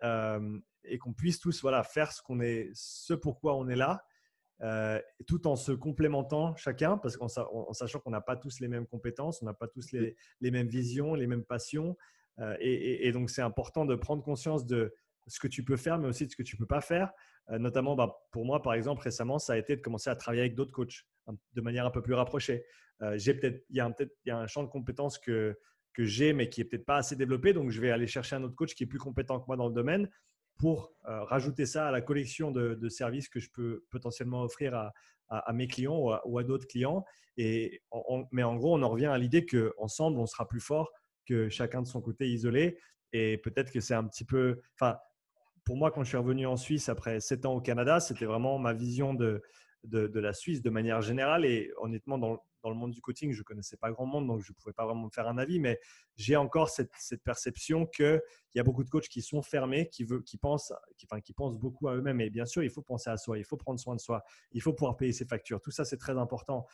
euh, 0.03 0.59
et 0.87 0.97
qu'on 0.97 1.13
puisse 1.13 1.39
tous 1.39 1.61
voilà, 1.61 1.83
faire 1.83 2.11
ce, 2.11 2.21
qu'on 2.21 2.39
est, 2.39 2.69
ce 2.73 3.13
pourquoi 3.13 3.55
on 3.55 3.67
est 3.67 3.75
là, 3.75 4.05
euh, 4.61 4.99
tout 5.27 5.47
en 5.47 5.55
se 5.55 5.71
complémentant 5.71 6.55
chacun, 6.55 6.97
parce 6.97 7.17
qu'en 7.17 7.27
sachant 7.73 7.99
qu'on 7.99 8.11
n'a 8.11 8.21
pas 8.21 8.35
tous 8.35 8.59
les 8.59 8.67
mêmes 8.67 8.87
compétences, 8.87 9.41
on 9.41 9.45
n'a 9.45 9.53
pas 9.53 9.67
tous 9.67 9.91
les, 9.91 10.15
les, 10.41 10.51
mêmes 10.51 10.67
visions, 10.67 11.13
les 11.13 11.27
mêmes 11.27 11.43
passions. 11.43 11.95
Et, 12.59 13.07
et, 13.07 13.11
donc, 13.11 13.31
c'est 13.31 13.41
important 13.41 13.83
de 13.83 13.95
prendre 13.95 14.21
conscience 14.21 14.67
de 14.67 14.93
ce 15.25 15.39
que 15.39 15.47
tu 15.47 15.63
peux 15.63 15.75
faire, 15.75 15.97
mais 15.97 16.07
aussi 16.07 16.27
de 16.27 16.31
ce 16.31 16.35
que 16.35 16.43
tu 16.43 16.55
ne 16.55 16.59
peux 16.59 16.67
pas 16.67 16.81
faire. 16.81 17.11
notamment, 17.49 17.95
bah, 17.95 18.15
pour 18.31 18.45
moi, 18.45 18.61
par 18.61 18.75
exemple, 18.75 19.01
récemment, 19.01 19.39
ça 19.39 19.53
a 19.53 19.57
été 19.57 19.75
de 19.75 19.81
commencer 19.81 20.11
à 20.11 20.15
travailler 20.15 20.41
avec 20.41 20.53
d'autres 20.53 20.71
coachs 20.71 21.07
de 21.53 21.61
manière 21.61 21.85
un 21.85 21.91
peu 21.91 22.01
plus 22.01 22.13
rapprochée. 22.13 22.65
Euh, 23.01 23.17
j'ai 23.17 23.33
peut-être, 23.33 23.63
il 23.69 23.77
y 23.77 23.79
a 23.79 23.89
peut-être, 23.89 24.15
il 24.25 24.29
y 24.29 24.31
a 24.31 24.37
un 24.37 24.47
champ 24.47 24.63
de 24.63 24.69
compétences 24.69 25.17
que 25.17 25.57
que 25.93 26.05
j'ai, 26.05 26.31
mais 26.31 26.47
qui 26.47 26.61
est 26.61 26.65
peut-être 26.65 26.85
pas 26.85 26.97
assez 26.97 27.15
développé. 27.15 27.53
Donc, 27.53 27.71
je 27.71 27.81
vais 27.81 27.89
aller 27.89 28.05
chercher 28.05 28.35
un 28.35 28.43
autre 28.43 28.53
coach 28.53 28.75
qui 28.75 28.83
est 28.83 28.87
plus 28.87 28.99
compétent 28.99 29.39
que 29.39 29.45
moi 29.47 29.57
dans 29.57 29.67
le 29.67 29.73
domaine 29.73 30.07
pour 30.57 30.91
euh, 31.07 31.23
rajouter 31.23 31.65
ça 31.65 31.87
à 31.87 31.91
la 31.91 32.01
collection 32.01 32.51
de, 32.51 32.89
services 32.89 33.29
que 33.29 33.39
je 33.39 33.49
peux 33.51 33.85
potentiellement 33.89 34.41
offrir 34.43 34.73
à, 35.29 35.53
mes 35.53 35.67
clients 35.67 35.97
ou 36.25 36.37
à, 36.37 36.43
d'autres 36.43 36.67
clients. 36.67 37.05
Et 37.37 37.81
mais 38.31 38.43
en 38.43 38.55
gros, 38.55 38.75
on 38.75 38.81
en 38.81 38.89
revient 38.89 39.07
à 39.07 39.17
l'idée 39.17 39.45
qu'ensemble, 39.45 40.17
on 40.19 40.25
sera 40.25 40.47
plus 40.47 40.59
fort 40.59 40.91
que 41.27 41.49
chacun 41.49 41.81
de 41.81 41.87
son 41.87 42.01
côté 42.01 42.27
isolé. 42.29 42.77
Et 43.13 43.37
peut-être 43.37 43.71
que 43.71 43.79
c'est 43.79 43.93
un 43.93 44.05
petit 44.05 44.25
peu. 44.25 44.61
Enfin, 44.75 44.97
pour 45.65 45.75
moi, 45.75 45.91
quand 45.91 46.03
je 46.03 46.09
suis 46.09 46.17
revenu 46.17 46.45
en 46.45 46.57
Suisse 46.57 46.89
après 46.89 47.19
sept 47.19 47.45
ans 47.45 47.55
au 47.55 47.61
Canada, 47.61 47.99
c'était 47.99 48.25
vraiment 48.25 48.57
ma 48.57 48.73
vision 48.73 49.13
de, 49.13 49.41
de, 49.83 50.19
la 50.19 50.33
Suisse 50.33 50.61
de 50.61 50.69
manière 50.69 51.01
générale. 51.01 51.45
Et 51.45 51.71
honnêtement, 51.77 52.17
dans, 52.17 52.41
le 52.63 52.75
monde 52.75 52.91
du 52.91 53.01
coaching, 53.01 53.31
je 53.31 53.39
ne 53.39 53.43
connaissais 53.43 53.77
pas 53.77 53.91
grand 53.91 54.05
monde, 54.05 54.27
donc 54.27 54.41
je 54.41 54.51
ne 54.51 54.55
pouvais 54.55 54.73
pas 54.73 54.85
vraiment 54.85 55.05
me 55.05 55.09
faire 55.09 55.27
un 55.27 55.37
avis. 55.37 55.59
Mais 55.59 55.79
j'ai 56.15 56.35
encore 56.35 56.69
cette, 56.69 56.91
perception 57.23 57.85
qu'il 57.85 58.21
y 58.55 58.59
a 58.59 58.63
beaucoup 58.63 58.83
de 58.83 58.89
coachs 58.89 59.07
qui 59.07 59.21
sont 59.21 59.41
fermés, 59.41 59.89
qui, 59.89 60.03
veut, 60.03 60.21
qui, 60.21 60.37
pensent, 60.37 60.73
enfin, 61.03 61.21
qui 61.21 61.33
pensent 61.33 61.57
beaucoup 61.57 61.87
à 61.87 61.95
eux-mêmes. 61.95 62.21
Et 62.21 62.29
bien 62.29 62.45
sûr, 62.45 62.63
il 62.63 62.69
faut 62.69 62.81
penser 62.81 63.09
à 63.09 63.17
soi, 63.17 63.37
il 63.37 63.45
faut 63.45 63.57
prendre 63.57 63.79
soin 63.79 63.95
de 63.95 64.01
soi, 64.01 64.23
il 64.51 64.61
faut 64.61 64.73
pouvoir 64.73 64.97
payer 64.97 65.13
ses 65.13 65.25
factures. 65.25 65.61
Tout 65.61 65.71
ça, 65.71 65.85
c'est 65.85 65.97
très 65.97 66.17
important. 66.17 66.65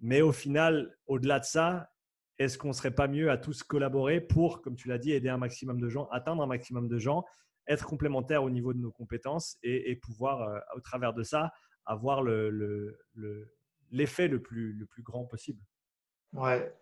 Mais 0.00 0.22
au 0.22 0.32
final, 0.32 0.96
au-delà 1.06 1.40
de 1.40 1.44
ça, 1.44 1.90
est-ce 2.38 2.56
qu'on 2.56 2.68
ne 2.68 2.72
serait 2.72 2.94
pas 2.94 3.06
mieux 3.06 3.30
à 3.30 3.36
tous 3.36 3.62
collaborer 3.62 4.20
pour, 4.20 4.62
comme 4.62 4.74
tu 4.74 4.88
l'as 4.88 4.98
dit, 4.98 5.12
aider 5.12 5.28
un 5.28 5.36
maximum 5.36 5.78
de 5.78 5.90
gens, 5.90 6.08
atteindre 6.08 6.42
un 6.42 6.46
maximum 6.46 6.88
de 6.88 6.98
gens, 6.98 7.24
être 7.66 7.86
complémentaires 7.86 8.42
au 8.42 8.50
niveau 8.50 8.72
de 8.72 8.78
nos 8.78 8.90
compétences 8.90 9.58
et, 9.62 9.94
pouvoir, 9.96 10.42
euh, 10.42 10.58
au 10.74 10.80
travers 10.80 11.12
de 11.12 11.22
ça, 11.22 11.52
avoir 11.84 12.22
le, 12.22 12.48
le, 12.50 13.52
plus, 14.38 14.72
le 14.72 14.86
plus 14.86 15.02
grand 15.02 15.24
possible. 15.24 15.62
Ouais. 16.32 16.72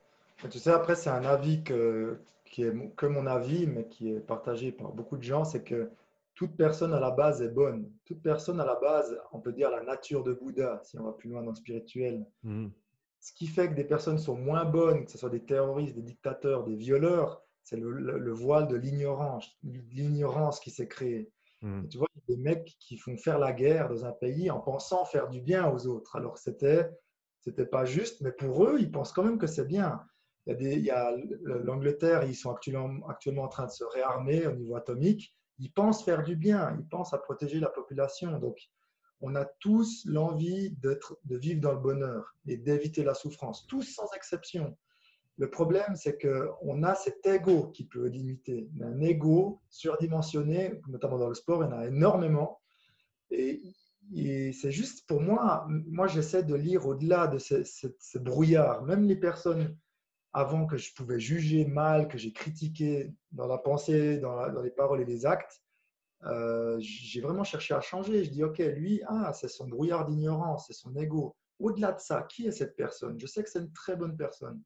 Tu 0.51 0.59
sais, 0.59 0.71
après, 0.71 0.95
c'est 0.95 1.11
un 1.11 1.25
avis 1.25 1.65
que, 1.65 2.21
qui 2.45 2.63
est 2.63 2.95
que 2.97 3.07
mon 3.07 3.27
avis, 3.27 3.67
mais 3.67 3.89
qui 3.89 4.11
est 4.11 4.21
partagé 4.21 4.73
par 4.73 4.93
beaucoup 4.93 5.17
de 5.17 5.23
gens, 5.23 5.45
c'est 5.45 5.65
que 5.65 5.91
toute 6.35 6.57
personne 6.57 6.95
à 6.95 7.01
la 7.01 7.11
base 7.11 7.43
est 7.43 7.49
bonne. 7.49 7.91
Toute 8.05 8.23
personne 8.23 8.61
à 8.61 8.65
la 8.65 8.77
base, 8.77 9.19
on 9.33 9.41
peut 9.41 9.53
dire 9.53 9.71
la 9.71 9.83
nature 9.83 10.23
de 10.23 10.33
Bouddha, 10.33 10.81
si 10.85 10.97
on 10.99 11.05
va 11.05 11.13
plus 11.13 11.29
loin 11.29 11.43
dans 11.43 11.51
le 11.51 11.57
spirituel. 11.57 12.25
Mmh. 12.45 12.69
Ce 13.19 13.33
qui 13.33 13.49
fait 13.49 13.69
que 13.69 13.75
des 13.75 13.85
personnes 13.85 14.19
sont 14.19 14.37
moins 14.37 14.65
bonnes, 14.65 15.05
que 15.05 15.11
ce 15.11 15.19
soit 15.19 15.31
des 15.31 15.45
terroristes, 15.45 15.97
des 15.97 16.03
dictateurs, 16.03 16.63
des 16.63 16.77
violeurs, 16.77 17.43
c'est 17.65 17.77
le, 17.77 17.91
le, 17.91 18.33
voile 18.33 18.69
de 18.69 18.77
l'ignorance, 18.77 19.59
l'ignorance 19.63 20.61
qui 20.61 20.71
s'est 20.71 20.87
créé. 20.89 21.31
Mmh. 21.63 21.89
Tu 21.89 21.99
vois, 21.99 22.09
il 22.15 22.21
y 22.21 22.35
a 22.35 22.37
des 22.37 22.43
mecs 22.43 22.77
qui 22.79 22.97
font 22.97 23.17
faire 23.17 23.39
la 23.39 23.53
guerre 23.53 23.89
dans 23.89 24.05
un 24.05 24.13
pays 24.13 24.51
en 24.51 24.61
pensant 24.61 25.05
faire 25.05 25.29
du 25.29 25.41
bien 25.41 25.71
aux 25.71 25.87
autres. 25.87 26.17
Alors, 26.17 26.39
c'était 26.39 26.89
c'était 27.41 27.67
pas 27.67 27.85
juste, 27.85 28.21
mais 28.21 28.33
pour 28.33 28.65
eux, 28.65 28.79
ils 28.79 28.91
pensent 28.91 29.13
quand 29.13 29.23
même 29.23 29.39
que 29.39 29.47
c'est 29.47 29.67
bien. 29.67 30.03
Il 30.47 30.85
y 30.85 30.91
a, 30.91 31.15
l'Angleterre, 31.43 32.25
ils 32.25 32.35
sont 32.35 32.51
actuellement, 32.51 33.07
actuellement 33.09 33.45
en 33.45 33.49
train 33.49 33.67
de 33.67 33.71
se 33.71 33.85
réarmer 33.85 34.47
au 34.47 34.53
niveau 34.53 34.77
atomique. 34.77 35.35
Ils 35.59 35.73
pensent 35.73 36.05
faire 36.05 36.23
du 36.23 36.37
bien, 36.37 36.77
ils 36.79 36.87
pensent 36.87 37.13
à 37.13 37.19
protéger 37.19 37.61
la 37.61 37.69
population. 37.69 38.39
Donc, 38.39 38.59
on 39.21 39.35
a 39.35 39.45
tous 39.45 40.05
l'envie 40.07 40.77
de 40.81 40.99
vivre 41.37 41.61
dans 41.61 41.73
le 41.73 41.81
bonheur 41.81 42.35
et 42.47 42.57
d'éviter 42.57 43.03
la 43.03 43.15
souffrance, 43.15 43.67
tous 43.67 43.83
sans 43.83 44.09
exception. 44.15 44.77
Le 45.39 45.49
problème, 45.49 45.95
c'est 45.95 46.19
qu'on 46.21 46.83
a 46.83 46.97
cet 46.97 47.25
ego 47.25 47.69
qui 47.69 47.85
peut 47.85 48.09
limiter. 48.09 48.69
Un 48.83 49.01
ego 49.01 49.61
surdimensionné, 49.71 50.81
notamment 50.89 51.17
dans 51.17 51.29
le 51.29 51.35
sport, 51.37 51.63
il 51.63 51.71
y 51.71 51.73
en 51.73 51.79
a 51.79 51.87
énormément. 51.87 52.61
Et, 53.31 53.63
c'est 54.53 54.73
juste 54.73 55.07
pour 55.07 55.21
moi, 55.21 55.67
moi 55.69 56.07
j'essaie 56.07 56.43
de 56.43 56.55
lire 56.55 56.87
au-delà 56.87 57.29
de 57.29 57.39
ce, 57.39 58.19
brouillard. 58.19 58.83
Même 58.83 59.05
les 59.05 59.17
personnes 59.17 59.77
avant 60.33 60.67
que 60.67 60.77
je 60.77 60.93
pouvais 60.95 61.21
juger 61.21 61.67
mal, 61.67 62.09
que 62.09 62.19
j'ai 62.19 62.33
critiqué 62.33 63.13
dans 63.31 63.47
la 63.47 63.59
pensée, 63.59 64.19
dans, 64.19 64.61
les 64.61 64.71
paroles 64.71 65.03
et 65.03 65.05
les 65.05 65.25
actes, 65.25 65.63
euh, 66.25 66.79
j'ai 66.81 67.21
vraiment 67.21 67.45
cherché 67.45 67.75
à 67.75 67.81
changer. 67.81 68.25
Je 68.25 68.31
dis, 68.31 68.43
OK, 68.43 68.59
lui, 68.59 69.03
ah, 69.07 69.33
c'est 69.35 69.49
son 69.49 69.69
brouillard 69.69 70.07
d'ignorance, 70.07 70.67
c'est 70.67 70.73
son 70.73 70.97
ego. 70.97 71.37
Au-delà 71.61 71.93
de 71.93 72.01
ça, 72.01 72.23
qui 72.23 72.47
est 72.47 72.53
cette 72.53 72.75
personne? 72.75 73.21
Je 73.21 73.27
sais 73.27 73.45
que 73.45 73.51
c'est 73.51 73.61
une 73.61 73.73
très 73.73 73.95
bonne 73.95 74.17
personne. 74.17 74.61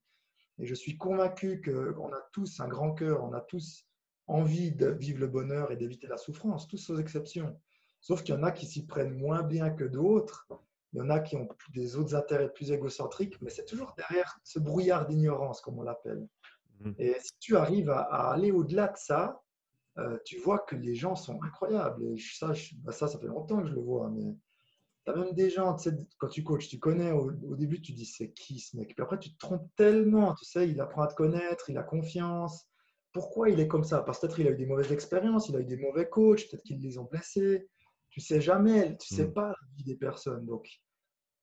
Et 0.59 0.66
je 0.66 0.74
suis 0.74 0.96
convaincu 0.96 1.61
qu'on 1.62 2.12
a 2.12 2.20
tous 2.32 2.61
un 2.61 2.68
grand 2.68 2.94
cœur, 2.94 3.24
on 3.24 3.32
a 3.32 3.40
tous 3.40 3.86
envie 4.26 4.72
de 4.72 4.88
vivre 4.88 5.20
le 5.20 5.26
bonheur 5.26 5.72
et 5.72 5.76
d'éviter 5.76 6.07
la 6.07 6.16
souffrance, 6.16 6.68
tous 6.68 6.90
aux 6.90 6.98
exceptions. 6.98 7.59
Sauf 8.00 8.22
qu'il 8.22 8.34
y 8.34 8.38
en 8.38 8.42
a 8.42 8.53
qui 8.53 8.66
s'y 8.66 8.86
prennent 8.86 9.16
moins 9.16 9.42
bien 9.42 9.70
que 9.70 9.84
d'autres. 9.84 10.46
Il 10.92 10.98
y 10.98 11.00
en 11.00 11.11
a 11.11 11.20
qui 11.20 11.36
ont 11.36 11.48
des 11.72 11.96
autres 11.96 12.14
intérêts 12.14 12.53
plus 12.53 12.70
égocentriques, 12.70 13.40
mais 13.40 13.50
c'est 13.50 13.64
toujours 13.64 13.94
derrière 13.96 14.38
ce 14.44 14.59
brouillard 14.59 15.07
d'ignorance, 15.07 15.61
comme 15.61 15.78
on 15.78 15.82
l'appelle. 15.82 16.26
Mmh. 16.80 16.92
Et 16.98 17.16
si 17.20 17.32
tu 17.38 17.57
arrives 17.57 17.90
à, 17.90 18.30
aller 18.30 18.50
au-delà 18.50 18.88
de 18.88 18.96
ça, 18.96 19.42
euh, 19.98 20.18
tu 20.24 20.38
vois 20.38 20.59
que 20.59 20.76
les 20.76 20.94
gens 20.94 21.16
sont 21.16 21.42
incroyables. 21.42 22.05
Et 22.05 22.18
ça, 22.18 22.53
bah, 22.78 22.92
ça, 22.92 23.09
ça 23.09 23.18
fait 23.18 23.26
longtemps 23.26 23.62
que 23.62 23.68
je 23.68 23.74
le 23.74 23.80
vois, 23.80 24.11
mais 24.11 24.36
tu 25.05 25.11
as 25.11 25.16
même 25.16 25.32
des 25.32 25.50
gens, 25.50 25.74
tu 25.74 25.90
sais, 25.90 25.96
quand 26.18 26.28
tu 26.28 26.44
coaches, 26.44 26.68
tu 26.68 26.78
connais 26.78 27.12
au, 27.12 27.32
début, 27.57 27.80
tu 27.80 27.92
dis 27.92 28.07
c'est 28.07 28.32
qui 28.32 28.61
ce 28.61 28.76
mec? 28.76 28.94
Puis 28.94 29.03
après, 29.03 29.18
tu 29.18 29.32
te 29.32 29.38
trompes 29.38 29.68
tellement, 29.76 30.34
tu 30.34 30.44
sais, 30.44 30.68
il 30.68 30.80
apprend 30.80 31.03
à 31.03 31.09
te 31.09 31.14
connaître, 31.14 31.70
il 31.70 31.78
a 31.78 31.82
confiance. 31.82 32.66
Pourquoi 33.12 33.50
il 33.50 33.61
est 33.61 33.68
comme 33.68 33.84
ça? 33.84 34.03
Parce 34.03 34.18
que 34.18 34.26
peut-être 34.26 34.40
il 34.40 34.48
a 34.48 34.50
eu 34.53 34.57
des 34.57 34.66
mauvaises 34.66 34.92
expériences, 34.92 35.48
il 35.48 35.57
a 35.57 35.61
eu 35.61 35.64
des 35.64 35.76
mauvais 35.76 36.09
coachs, 36.09 36.48
peut-être 36.48 36.62
qu'ils 36.62 36.80
les 36.80 36.98
ont 36.98 37.05
blessés. 37.05 37.68
Tu 38.11 38.20
sais 38.20 38.40
jamais, 38.40 38.96
tu 38.98 39.14
sais 39.14 39.26
mmh. 39.26 39.32
pas 39.32 39.48
la 39.48 39.68
vie 39.76 39.84
des 39.84 39.96
personnes. 39.96 40.46
Donc, 40.46 40.68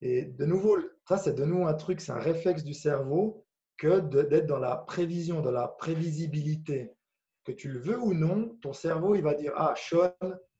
et 0.01 0.25
de 0.25 0.45
nouveau, 0.45 0.77
ça 1.07 1.17
c'est 1.17 1.33
de 1.33 1.43
nouveau 1.43 1.67
un 1.67 1.73
truc, 1.73 1.99
c'est 1.99 2.11
un 2.11 2.19
réflexe 2.19 2.63
du 2.63 2.73
cerveau 2.73 3.45
que 3.77 3.99
d'être 3.99 4.45
dans 4.45 4.59
la 4.59 4.75
prévision, 4.77 5.41
dans 5.41 5.51
la 5.51 5.67
prévisibilité. 5.67 6.93
Que 7.43 7.51
tu 7.51 7.69
le 7.69 7.79
veux 7.79 7.99
ou 7.99 8.13
non, 8.13 8.57
ton 8.61 8.73
cerveau 8.73 9.15
il 9.15 9.23
va 9.23 9.33
dire 9.33 9.53
ah 9.55 9.73
Sean, 9.75 10.13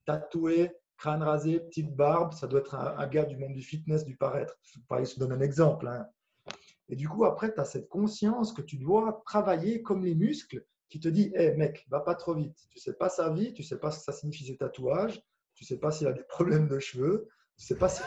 tatoué, 0.06 0.72
crâne 1.00 1.24
rasé, 1.24 1.60
petite 1.60 1.96
barbe, 1.96 2.34
ça 2.34 2.46
doit 2.46 2.60
être 2.60 2.76
un, 2.76 3.08
gars 3.08 3.26
du 3.26 3.38
monde 3.38 3.54
du 3.54 3.62
fitness, 3.62 4.04
du 4.04 4.16
paraître. 4.18 4.60
Je 4.66 5.14
te 5.14 5.20
donne 5.20 5.32
un 5.32 5.40
exemple. 5.40 5.88
Hein. 5.88 6.06
Et 6.90 6.96
du 6.96 7.08
coup, 7.08 7.26
après, 7.26 7.54
tu 7.54 7.60
as 7.60 7.66
cette 7.66 7.88
conscience 7.88 8.52
que 8.52 8.62
tu 8.62 8.78
dois 8.78 9.24
travailler 9.26 9.82
comme 9.82 10.04
les 10.04 10.14
muscles 10.14 10.66
qui 10.90 11.00
te 11.00 11.08
dit 11.08 11.32
Hé 11.36 11.56
mec, 11.56 11.88
va 11.90 12.02
pas 12.02 12.16
trop 12.16 12.34
vite. 12.34 12.58
Tu 12.70 12.80
sais 12.80 12.94
pas 12.94 13.10
sa 13.10 13.30
vie, 13.30 13.54
tu 13.54 13.64
sais 13.64 13.78
pas 13.78 13.92
ce 13.92 14.00
que 14.00 14.04
ça 14.06 14.12
signifie 14.12 14.46
ses 14.46 14.58
tatouages, 14.58 15.22
tu 15.56 15.64
sais 15.64 15.78
pas 15.78 15.92
s'il 15.92 16.08
a 16.08 16.14
des 16.14 16.24
problèmes 16.24 16.68
de 16.68 16.80
cheveux, 16.80 17.30
tu 17.58 17.66
sais 17.66 17.76
pas 17.76 17.88
s'il 17.90 18.06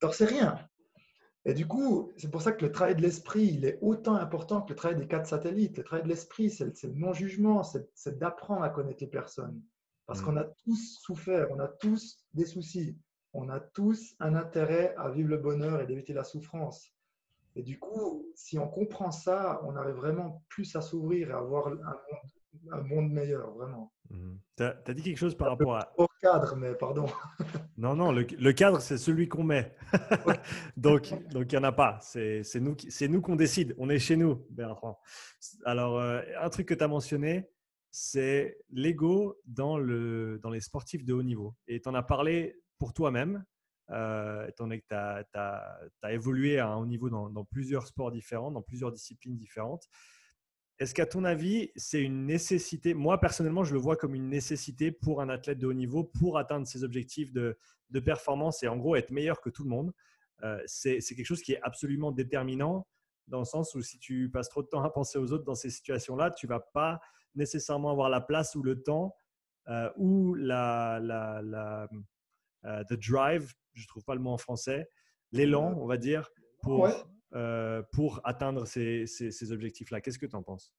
tu 0.00 0.12
sais 0.12 0.24
rien. 0.24 0.58
Et 1.44 1.54
du 1.54 1.66
coup, 1.66 2.12
c'est 2.16 2.30
pour 2.30 2.42
ça 2.42 2.52
que 2.52 2.64
le 2.64 2.72
travail 2.72 2.96
de 2.96 3.02
l'esprit, 3.02 3.44
il 3.44 3.64
est 3.64 3.78
autant 3.82 4.14
important 4.14 4.62
que 4.62 4.70
le 4.70 4.76
travail 4.76 4.98
des 4.98 5.06
quatre 5.06 5.26
satellites. 5.26 5.76
Le 5.78 5.84
travail 5.84 6.04
de 6.04 6.08
l'esprit, 6.08 6.50
c'est 6.50 6.84
le 6.84 6.94
non-jugement, 6.94 7.62
c'est 7.62 8.18
d'apprendre 8.18 8.62
à 8.62 8.70
connaître 8.70 9.02
les 9.02 9.10
personnes. 9.10 9.60
Parce 10.10 10.22
qu'on 10.22 10.32
mm. 10.32 10.38
a 10.38 10.44
tous 10.64 10.98
souffert, 11.00 11.46
on 11.52 11.60
a 11.60 11.68
tous 11.68 12.18
des 12.34 12.44
soucis, 12.44 12.98
on 13.32 13.48
a 13.48 13.60
tous 13.60 14.16
un 14.18 14.34
intérêt 14.34 14.92
à 14.98 15.08
vivre 15.08 15.28
le 15.28 15.36
bonheur 15.36 15.80
et 15.80 15.86
d'éviter 15.86 16.12
la 16.12 16.24
souffrance. 16.24 16.92
Et 17.54 17.62
du 17.62 17.78
coup, 17.78 18.26
si 18.34 18.58
on 18.58 18.66
comprend 18.66 19.12
ça, 19.12 19.60
on 19.62 19.76
arrive 19.76 19.94
vraiment 19.94 20.42
plus 20.48 20.74
à 20.74 20.80
s'ouvrir 20.80 21.30
et 21.30 21.32
à 21.32 21.38
avoir 21.38 21.68
un 21.68 21.70
monde, 21.70 22.72
un 22.72 22.80
monde 22.80 23.12
meilleur, 23.12 23.52
vraiment. 23.52 23.92
Mm. 24.10 24.34
Tu 24.56 24.64
as, 24.64 24.94
dit 24.94 25.02
quelque 25.04 25.16
chose 25.16 25.36
par 25.36 25.50
rapport 25.50 25.76
à... 25.76 25.92
Au 25.96 26.08
cadre, 26.20 26.56
mais 26.56 26.74
pardon. 26.74 27.06
non, 27.78 27.94
non, 27.94 28.10
le, 28.10 28.22
le 28.22 28.52
cadre, 28.52 28.80
c'est 28.80 28.98
celui 28.98 29.28
qu'on 29.28 29.44
met. 29.44 29.76
donc, 30.76 31.14
donc 31.30 31.52
il 31.52 31.56
n'y 31.56 31.64
en 31.64 31.68
a 31.68 31.72
pas. 31.72 32.00
C'est 32.02 32.42
nous, 32.56 32.74
nous 33.08 33.20
qu'on 33.20 33.36
décide. 33.36 33.76
On 33.78 33.88
est 33.88 34.00
chez 34.00 34.16
nous, 34.16 34.44
Bertrand. 34.50 34.98
Alors, 35.64 36.00
euh, 36.00 36.20
un 36.40 36.50
truc 36.50 36.66
que 36.66 36.74
tu 36.74 36.82
as 36.82 36.88
mentionné, 36.88 37.48
c'est 37.90 38.58
l'ego 38.70 39.38
dans, 39.46 39.78
le, 39.78 40.38
dans 40.42 40.50
les 40.50 40.60
sportifs 40.60 41.04
de 41.04 41.12
haut 41.12 41.22
niveau. 41.22 41.54
Et 41.66 41.80
tu 41.80 41.88
en 41.88 41.94
as 41.94 42.02
parlé 42.02 42.60
pour 42.78 42.92
toi-même, 42.92 43.44
euh, 43.90 44.46
étant 44.46 44.64
donné 44.64 44.80
que 44.80 44.86
tu 44.88 44.94
as, 44.94 46.12
évolué 46.12 46.58
à 46.58 46.68
un 46.68 46.76
haut 46.76 46.86
niveau 46.86 47.10
dans, 47.10 47.44
plusieurs 47.44 47.86
sports 47.86 48.10
différents, 48.10 48.50
dans 48.50 48.62
plusieurs 48.62 48.92
disciplines 48.92 49.36
différentes. 49.36 49.88
Est-ce 50.78 50.94
qu'à 50.94 51.04
ton 51.04 51.24
avis, 51.24 51.70
c'est 51.76 52.00
une 52.00 52.24
nécessité 52.24 52.94
Moi, 52.94 53.20
personnellement, 53.20 53.64
je 53.64 53.74
le 53.74 53.80
vois 53.80 53.96
comme 53.96 54.14
une 54.14 54.30
nécessité 54.30 54.92
pour 54.92 55.20
un 55.20 55.28
athlète 55.28 55.58
de 55.58 55.66
haut 55.66 55.74
niveau 55.74 56.04
pour 56.04 56.38
atteindre 56.38 56.66
ses 56.66 56.84
objectifs 56.84 57.32
de, 57.32 57.58
de 57.90 58.00
performance 58.00 58.62
et 58.62 58.68
en 58.68 58.76
gros 58.76 58.96
être 58.96 59.10
meilleur 59.10 59.40
que 59.40 59.50
tout 59.50 59.64
le 59.64 59.70
monde? 59.70 59.92
Euh, 60.42 60.62
c'est 60.66 61.00
quelque 61.00 61.26
chose 61.26 61.42
qui 61.42 61.52
est 61.52 61.62
absolument 61.62 62.12
déterminant 62.12 62.86
dans 63.26 63.40
le 63.40 63.44
sens 63.44 63.74
où 63.74 63.82
si 63.82 63.98
tu 63.98 64.30
passes 64.30 64.48
trop 64.48 64.62
de 64.62 64.68
temps 64.68 64.82
à 64.82 64.90
penser 64.90 65.18
aux 65.18 65.32
autres 65.32 65.44
dans 65.44 65.54
ces 65.54 65.70
situations-là, 65.70 66.30
tu 66.30 66.46
vas 66.46 66.60
pas 66.60 67.00
nécessairement 67.34 67.90
avoir 67.90 68.08
la 68.08 68.20
place 68.20 68.54
ou 68.54 68.62
le 68.62 68.82
temps 68.82 69.14
euh, 69.68 69.90
ou 69.96 70.34
la, 70.34 70.98
la, 71.00 71.40
la 71.42 71.88
euh, 72.64 72.84
the 72.84 72.94
drive, 72.94 73.52
je 73.74 73.86
trouve 73.86 74.04
pas 74.04 74.14
le 74.14 74.20
mot 74.20 74.30
en 74.30 74.38
français, 74.38 74.90
l'élan, 75.32 75.74
on 75.78 75.86
va 75.86 75.96
dire, 75.96 76.30
pour, 76.62 76.88
euh, 77.34 77.82
pour 77.92 78.20
atteindre 78.24 78.66
ces, 78.66 79.06
ces, 79.06 79.52
objectifs-là. 79.52 80.00
Qu'est-ce 80.00 80.18
que 80.18 80.26
tu 80.26 80.36
en 80.36 80.42
penses? 80.42 80.74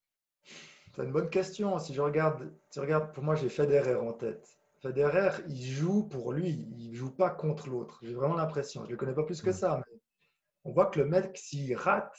C'est 0.95 1.03
une 1.03 1.11
bonne 1.11 1.29
question. 1.29 1.79
Si 1.79 1.93
je 1.93 2.01
regarde, 2.01 2.53
si 2.69 2.79
je 2.79 2.81
regarde 2.81 3.13
pour 3.13 3.23
moi, 3.23 3.35
j'ai 3.35 3.49
Federer 3.49 3.95
en 3.95 4.13
tête. 4.13 4.57
Federer, 4.81 5.43
il 5.47 5.63
joue 5.63 6.03
pour 6.03 6.33
lui, 6.33 6.67
il 6.75 6.95
joue 6.95 7.11
pas 7.11 7.29
contre 7.29 7.69
l'autre. 7.69 7.99
J'ai 8.03 8.13
vraiment 8.13 8.35
l'impression. 8.35 8.81
Je 8.81 8.87
ne 8.87 8.91
le 8.91 8.97
connais 8.97 9.13
pas 9.13 9.23
plus 9.23 9.41
que 9.41 9.51
mm. 9.51 9.53
ça, 9.53 9.77
mais 9.77 9.99
on 10.63 10.73
voit 10.73 10.87
que 10.87 10.99
le 10.99 11.05
mec, 11.05 11.37
s'il 11.37 11.75
rate, 11.75 12.17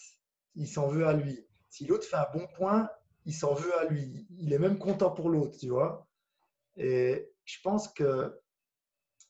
il 0.55 0.67
s'en 0.67 0.89
veut 0.89 1.07
à 1.07 1.13
lui. 1.13 1.47
Si 1.69 1.87
l'autre 1.87 2.05
fait 2.05 2.17
un 2.17 2.27
bon 2.33 2.47
point, 2.57 2.89
il 3.25 3.35
s'en 3.35 3.55
veut 3.55 3.77
à 3.79 3.85
lui. 3.87 4.27
Il 4.39 4.53
est 4.53 4.59
même 4.59 4.79
content 4.79 5.11
pour 5.11 5.29
l'autre, 5.29 5.57
tu 5.59 5.69
vois. 5.69 6.07
Et 6.77 7.29
je 7.45 7.61
pense 7.63 7.89
que 7.89 8.39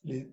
les, 0.03 0.31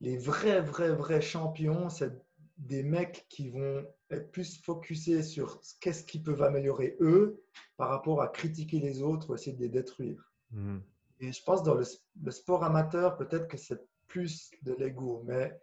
les 0.00 0.16
vrais, 0.16 0.60
vrais, 0.60 0.92
vrais 0.92 1.20
champions, 1.20 1.88
c'est 1.88 2.12
des 2.58 2.82
mecs 2.82 3.26
qui 3.28 3.50
vont 3.50 3.86
être 4.10 4.30
plus 4.32 4.60
focusés 4.62 5.22
sur 5.22 5.60
qu'est-ce 5.80 6.04
qu'ils 6.04 6.22
peuvent 6.22 6.42
améliorer 6.42 6.96
eux 7.00 7.42
par 7.76 7.88
rapport 7.88 8.20
à 8.20 8.28
critiquer 8.28 8.80
les 8.80 9.02
autres 9.02 9.30
ou 9.30 9.34
essayer 9.34 9.56
de 9.56 9.62
les 9.62 9.68
détruire. 9.68 10.32
Mhm. 10.50 10.82
Et 11.20 11.32
je 11.32 11.42
pense 11.42 11.62
dans 11.62 11.74
le, 11.74 11.84
sport 12.30 12.64
amateur, 12.64 13.16
peut-être 13.16 13.48
que 13.48 13.56
c'est 13.56 13.80
plus 14.06 14.50
de 14.62 14.74
l'ego, 14.74 15.22
mais 15.26 15.60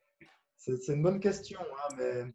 c'est 0.57 0.87
une 0.87 1.01
bonne 1.01 1.19
question. 1.19 1.59
Hein, 1.61 1.95
mais 1.97 2.33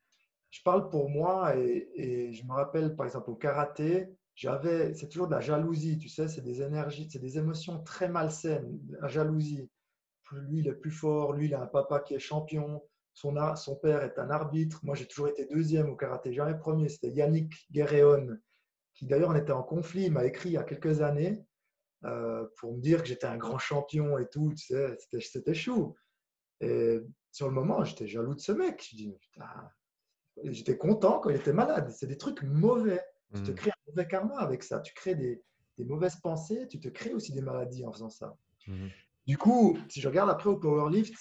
je 0.51 0.63
parle 0.63 0.89
pour 0.89 1.09
moi 1.09 1.57
et, 1.57 1.91
et, 1.95 2.33
je 2.33 2.45
me 2.45 2.53
rappelle 2.53 2.97
par 2.97 3.07
exemple 3.07 3.31
au 3.31 3.37
karaté, 3.37 4.09
j'avais, 4.41 4.95
c'est 4.95 5.07
toujours 5.09 5.27
de 5.27 5.35
la 5.35 5.43
jalousie, 5.43 5.99
tu 5.99 6.09
sais, 6.09 6.27
c'est 6.27 6.41
des 6.41 6.63
énergies, 6.63 7.07
c'est 7.11 7.19
des 7.19 7.37
émotions 7.37 7.83
très 7.83 8.09
malsaines, 8.09 8.81
la 8.99 9.07
jalousie. 9.07 9.69
Lui, 10.33 10.61
il 10.61 10.69
est 10.69 10.75
plus 10.75 10.91
fort, 10.91 11.35
lui, 11.35 11.45
il 11.45 11.55
a 11.55 11.61
un 11.61 11.67
papa 11.67 12.01
qui 12.01 12.15
est 12.15 12.19
champion, 12.19 12.83
son, 13.13 13.77
père 13.83 14.03
est 14.03 14.19
un 14.19 14.31
arbitre. 14.31 14.81
Moi, 14.83 14.95
j'ai 14.95 15.07
toujours 15.07 15.29
été 15.29 15.45
deuxième 15.45 15.91
au 15.91 15.97
karaté, 15.97 16.33
jamais 16.33 16.57
premier. 16.57 16.89
C'était 16.89 17.11
Yannick 17.11 17.53
Guerreon, 17.71 18.39
qui 18.95 19.05
d'ailleurs, 19.05 19.29
on 19.29 19.35
était 19.35 19.53
en 19.53 19.63
conflit. 19.63 20.09
M'a 20.09 20.25
écrit 20.25 20.49
il 20.49 20.53
y 20.53 20.57
a 20.57 20.65
quelques 20.65 21.03
années 21.03 21.45
euh, 22.05 22.47
pour 22.57 22.73
me 22.73 22.81
dire 22.81 23.03
que 23.03 23.09
j'étais 23.09 23.27
un 23.27 23.37
grand 23.37 23.59
champion 23.59 24.17
et 24.17 24.27
tout. 24.27 24.55
Tu 24.57 24.75
sais, 24.75 24.97
c'était 25.21 25.53
chou. 25.53 25.95
Et 26.63 26.99
sur 27.31 27.47
le 27.47 27.53
moment, 27.53 27.85
j'étais 27.85 28.07
jaloux 28.07 28.35
de 28.35 28.41
ce 28.41 28.53
mec. 28.53 28.83
Je 28.91 28.97
dis, 28.97 29.13
putain, 29.21 29.71
j'étais 30.45 30.79
content 30.79 31.21
quand 31.21 31.29
il 31.29 31.37
était 31.37 31.53
malade. 31.53 31.91
C'est 31.91 32.07
des 32.07 32.17
trucs 32.17 32.43
mauvais. 32.43 33.05
Tu 33.35 33.43
te 33.43 33.51
mmh. 33.51 33.55
crées 33.55 33.71
un 33.71 33.91
mauvais 33.91 34.09
karma 34.09 34.39
avec 34.39 34.63
ça. 34.63 34.81
Tu 34.81 34.93
crées 34.95 35.15
des, 35.15 35.43
des, 35.79 35.85
mauvaises 35.85 36.17
pensées. 36.17 36.67
Tu 36.69 36.81
te 36.81 36.89
crées 36.89 37.15
aussi 37.15 37.33
des 37.33 37.43
maladies 37.43 37.87
en 37.87 37.93
faisant 37.93 38.11
ça. 38.11 38.37
Mmh. 38.67 38.89
Du 39.27 39.39
coup, 39.39 39.79
si 39.89 40.01
je 40.01 40.09
regarde 40.09 40.31
après 40.31 40.51
au 40.51 40.57
powerlift, 40.57 41.15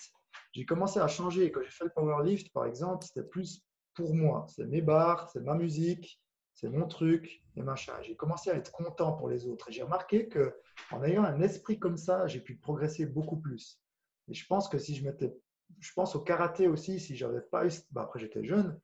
j'ai 0.54 0.66
commencé 0.66 1.00
à 1.00 1.08
changer. 1.08 1.52
Quand 1.52 1.62
j'ai 1.64 1.70
fait 1.70 1.86
le 1.86 1.92
powerlift, 1.92 2.52
par 2.52 2.66
exemple, 2.66 3.06
c'était 3.06 3.28
plus 3.28 3.64
pour 3.94 4.16
moi. 4.16 4.46
C'est 4.50 4.66
mes 4.66 4.82
barres, 4.82 5.30
c'est 5.30 5.42
ma 5.42 5.56
musique, 5.56 6.20
c'est 6.54 6.70
mon 6.70 6.88
truc 6.88 7.44
et 7.56 7.62
machin. 7.62 7.94
J'ai 8.02 8.16
commencé 8.16 8.50
à 8.50 8.56
être 8.56 8.72
content 8.72 9.14
pour 9.14 9.30
les 9.30 9.46
autres. 9.46 9.70
Et 9.70 9.72
j'ai 9.72 9.84
remarqué 9.84 10.28
que 10.28 10.56
en 10.92 11.04
ayant 11.04 11.24
un 11.24 11.42
esprit 11.42 11.80
comme 11.80 11.98
ça, 11.98 12.28
j'ai 12.28 12.40
pu 12.40 12.56
progresser 12.56 13.06
beaucoup 13.06 13.38
plus. 13.38 13.80
Et 14.28 14.34
je 14.34 14.46
pense 14.46 14.68
que 14.68 14.78
si 14.78 14.96
je 14.96 15.04
m'étais, 15.04 15.36
je 15.80 15.94
pense 15.94 16.16
au 16.16 16.22
karaté 16.22 16.68
aussi, 16.68 17.00
si 17.00 17.16
j'avais 17.16 17.42
pas 17.42 17.66
eu, 17.66 17.72
bah 17.92 18.04
après 18.04 18.20
j'étais 18.20 18.44
jeune, 18.44 18.80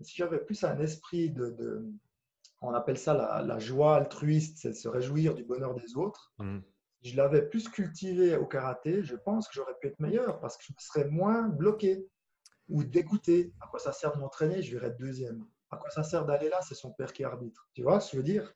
si 0.00 0.16
j'avais 0.16 0.38
plus 0.38 0.62
un 0.64 0.78
esprit 0.80 1.30
de, 1.30 1.86
on 2.60 2.74
appelle 2.74 2.98
ça 2.98 3.14
la, 3.14 3.58
joie 3.58 3.96
altruiste, 3.96 4.58
c'est 4.58 4.72
se 4.72 4.88
réjouir 4.88 5.34
du 5.34 5.44
bonheur 5.44 5.74
des 5.74 5.96
autres. 5.96 6.32
Mmh 6.38 6.60
je 7.06 7.16
l'avais 7.16 7.42
plus 7.42 7.68
cultivé 7.68 8.36
au 8.36 8.46
karaté, 8.46 9.02
je 9.02 9.16
pense 9.16 9.48
que 9.48 9.54
j'aurais 9.54 9.76
pu 9.80 9.88
être 9.88 10.00
meilleur 10.00 10.40
parce 10.40 10.56
que 10.56 10.64
je 10.64 10.72
serais 10.78 11.08
moins 11.08 11.48
bloqué 11.48 12.06
ou 12.68 12.82
dégoûté. 12.82 13.52
À 13.60 13.68
quoi 13.68 13.78
ça 13.78 13.92
sert 13.92 14.12
de 14.12 14.18
m'entraîner? 14.18 14.62
Je 14.62 14.76
vais 14.76 14.88
être 14.88 14.98
deuxième. 14.98 15.46
À 15.70 15.76
quoi 15.76 15.90
ça 15.90 16.02
sert 16.02 16.24
d'aller 16.24 16.48
là? 16.48 16.60
C'est 16.62 16.74
son 16.74 16.92
père 16.92 17.12
qui 17.12 17.22
arbitre. 17.22 17.68
Tu 17.74 17.82
vois 17.82 18.00
ce 18.00 18.10
que 18.10 18.12
je 18.12 18.16
veux 18.18 18.24
dire? 18.24 18.54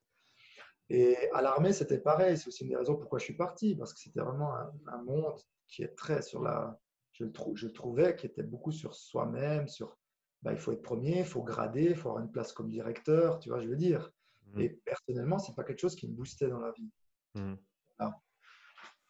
Et 0.89 1.17
à 1.33 1.43
l'armée, 1.43 1.73
c'était 1.73 1.99
pareil. 1.99 2.37
C'est 2.37 2.49
aussi 2.49 2.65
une 2.65 2.71
des 2.71 2.77
raisons 2.77 2.97
pourquoi 2.97 3.21
je 3.21 3.25
suis 3.25 3.37
parti 3.37 3.77
parce 3.77 3.95
que 3.95 4.01
c'était 4.01 4.21
vraiment 4.21 4.53
un, 4.55 5.03
monde 5.03 5.39
qui 5.69 5.83
est 5.83 5.95
très 5.95 6.23
sur 6.23 6.43
la. 6.43 6.79
Je 7.13 7.25
le, 7.25 7.33
je 7.55 7.69
trouvais 7.69 8.17
qui 8.17 8.27
était 8.27 8.43
beaucoup 8.43 8.73
sur 8.73 8.95
soi-même, 8.95 9.69
sur 9.69 9.97
bah, 10.43 10.53
il 10.53 10.59
faut 10.59 10.73
être 10.73 10.83
premier, 10.83 11.19
il 11.21 11.25
faut 11.25 11.43
grader, 11.43 11.89
il 11.91 11.95
faut 11.95 12.09
avoir 12.09 12.25
une 12.25 12.31
place 12.31 12.53
comme 12.53 12.71
directeur, 12.71 13.39
tu 13.39 13.51
vois, 13.51 13.61
je 13.61 13.69
veux 13.69 13.77
dire? 13.77 14.11
Mmh. 14.53 14.61
Et 14.61 14.69
personnellement, 14.85 15.39
c'est 15.39 15.55
pas 15.55 15.65
quelque 15.65 15.81
chose 15.81 15.97
qui 15.97 16.09
me 16.09 16.15
boostait 16.15 16.49
dans 16.49 16.61
la 16.61 16.73
vie. 16.73 16.91
Mmh. 17.35 17.55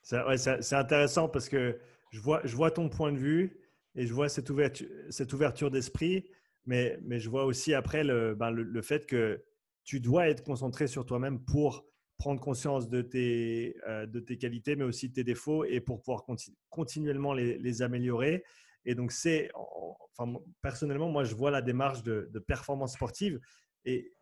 C'est 0.02 0.74
intéressant 0.74 1.28
parce 1.28 1.48
que 1.48 1.78
je 2.10 2.20
vois, 2.20 2.40
je 2.44 2.56
vois 2.56 2.70
ton 2.70 2.88
point 2.88 3.12
de 3.12 3.18
vue 3.18 3.60
et 3.94 4.06
je 4.06 4.12
vois 4.12 4.28
cette 4.28 4.50
ouverture, 4.50 4.88
cette 5.10 5.32
ouverture 5.32 5.70
d'esprit, 5.70 6.28
mais, 6.66 6.98
mais 7.02 7.20
je 7.20 7.30
vois 7.30 7.44
aussi 7.44 7.74
après 7.74 8.02
le, 8.02 8.34
ben 8.34 8.50
le, 8.50 8.82
fait 8.82 9.06
que 9.06 9.44
tu 9.84 10.00
dois 10.00 10.28
être 10.28 10.42
concentré 10.42 10.86
sur 10.88 11.06
toi-même 11.06 11.44
pour 11.44 11.86
prendre 12.18 12.40
conscience 12.40 12.88
de 12.88 13.02
tes, 13.02 13.76
euh, 13.88 14.06
de 14.06 14.20
tes 14.20 14.36
qualités, 14.36 14.76
mais 14.76 14.84
aussi 14.84 15.08
de 15.08 15.14
tes 15.14 15.24
défauts 15.24 15.64
et 15.64 15.80
pour 15.80 16.02
pouvoir 16.02 16.24
continuellement 16.68 17.32
les, 17.32 17.58
les, 17.58 17.82
améliorer. 17.82 18.44
Et 18.84 18.94
donc, 18.94 19.12
c'est, 19.12 19.50
enfin, 19.54 20.32
personnellement, 20.62 21.08
moi, 21.08 21.24
je 21.24 21.34
vois 21.34 21.50
la 21.50 21.62
démarche 21.62 22.02
de, 22.02 22.28
de 22.32 22.38
performance 22.38 22.94
sportive 22.94 23.40
et 23.84 24.12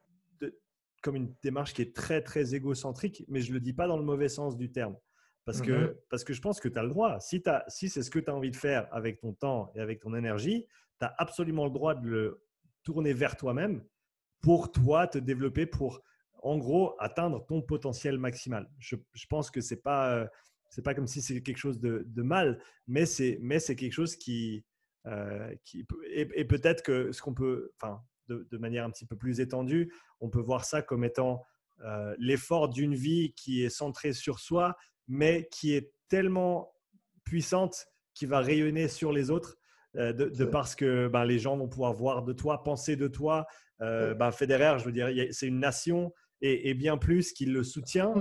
comme 1.02 1.16
une 1.16 1.34
démarche 1.42 1.74
qui 1.74 1.82
est 1.82 1.94
très, 1.94 2.22
très 2.22 2.54
égocentrique, 2.54 3.24
mais 3.28 3.40
je 3.40 3.50
ne 3.50 3.54
le 3.54 3.60
dis 3.60 3.72
pas 3.72 3.86
dans 3.86 3.96
le 3.96 4.04
mauvais 4.04 4.28
sens 4.28 4.56
du 4.56 4.70
terme. 4.70 4.96
Parce, 5.44 5.62
que, 5.62 5.72
mhm. 5.72 5.94
parce 6.10 6.24
que 6.24 6.34
je 6.34 6.42
pense 6.42 6.60
que 6.60 6.68
tu 6.68 6.78
as 6.78 6.82
le 6.82 6.90
droit. 6.90 7.18
Si, 7.20 7.42
si 7.68 7.88
c'est 7.88 8.02
ce 8.02 8.10
que 8.10 8.18
tu 8.18 8.30
as 8.30 8.34
envie 8.34 8.50
de 8.50 8.56
faire 8.56 8.86
avec 8.92 9.18
ton 9.20 9.32
temps 9.32 9.72
et 9.74 9.80
avec 9.80 10.00
ton 10.00 10.14
énergie, 10.14 10.66
tu 10.98 11.06
as 11.06 11.14
absolument 11.16 11.64
le 11.64 11.70
droit 11.70 11.94
de 11.94 12.06
le 12.06 12.44
tourner 12.82 13.14
vers 13.14 13.36
toi-même 13.36 13.82
pour 14.42 14.70
toi 14.72 15.06
te 15.06 15.18
développer, 15.18 15.64
pour 15.66 16.02
en 16.42 16.58
gros 16.58 16.94
atteindre 16.98 17.44
ton 17.46 17.62
potentiel 17.62 18.18
maximal. 18.18 18.70
Je, 18.78 18.96
je 19.14 19.26
pense 19.26 19.50
que 19.50 19.60
ce 19.60 19.74
n'est 19.74 19.80
pas, 19.80 20.14
euh, 20.14 20.26
c'est 20.68 20.82
pas 20.82 20.94
comme 20.94 21.06
si 21.06 21.22
c'est 21.22 21.40
quelque 21.42 21.58
chose 21.58 21.80
de, 21.80 22.04
de 22.06 22.22
mal, 22.22 22.60
mais 22.86 23.06
c'est, 23.06 23.38
mais 23.40 23.58
c'est 23.58 23.76
quelque 23.76 23.92
chose 23.92 24.16
qui, 24.16 24.64
euh, 25.06 25.54
qui 25.64 25.86
et, 26.10 26.28
et 26.34 26.44
peut-être 26.44 26.82
que 26.82 27.12
ce 27.12 27.22
qu'on 27.22 27.34
peut, 27.34 27.72
enfin, 27.80 28.02
de, 28.28 28.46
de, 28.50 28.58
manière 28.58 28.84
un 28.84 28.90
petit 28.90 29.06
peu 29.06 29.16
plus 29.16 29.40
étendue, 29.40 29.92
on 30.20 30.28
peut 30.28 30.40
voir 30.40 30.64
ça 30.64 30.82
comme 30.82 31.04
étant 31.04 31.44
euh, 31.84 32.14
l'effort 32.18 32.68
d'une 32.68 32.94
vie 32.94 33.32
qui 33.34 33.62
est 33.62 33.70
centrée 33.70 34.12
sur 34.12 34.40
soi, 34.40 34.76
mais 35.06 35.48
qui 35.50 35.74
est 35.74 35.92
tellement 36.08 36.72
puissante 37.24 37.86
qu'il 38.14 38.28
va 38.28 38.40
rayonner 38.40 38.88
sur 38.88 39.12
les 39.12 39.30
autres. 39.30 39.56
Euh, 39.96 40.12
de, 40.12 40.44
parce 40.44 40.74
que 40.74 41.08
ben, 41.08 41.24
les 41.24 41.38
gens 41.38 41.56
vont 41.56 41.68
pouvoir 41.68 41.94
voir 41.94 42.22
de 42.22 42.32
toi, 42.32 42.62
penser 42.62 42.96
de 42.96 43.08
toi. 43.08 43.46
Euh, 43.80 44.14
ben, 44.14 44.30
Federer, 44.32 44.78
je 44.78 44.84
veux 44.84 44.92
dire, 44.92 45.08
c'est 45.30 45.46
une 45.46 45.60
nation 45.60 46.12
et, 46.40 46.74
bien 46.74 46.98
plus 46.98 47.32
qui 47.32 47.46
le 47.46 47.64
soutient 47.64 48.14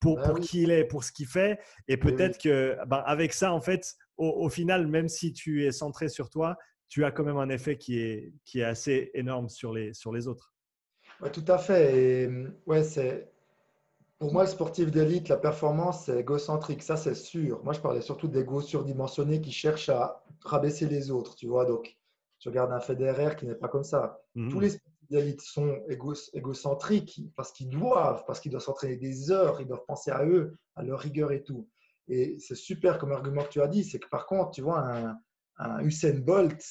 pour, 0.00 0.16
bah 0.16 0.28
pour 0.28 0.40
qui 0.40 0.62
il 0.62 0.70
est, 0.70 0.84
pour 0.84 1.04
ce 1.04 1.12
qu'il 1.12 1.26
fait. 1.26 1.58
Et 1.86 1.96
peut-être 1.96 2.38
que 2.38 2.76
ben, 2.86 3.02
avec 3.06 3.32
ça, 3.32 3.52
en 3.52 3.60
fait, 3.60 3.94
au, 4.16 4.48
final, 4.48 4.86
même 4.86 5.08
si 5.08 5.32
tu 5.32 5.66
es 5.66 5.72
centré 5.72 6.08
sur 6.08 6.30
toi, 6.30 6.56
tu 6.88 7.04
as 7.04 7.10
quand 7.10 7.24
même 7.24 7.36
un 7.36 7.48
effet 7.48 7.76
qui 7.76 7.98
est, 7.98 8.32
qui 8.44 8.60
est 8.60 8.64
assez 8.64 9.10
énorme 9.14 9.48
sur 9.48 9.72
les, 9.72 9.94
sur 9.94 10.12
les 10.12 10.26
autres. 10.26 10.54
Ouais, 11.20 11.30
tout 11.30 11.44
à 11.48 11.58
fait. 11.58 12.24
Et, 12.24 12.30
ouais, 12.66 12.82
c'est 12.82 13.28
pour 14.18 14.32
moi, 14.32 14.42
le 14.42 14.48
sportif 14.48 14.90
d'élite, 14.90 15.28
la 15.28 15.36
performance, 15.36 16.06
c'est 16.06 16.18
égocentrique, 16.18 16.82
ça 16.82 16.96
c'est 16.96 17.14
sûr. 17.14 17.62
Moi, 17.62 17.72
je 17.72 17.80
parlais 17.80 18.00
surtout 18.00 18.26
d'ego 18.26 18.60
surdimensionné 18.60 19.40
qui 19.40 19.52
cherche 19.52 19.88
à 19.88 20.24
rabaisser 20.42 20.86
les 20.86 21.12
autres, 21.12 21.36
tu 21.36 21.46
vois. 21.46 21.64
Donc, 21.64 21.96
tu 22.40 22.48
regardes 22.48 22.72
un 22.72 22.80
Federer 22.80 23.36
qui 23.36 23.46
n'est 23.46 23.54
pas 23.54 23.68
comme 23.68 23.84
ça. 23.84 24.20
Mhm. 24.34 24.50
Tous 24.50 24.60
les 24.60 24.70
d'élite 25.10 25.40
sont 25.40 25.82
égocentriques 26.32 27.22
parce 27.36 27.52
qu'ils 27.52 27.70
doivent, 27.70 28.24
parce 28.26 28.40
qu'ils 28.40 28.50
doivent 28.50 28.62
s'entraîner 28.62 28.96
des 28.96 29.30
heures, 29.30 29.60
ils 29.60 29.66
doivent 29.66 29.84
penser 29.86 30.10
à 30.10 30.24
eux, 30.24 30.56
à 30.76 30.82
leur 30.82 31.00
rigueur 31.00 31.32
et 31.32 31.42
tout. 31.42 31.68
Et 32.08 32.38
c'est 32.38 32.54
super 32.54 32.98
comme 32.98 33.12
argument 33.12 33.42
que 33.42 33.50
tu 33.50 33.60
as 33.60 33.68
dit, 33.68 33.84
c'est 33.84 33.98
que 33.98 34.08
par 34.08 34.26
contre, 34.26 34.50
tu 34.52 34.62
vois, 34.62 34.80
un, 34.80 35.18
un 35.58 35.80
Usain 35.80 36.18
Bolt, 36.20 36.62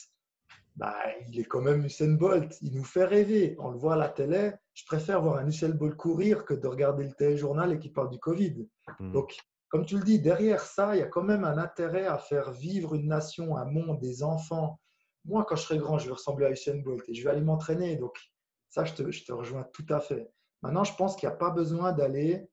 bah, 0.75 0.95
il 1.27 1.39
est 1.39 1.45
quand 1.45 1.61
même 1.61 1.85
Usain 1.85 2.13
Bolt. 2.13 2.57
Il 2.61 2.75
nous 2.75 2.83
fait 2.83 3.05
rêver. 3.05 3.55
On 3.59 3.71
le 3.71 3.77
voit 3.77 3.93
à 3.93 3.97
la 3.97 4.09
télé. 4.09 4.51
Je 4.73 4.85
préfère 4.85 5.21
voir 5.21 5.37
un 5.37 5.47
Usain 5.47 5.69
Bolt 5.69 5.95
courir 5.95 6.45
que 6.45 6.53
de 6.53 6.67
regarder 6.67 7.03
le 7.03 7.13
téléjournal 7.13 7.73
et 7.73 7.79
qui 7.79 7.89
parle 7.89 8.09
du 8.09 8.19
Covid. 8.19 8.67
Hmm. 8.99 9.11
Donc, 9.11 9.35
comme 9.69 9.85
tu 9.85 9.97
le 9.97 10.03
dis, 10.03 10.19
derrière 10.19 10.61
ça, 10.61 10.95
il 10.95 10.99
y 10.99 11.03
a 11.03 11.07
quand 11.07 11.23
même 11.23 11.43
un 11.43 11.57
intérêt 11.57 12.05
à 12.05 12.17
faire 12.17 12.51
vivre 12.51 12.93
une 12.93 13.07
nation, 13.07 13.57
un 13.57 13.65
monde, 13.65 13.99
des 13.99 14.23
enfants. 14.23 14.79
Moi, 15.27 15.45
quand 15.45 15.55
je 15.55 15.63
serai 15.63 15.77
grand, 15.77 15.97
je 15.97 16.07
vais 16.07 16.13
ressembler 16.13 16.45
à 16.45 16.51
Usain 16.51 16.77
Bolt 16.77 17.07
et 17.07 17.13
je 17.13 17.23
vais 17.23 17.29
aller 17.29 17.41
m'entraîner. 17.41 17.97
Donc, 17.97 18.17
ça, 18.69 18.85
je 18.85 18.93
te, 18.93 19.31
rejoins 19.31 19.63
tout 19.73 19.85
à 19.89 19.99
fait. 19.99 20.29
Maintenant, 20.61 20.83
je 20.83 20.95
pense 20.95 21.15
qu'il 21.15 21.27
n'y 21.27 21.33
a 21.33 21.37
pas 21.37 21.51
besoin 21.51 21.91
d'aller, 21.91 22.49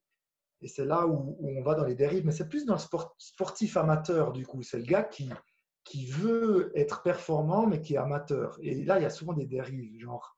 et 0.61 0.68
c'est 0.68 0.85
là 0.85 1.07
où, 1.07 1.37
on 1.41 1.62
va 1.62 1.75
dans 1.75 1.85
les 1.85 1.95
dérives, 1.95 2.27
mais 2.27 2.33
c'est 2.33 2.49
plus 2.49 2.66
dans 2.66 2.75
le 2.75 2.81
sport, 2.81 3.14
sportif 3.18 3.77
amateur, 3.77 4.33
du 4.33 4.47
coup. 4.47 4.62
C'est 4.62 4.79
le 4.79 4.85
gars 4.85 5.03
qui, 5.03 5.31
qui 5.85 6.07
veut 6.07 6.72
être 6.75 7.03
performant, 7.03 7.66
mais 7.66 7.81
qui 7.81 7.95
est 7.95 7.99
amateur. 7.99 8.59
Et 8.61 8.85
là, 8.85 8.99
il 8.99 9.03
y 9.03 9.07
a 9.07 9.11
souvent 9.11 9.33
des 9.33 9.47
dérives, 9.47 10.01
genre, 10.01 10.37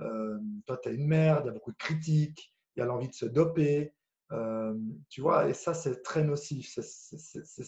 euh, 0.00 0.38
toi, 0.66 0.78
tu 0.78 0.88
as 0.88 0.92
une 0.92 1.06
merde, 1.06 1.44
il 1.44 1.46
y 1.48 1.50
a 1.50 1.52
beaucoup 1.52 1.72
de 1.72 1.76
critiques, 1.76 2.52
il 2.76 2.80
y 2.80 2.82
a 2.82 2.86
l'envie 2.86 3.08
de 3.08 3.14
se 3.14 3.26
doper, 3.26 3.92
euh, 4.32 4.74
tu 5.08 5.20
vois, 5.20 5.48
et 5.48 5.54
ça, 5.54 5.74
c'est 5.74 6.02
très 6.02 6.24
nocif. 6.24 6.68
C'est 6.68 7.64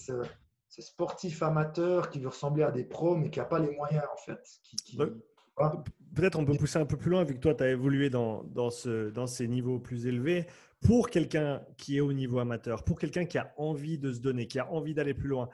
ce 0.74 0.82
sportif 0.82 1.42
amateur 1.42 2.10
qui 2.10 2.18
veut 2.18 2.28
ressembler 2.28 2.64
à 2.64 2.70
des 2.70 2.84
pros, 2.84 3.16
mais 3.16 3.30
qui 3.30 3.38
n'a 3.38 3.44
pas 3.44 3.58
les 3.58 3.70
moyens, 3.70 4.04
en 4.12 4.16
fait. 4.16 4.40
Peut-être 6.14 6.38
on 6.38 6.44
peut 6.44 6.56
pousser 6.56 6.78
un 6.78 6.86
peu 6.86 6.96
plus 6.96 7.10
loin, 7.10 7.24
vu 7.24 7.34
que 7.34 7.40
toi, 7.40 7.54
tu 7.54 7.62
as 7.62 7.70
évolué 7.70 8.10
dans, 8.10 8.42
dans, 8.44 8.70
ce, 8.70 9.10
dans 9.10 9.26
ces 9.26 9.46
niveaux 9.46 9.78
plus 9.78 10.06
élevés. 10.06 10.46
Pour 10.82 11.10
quelqu'un 11.10 11.62
qui 11.76 11.96
est 11.96 12.00
au 12.00 12.12
niveau 12.12 12.40
amateur, 12.40 12.84
pour 12.84 12.98
quelqu'un 12.98 13.24
qui 13.24 13.38
a 13.38 13.54
envie 13.56 13.98
de 13.98 14.12
se 14.12 14.18
donner, 14.20 14.46
qui 14.46 14.58
a 14.58 14.70
envie 14.70 14.94
d'aller 14.94 15.14
plus 15.14 15.28
loin, 15.28 15.48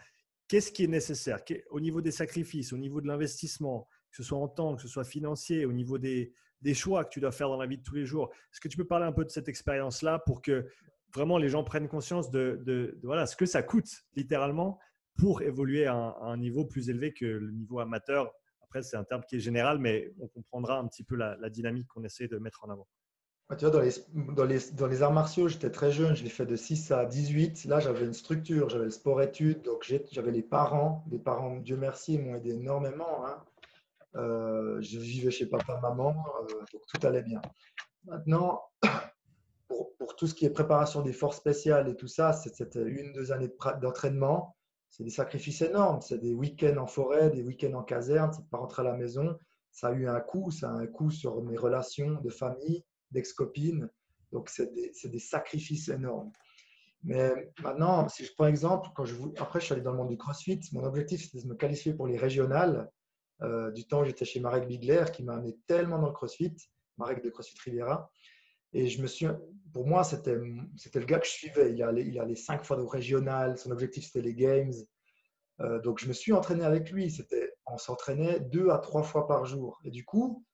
Qu'est-ce 0.50 0.72
qui 0.72 0.82
est 0.82 0.88
nécessaire? 0.88 1.38
Au 1.70 1.78
niveau 1.78 2.00
des 2.00 2.10
sacrifices, 2.10 2.72
au 2.72 2.76
niveau 2.76 3.00
de 3.00 3.06
l'investissement, 3.06 3.86
que 4.10 4.16
ce 4.16 4.24
soit 4.24 4.38
en 4.38 4.48
temps, 4.48 4.74
que 4.74 4.82
ce 4.82 4.88
soit 4.88 5.04
financier, 5.04 5.64
au 5.64 5.72
niveau 5.72 5.96
des, 5.96 6.34
choix 6.74 7.04
que 7.04 7.10
tu 7.10 7.20
dois 7.20 7.30
faire 7.30 7.48
dans 7.48 7.56
la 7.56 7.68
vie 7.68 7.78
de 7.78 7.84
tous 7.84 7.94
les 7.94 8.04
jours 8.04 8.30
Est-ce 8.52 8.60
que 8.60 8.66
tu 8.66 8.76
peux 8.76 8.84
parler 8.84 9.06
un 9.06 9.12
peu 9.12 9.24
de 9.24 9.30
cette 9.30 9.48
expérience-là 9.48 10.18
pour 10.26 10.42
que 10.42 10.66
vraiment 11.14 11.38
les 11.38 11.48
gens 11.48 11.62
prennent 11.62 11.86
conscience 11.86 12.32
de, 12.32 12.98
voilà, 13.04 13.26
ce 13.26 13.36
que 13.36 13.46
ça 13.46 13.62
coûte 13.62 14.02
littéralement 14.16 14.80
pour 15.20 15.42
évoluer 15.42 15.86
à 15.86 15.94
un, 15.94 16.36
niveau 16.36 16.64
plus 16.64 16.88
élevé 16.90 17.12
que 17.12 17.26
le 17.26 17.52
niveau 17.52 17.78
amateur 17.78 18.32
Après, 18.62 18.82
c'est 18.82 18.96
un 18.96 19.04
terme 19.04 19.22
qui 19.28 19.36
est 19.36 19.40
général, 19.40 19.78
mais 19.78 20.12
on 20.18 20.28
comprendra 20.28 20.78
un 20.78 20.86
petit 20.86 21.04
peu 21.04 21.14
la 21.16 21.50
dynamique 21.50 21.86
qu'on 21.88 22.04
essaie 22.04 22.28
de 22.28 22.38
mettre 22.38 22.64
en 22.64 22.70
avant. 22.70 22.88
Tu 23.58 23.66
vois, 23.66 23.80
dans 24.34 24.44
les, 24.44 25.02
arts 25.02 25.12
martiaux, 25.12 25.48
j'étais 25.48 25.70
très 25.70 25.90
jeune, 25.90 26.14
je 26.14 26.22
l'ai 26.22 26.30
fait 26.30 26.46
de 26.46 26.54
6 26.54 26.92
à 26.92 27.04
18. 27.04 27.64
Là, 27.64 27.80
j'avais 27.80 28.04
une 28.04 28.14
structure, 28.14 28.68
j'avais 28.68 28.84
le 28.84 28.90
sport-études, 28.90 29.62
donc 29.62 29.92
j'avais 30.12 30.30
les 30.30 30.42
parents. 30.42 31.04
Les 31.10 31.18
parents, 31.18 31.56
Dieu 31.56 31.76
merci, 31.76 32.16
m'ont 32.16 32.36
aidé 32.36 32.50
énormément. 32.50 33.26
Hein. 33.26 33.42
Euh, 34.14 34.80
je 34.80 35.00
vivais 35.00 35.32
chez 35.32 35.46
papa, 35.46 35.80
maman, 35.82 36.14
euh, 36.42 36.54
donc 36.72 36.82
tout 36.86 37.04
allait 37.04 37.24
bien. 37.24 37.40
Maintenant, 38.04 38.62
pour, 39.68 39.96
pour, 39.96 40.14
tout 40.14 40.28
ce 40.28 40.34
qui 40.34 40.46
est 40.46 40.50
préparation 40.50 41.02
des 41.02 41.12
forces 41.12 41.38
spéciales 41.38 41.88
et 41.88 41.96
tout 41.96 42.08
ça, 42.08 42.32
c'était 42.32 42.64
une, 42.82 43.12
deux 43.12 43.32
années 43.32 43.50
d'entraînement. 43.80 44.54
C'est 44.90 45.04
des 45.04 45.10
sacrifices 45.10 45.62
énormes. 45.62 46.00
C'est 46.00 46.18
des 46.18 46.34
week-ends 46.34 46.76
en 46.76 46.86
forêt, 46.86 47.30
des 47.30 47.42
week-ends 47.42 47.74
en 47.74 47.82
caserne, 47.82 48.32
c'est 48.32 48.48
pas 48.50 48.58
rentrer 48.58 48.82
à 48.82 48.86
la 48.86 48.96
maison. 48.96 49.38
Ça 49.70 49.88
a 49.88 49.92
eu 49.92 50.08
un 50.08 50.20
coût, 50.20 50.50
ça 50.50 50.70
a 50.70 50.72
un 50.72 50.86
coût 50.86 51.10
sur 51.10 51.42
mes 51.42 51.56
relations 51.56 52.20
de 52.20 52.30
famille 52.30 52.84
d'ex-copines. 53.12 53.88
Donc, 54.32 54.48
c'est 54.48 54.72
des, 54.72 55.18
sacrifices 55.18 55.88
énormes. 55.88 56.32
Mais 57.02 57.50
maintenant, 57.62 58.08
si 58.08 58.24
je 58.24 58.32
prends 58.34 58.46
exemple, 58.46 58.90
quand 58.94 59.04
je, 59.04 59.16
après, 59.38 59.60
je 59.60 59.66
suis 59.66 59.72
allé 59.72 59.82
dans 59.82 59.92
le 59.92 59.96
monde 59.96 60.10
du 60.10 60.18
CrossFit. 60.18 60.60
Mon 60.72 60.84
objectif, 60.84 61.22
c'était 61.22 61.42
de 61.42 61.48
me 61.48 61.54
qualifier 61.54 61.94
pour 61.94 62.06
les 62.06 62.18
régionales. 62.18 62.90
Euh, 63.42 63.70
du 63.70 63.86
temps 63.86 64.04
j'étais 64.04 64.26
chez 64.26 64.38
Marek 64.38 64.66
Bigler, 64.66 65.04
qui 65.14 65.22
m'a 65.22 65.34
amené 65.34 65.56
tellement 65.66 65.98
dans 65.98 66.08
le 66.08 66.12
CrossFit, 66.12 66.54
Marek 66.98 67.24
de 67.24 67.30
CrossFit 67.30 67.58
Riviera. 67.64 68.10
Et 68.72 68.86
je 68.86 69.00
me 69.00 69.06
suis, 69.06 69.26
pour 69.72 69.86
moi, 69.86 70.04
c'était, 70.04 70.34
le 70.34 71.04
gars 71.04 71.18
que 71.18 71.26
je 71.26 71.32
suivais. 71.32 71.72
Il 71.72 71.82
allait, 71.82 72.34
cinq 72.36 72.64
fois 72.64 72.78
au 72.78 72.86
régional. 72.86 73.58
Son 73.58 73.70
objectif, 73.70 74.04
c'était 74.04 74.22
les 74.22 74.34
Games. 74.34 74.72
Euh, 75.60 75.80
donc, 75.80 75.98
je 75.98 76.08
me 76.08 76.12
suis 76.12 76.32
entraîné 76.32 76.64
avec 76.64 76.90
lui. 76.90 77.14
On 77.66 77.78
s'entraînait 77.78 78.40
deux 78.40 78.70
à 78.70 78.78
trois 78.78 79.02
fois 79.02 79.26
par 79.26 79.44
jour. 79.46 79.80
Et 79.84 79.90
du 79.90 80.04
coup, 80.04 80.44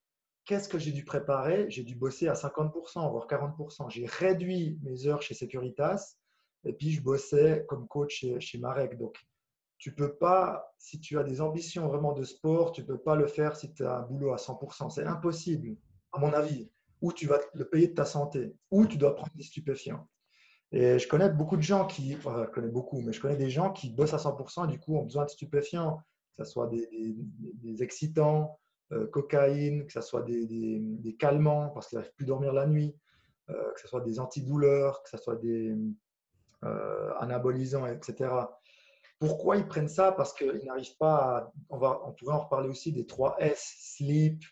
qu'est-ce 0.44 0.68
que 0.68 0.78
j'ai 0.78 0.92
dû 0.92 1.04
préparer? 1.04 1.70
J'ai 1.70 1.82
dû 1.82 1.94
bosser 1.94 2.28
à 2.28 2.34
50%, 2.34 3.10
voire 3.10 3.26
40%. 3.26 3.90
J'ai 3.90 4.06
réduit 4.06 4.78
mes 4.82 5.06
heures 5.06 5.22
chez 5.22 5.34
Securitas 5.34 6.16
et 6.64 6.72
puis 6.72 6.90
je 6.90 7.02
bossais 7.02 7.64
comme 7.68 7.86
coach 7.86 8.24
chez, 8.40 8.58
Marek. 8.58 8.98
Donc, 8.98 9.16
tu 9.78 9.94
peux 9.94 10.16
pas, 10.16 10.74
si 10.78 10.98
tu 11.00 11.18
as 11.18 11.22
des 11.22 11.40
ambitions 11.40 11.86
vraiment 11.86 12.12
de 12.12 12.24
sport, 12.24 12.72
tu 12.72 12.84
peux 12.84 12.98
pas 12.98 13.14
le 13.14 13.26
faire 13.26 13.56
si 13.56 13.72
tu 13.72 13.84
as 13.84 13.98
un 13.98 14.02
boulot 14.02 14.32
à 14.32 14.36
100%. 14.36 14.90
C'est 14.90 15.04
impossible, 15.04 15.76
à 16.12 16.18
mon 16.18 16.32
avis. 16.32 16.68
Ou 17.02 17.12
tu 17.12 17.26
vas 17.26 17.38
le 17.54 17.68
payer 17.68 17.88
de 17.88 17.94
ta 17.94 18.04
santé, 18.04 18.54
ou 18.70 18.86
tu 18.86 18.96
dois 18.96 19.14
prendre 19.14 19.32
des 19.34 19.42
stupéfiants. 19.42 20.08
Et 20.72 20.98
je 20.98 21.08
connais 21.08 21.30
beaucoup 21.30 21.56
de 21.56 21.62
gens 21.62 21.86
qui, 21.86 22.12
je 22.12 22.46
connais 22.50 22.68
beaucoup, 22.68 23.00
mais 23.00 23.12
je 23.12 23.20
connais 23.20 23.36
des 23.36 23.50
gens 23.50 23.72
qui 23.72 23.90
bossent 23.90 24.14
à 24.14 24.18
100% 24.18 24.64
et 24.64 24.72
du 24.72 24.80
coup 24.80 24.96
ont 24.96 25.04
besoin 25.04 25.24
de 25.24 25.30
stupéfiants, 25.30 26.02
que 26.36 26.44
ce 26.44 26.50
soit 26.50 26.66
des, 26.68 27.82
excitants, 27.82 28.58
euh, 28.92 29.06
cocaïne, 29.06 29.86
que 29.86 29.92
ce 29.92 30.00
soit 30.00 30.22
des, 30.22 31.16
calmants 31.18 31.70
parce 31.70 31.88
qu'ils 31.88 31.98
n'arrivent 31.98 32.14
plus 32.14 32.24
à 32.24 32.28
dormir 32.28 32.52
la 32.52 32.66
nuit, 32.66 32.96
euh, 33.50 33.72
que 33.74 33.80
ce 33.80 33.88
soit 33.88 34.00
des 34.00 34.18
antidouleurs, 34.18 35.02
que 35.02 35.10
ce 35.10 35.18
soit 35.18 35.36
des 35.36 35.76
euh, 36.64 37.12
anabolisants, 37.20 37.86
etc. 37.86 38.30
Pourquoi 39.18 39.56
ils 39.56 39.66
prennent 39.66 39.88
ça? 39.88 40.12
Parce 40.12 40.34
qu'ils 40.34 40.64
n'arrivent 40.64 40.96
pas 40.98 41.14
à. 41.14 41.52
On, 41.70 41.78
on 41.78 42.12
pourrait 42.12 42.34
en 42.34 42.40
reparler 42.40 42.68
aussi 42.68 42.92
des 42.92 43.06
3 43.06 43.36
S 43.38 43.76
sleep, 43.78 44.42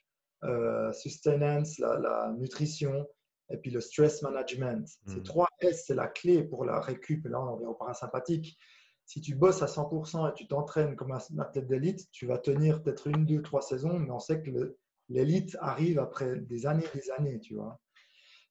sustenance, 0.93 1.79
la, 1.79 2.35
nutrition, 2.39 3.07
et 3.51 3.57
puis 3.59 3.71
le 3.71 3.81
stress 3.81 4.23
management. 4.23 4.89
Ces 5.07 5.23
3 5.23 5.47
hmm. 5.47 5.67
S, 5.67 5.85
c'est 5.87 5.95
la 5.95 6.09
clé 6.09 6.43
pour 6.43 6.65
la 6.65 6.81
récup. 6.81 7.27
Là, 7.27 7.41
on 7.41 7.55
revient 7.55 7.67
au 7.67 7.75
parasympathique 7.75 8.59
si 9.07 9.21
tu 9.21 9.35
bosses 9.35 9.63
à 9.63 9.67
100% 9.67 10.31
et 10.31 10.35
tu 10.35 10.47
t'entraînes 10.47 10.97
comme 10.97 11.13
un 11.13 11.39
athlète 11.39 11.67
d'élite, 11.67 12.11
tu 12.11 12.27
vas 12.27 12.39
tenir 12.39 12.83
peut-être 12.83 13.07
une, 13.07 13.27
deux, 13.27 13.43
trois 13.43 13.63
saisons, 13.63 13.99
mais 13.99 14.11
on 14.11 14.19
sait 14.19 14.43
que 14.43 14.77
l'élite 15.09 15.57
arrive 15.61 15.99
après 15.99 16.37
des 16.37 16.67
années 16.67 16.85
et 16.95 16.99
des 16.99 17.11
années, 17.11 17.41
tu 17.41 17.55
vois. 17.55 17.81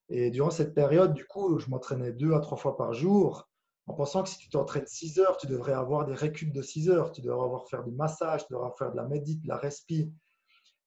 Et 0.10 0.30
durant 0.30 0.52
cette 0.52 0.76
période, 0.76 1.14
du 1.14 1.26
coup, 1.26 1.58
je 1.60 1.70
m'entraînais 1.70 2.12
deux 2.12 2.34
à 2.34 2.40
trois 2.40 2.58
fois 2.58 2.78
par 2.78 2.94
jour, 2.94 3.50
en 3.88 3.96
pensant 3.96 4.24
que 4.24 4.30
si 4.30 4.38
tu 4.38 4.50
t'entraînes 4.50 4.86
6 4.86 5.20
heures, 5.20 5.38
tu 5.38 5.48
devrais 5.48 5.74
avoir 5.74 6.06
des 6.06 6.14
récup 6.14 6.54
de 6.54 6.62
6 6.62 6.90
heures, 6.90 7.12
tu 7.12 7.22
devrais 7.22 7.46
avoir 7.46 7.68
faire 7.68 7.84
du 7.84 7.92
massage, 7.92 8.46
tu 8.46 8.54
devrais 8.54 8.72
faire 8.78 8.92
de 8.92 8.98
la 8.98 9.06
médite, 9.06 9.42
de 9.42 9.48
la 9.48 9.58
respi. 9.58 10.14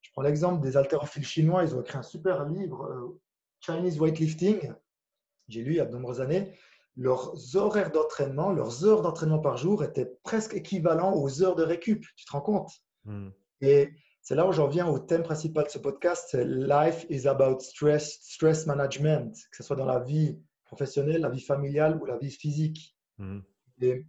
Je 0.07 0.13
prends 0.13 0.23
l'exemple 0.23 0.63
des 0.63 0.77
haltérophiles 0.77 1.27
chinois, 1.27 1.65
ils 1.65 1.75
ont 1.75 1.81
écrit 1.81 1.99
un 1.99 2.03
super 2.03 2.45
livre, 2.45 2.85
euh, 2.85 3.21
Chinese 3.59 3.99
weightlifting, 3.99 4.73
j'ai 5.49 5.63
lu 5.63 5.73
il 5.73 5.77
y 5.79 5.81
a 5.81 5.85
de 5.85 5.93
nombreuses 5.93 6.21
années, 6.21 6.53
leurs 6.97 7.57
horaires 7.57 7.91
d'entraînement, 7.91 8.53
leurs 8.53 8.85
heures 8.85 9.03
d'entraînement 9.03 9.41
par 9.41 9.57
jour 9.57 9.83
étaient 9.83 10.17
presque 10.23 10.55
équivalents 10.55 11.15
aux 11.17 11.43
heures 11.43 11.57
de 11.57 11.65
récup. 11.65 12.07
Tu 12.17 12.25
te 12.25 12.31
rends 12.31 12.41
compte? 12.41 12.71
Hmm. 13.05 13.31
Et 13.61 13.91
c'est 14.23 14.37
là 14.37 14.47
où 14.47 14.53
j'en 14.53 14.69
viens 14.69 14.87
au 14.87 15.01
thème 15.01 15.25
principal 15.25 15.65
de 15.65 15.71
ce 15.71 15.79
podcast, 15.79 16.29
c'est 16.31 16.45
Life 16.45 17.05
is 17.11 17.27
about 17.27 17.59
stress, 17.61 18.19
stress 18.23 18.67
management, 18.67 19.35
que 19.51 19.57
ce 19.57 19.65
soit 19.65 19.77
dans 19.77 19.87
la 19.87 19.99
vie 19.99 20.39
professionnelle, 20.65 21.21
la 21.21 21.31
vie 21.31 21.41
familiale 21.41 21.99
ou 22.01 22.05
la 22.05 22.17
vie 22.17 22.31
physique. 22.31 22.97
Hmm. 23.19 23.41
Et 23.81 24.07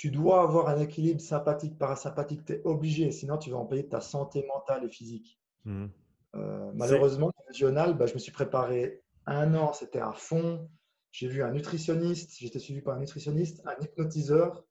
tu 0.00 0.10
dois 0.10 0.40
avoir 0.40 0.70
un 0.70 0.80
équilibre 0.80 1.20
sympathique, 1.20 1.76
parasympathique, 1.76 2.46
tu 2.46 2.54
es 2.54 2.62
obligé, 2.64 3.12
sinon 3.12 3.36
tu 3.36 3.50
vas 3.50 3.58
en 3.58 3.66
payer 3.66 3.86
ta 3.86 4.00
santé 4.00 4.46
mentale 4.46 4.82
et 4.82 4.88
physique. 4.88 5.38
Hmm. 5.66 5.88
Euh, 6.36 6.70
malheureusement, 6.72 7.30
régional, 7.48 7.92
bah, 7.98 8.06
je 8.06 8.14
me 8.14 8.18
suis 8.18 8.32
préparé 8.32 9.02
un 9.26 9.54
an, 9.54 9.74
c'était 9.74 10.00
à 10.00 10.12
fond. 10.12 10.70
J'ai 11.12 11.28
vu 11.28 11.42
un 11.42 11.50
nutritionniste, 11.50 12.38
j'étais 12.38 12.60
suivi 12.60 12.80
par 12.80 12.96
un 12.96 13.00
nutritionniste, 13.00 13.60
un 13.66 13.78
hypnotiseur, 13.84 14.64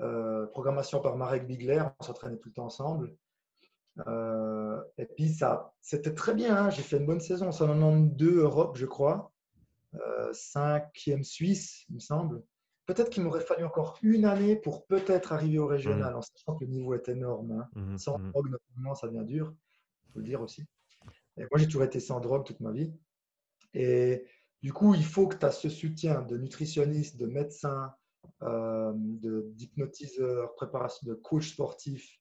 euh, 0.00 0.46
programmation 0.46 1.00
par 1.00 1.16
Marek 1.16 1.46
Bigler, 1.46 1.84
on 2.00 2.02
s'entraînait 2.02 2.38
tout 2.38 2.48
le 2.48 2.54
temps 2.54 2.66
ensemble. 2.66 3.14
Euh, 4.08 4.82
et 4.98 5.06
puis 5.06 5.28
ça, 5.28 5.74
c'était 5.80 6.12
très 6.12 6.34
bien, 6.34 6.56
hein. 6.56 6.70
j'ai 6.70 6.82
fait 6.82 6.96
une 6.96 7.06
bonne 7.06 7.20
saison, 7.20 7.52
192 7.52 8.38
Europe, 8.38 8.76
je 8.76 8.86
crois, 8.86 9.30
cinquième 10.32 11.22
Suisse, 11.22 11.84
il 11.88 11.94
me 11.94 12.00
semble. 12.00 12.42
Peut-être 12.86 13.10
qu'il 13.10 13.24
m'aurait 13.24 13.40
fallu 13.40 13.64
encore 13.64 13.98
une 14.02 14.24
année 14.24 14.54
pour 14.56 14.86
peut-être 14.86 15.32
arriver 15.32 15.58
au 15.58 15.66
régional, 15.66 16.14
mmh. 16.14 16.16
en 16.16 16.22
sachant 16.22 16.54
que 16.54 16.64
le 16.64 16.70
niveau 16.70 16.94
est 16.94 17.08
énorme. 17.08 17.52
Hein. 17.52 17.68
Mmh, 17.74 17.98
sans 17.98 18.18
mmh. 18.18 18.30
drogue, 18.30 18.50
notamment, 18.50 18.94
ça 18.94 19.08
devient 19.08 19.24
dur, 19.24 19.52
il 20.06 20.12
faut 20.12 20.18
le 20.20 20.24
dire 20.24 20.40
aussi. 20.40 20.64
Et 21.36 21.42
moi, 21.42 21.58
j'ai 21.58 21.66
toujours 21.66 21.82
été 21.82 22.00
sans 22.00 22.20
drogue 22.20 22.44
toute 22.44 22.60
ma 22.60 22.70
vie. 22.70 22.94
Et 23.74 24.24
du 24.62 24.72
coup, 24.72 24.94
il 24.94 25.04
faut 25.04 25.26
que 25.26 25.36
tu 25.36 25.44
as 25.44 25.50
ce 25.50 25.68
soutien 25.68 26.22
de 26.22 26.38
nutritionniste, 26.38 27.18
de 27.18 27.26
médecin, 27.26 27.92
euh, 28.42 28.92
d'hypnotiseur, 28.94 30.54
préparation 30.54 31.06
de 31.08 31.14
coach 31.14 31.50
sportif. 31.50 32.18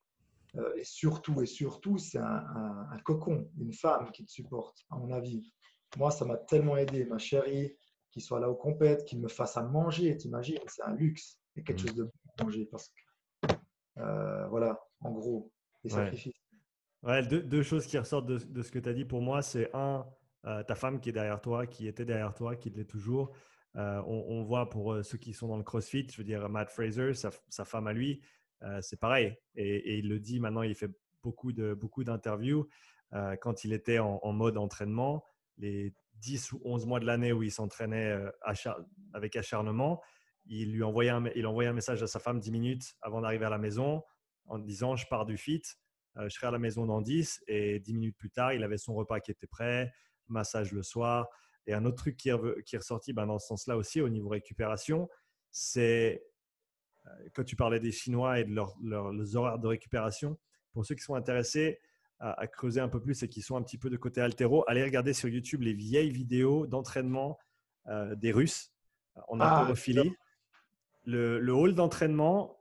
Euh, 0.55 0.73
et 0.77 0.83
surtout, 0.83 1.41
et 1.41 1.45
surtout, 1.45 1.97
c'est 1.97 2.17
un, 2.17 2.97
cocon, 3.03 3.49
une 3.59 3.73
femme 3.73 4.11
qui 4.11 4.25
te 4.25 4.31
supporte, 4.31 4.85
à 4.89 4.97
mon 4.97 5.11
avis. 5.11 5.51
Moi, 5.97 6.11
ça 6.11 6.25
m'a 6.25 6.37
tellement 6.37 6.77
aidé, 6.77 7.05
ma 7.05 7.17
chérie, 7.17 7.75
qui 8.15 8.21
soit 8.21 8.39
là 8.39 8.49
au 8.49 8.55
compète, 8.55 9.03
qui 9.03 9.17
me 9.17 9.27
fasse 9.27 9.57
à 9.57 9.63
manger, 9.63 10.15
t'imagines, 10.15 10.57
c'est 10.67 10.83
un 10.83 10.95
luxe 10.95 11.37
et 11.57 11.63
quelque 11.63 11.83
mmh. 11.83 11.87
chose 11.87 11.95
de 11.95 12.03
bon 12.05 12.11
à 12.37 12.43
manger 12.45 12.65
parce 12.71 12.87
que, 12.87 13.53
euh, 13.97 14.47
voilà, 14.47 14.79
en 15.01 15.11
gros, 15.11 15.51
les 15.83 15.89
sacrifices. 15.89 16.33
Ouais, 17.03 17.21
deux, 17.27 17.61
choses 17.61 17.85
qui 17.85 17.97
ressortent 17.97 18.25
de, 18.25 18.37
de 18.37 18.61
ce 18.61 18.71
que 18.71 18.79
tu 18.79 18.87
as 18.87 18.93
dit 18.93 19.03
pour 19.03 19.21
moi, 19.21 19.41
c'est 19.41 19.69
un, 19.75 20.07
euh, 20.45 20.63
ta 20.63 20.75
femme 20.75 21.01
qui 21.01 21.09
est 21.09 21.11
derrière 21.11 21.41
toi, 21.41 21.67
qui 21.67 21.89
était 21.89 22.05
derrière 22.05 22.33
toi, 22.33 22.55
qui 22.55 22.69
l'est 22.69 22.85
toujours. 22.85 23.33
Euh, 23.75 24.01
on, 24.07 24.41
voit 24.43 24.69
pour 24.69 25.03
ceux 25.03 25.17
qui 25.17 25.33
sont 25.33 25.49
dans 25.49 25.57
le 25.57 25.63
CrossFit, 25.63 26.07
je 26.09 26.17
veux 26.17 26.23
dire 26.23 26.47
Matt 26.47 26.71
Fraser, 26.71 27.13
sa, 27.13 27.65
femme 27.65 27.87
à 27.87 27.93
lui, 27.93 28.21
c'est 28.79 28.97
pareil. 28.97 29.35
Et, 29.55 29.99
il 29.99 30.07
le 30.07 30.19
dit 30.19 30.39
maintenant, 30.39 30.61
il 30.61 30.73
fait 30.73 30.89
beaucoup 31.21 31.51
de 31.51 31.73
beaucoup 31.73 32.05
d'interviews. 32.05 32.69
quand 33.41 33.65
il 33.65 33.73
était 33.73 33.99
en, 33.99 34.31
mode 34.31 34.57
entraînement, 34.57 35.25
les 35.57 35.93
10 36.15 36.53
ou 36.53 36.61
11 36.63 36.85
mois 36.85 36.99
de 36.99 37.05
l'année 37.05 37.33
où 37.33 37.43
il 37.43 37.51
s'entraînait 37.51 38.17
avec 39.13 39.35
acharnement, 39.35 40.01
il 40.45 40.73
lui 40.73 40.83
envoyait 40.83 41.09
un, 41.09 41.25
il 41.35 41.47
envoyait 41.47 41.69
un 41.69 41.73
message 41.73 42.01
à 42.03 42.07
sa 42.07 42.19
femme 42.19 42.39
10 42.39 42.51
minutes 42.51 42.95
avant 43.01 43.21
d'arriver 43.21 43.45
à 43.45 43.49
la 43.49 43.57
maison 43.57 44.03
en 44.45 44.59
disant 44.59 44.95
je 44.95 45.07
pars 45.07 45.25
du 45.25 45.37
fit, 45.37 45.63
je 46.15 46.29
serai 46.29 46.47
à 46.47 46.51
la 46.51 46.59
maison 46.59 46.85
dans 46.85 47.01
10 47.01 47.43
et 47.47 47.79
10 47.79 47.93
minutes 47.93 48.17
plus 48.17 48.29
tard, 48.29 48.53
il 48.53 48.63
avait 48.63 48.77
son 48.77 48.93
repas 48.93 49.19
qui 49.19 49.31
était 49.31 49.47
prêt, 49.47 49.91
massage 50.27 50.71
le 50.71 50.83
soir. 50.83 51.27
Et 51.67 51.73
un 51.73 51.83
autre 51.85 51.97
truc 51.97 52.17
qui 52.17 52.29
est, 52.29 52.63
qui 52.63 52.75
est 52.75 52.79
ressorti 52.79 53.11
ben, 53.13 53.25
dans 53.25 53.39
ce 53.39 53.47
sens-là 53.47 53.75
aussi 53.75 54.01
au 54.01 54.09
niveau 54.09 54.29
récupération, 54.29 55.09
c'est 55.51 56.23
euh, 57.07 57.29
quand 57.33 57.43
tu 57.43 57.55
parlais 57.55 57.79
des 57.79 57.91
Chinois 57.91 58.39
et 58.39 58.43
de 58.43 58.53
leurs 58.53 59.35
horaires 59.35 59.59
de 59.59 59.67
récupération. 59.67 60.37
Pour 60.73 60.85
ceux 60.85 60.95
qui 60.95 61.03
sont 61.03 61.15
intéressés 61.15 61.79
à, 62.19 62.47
creuser 62.47 62.79
un 62.79 62.87
peu 62.87 62.99
plus 63.01 63.21
et 63.23 63.29
qui 63.29 63.41
sont 63.41 63.55
un 63.55 63.61
petit 63.61 63.77
peu 63.77 63.89
de 63.89 63.97
côté 63.97 64.21
altéro, 64.21 64.63
allez 64.67 64.83
regarder 64.83 65.13
sur 65.13 65.29
YouTube 65.29 65.61
les 65.61 65.73
vieilles 65.73 66.11
vidéos 66.11 66.65
d'entraînement 66.65 67.37
euh, 67.87 68.15
des 68.15 68.31
Russes 68.31 68.73
en 69.27 69.39
ah, 69.39 69.59
haltérophilie. 69.59 70.13
Le, 71.05 71.39
le, 71.39 71.53
hall 71.53 71.75
d'entraînement, 71.75 72.57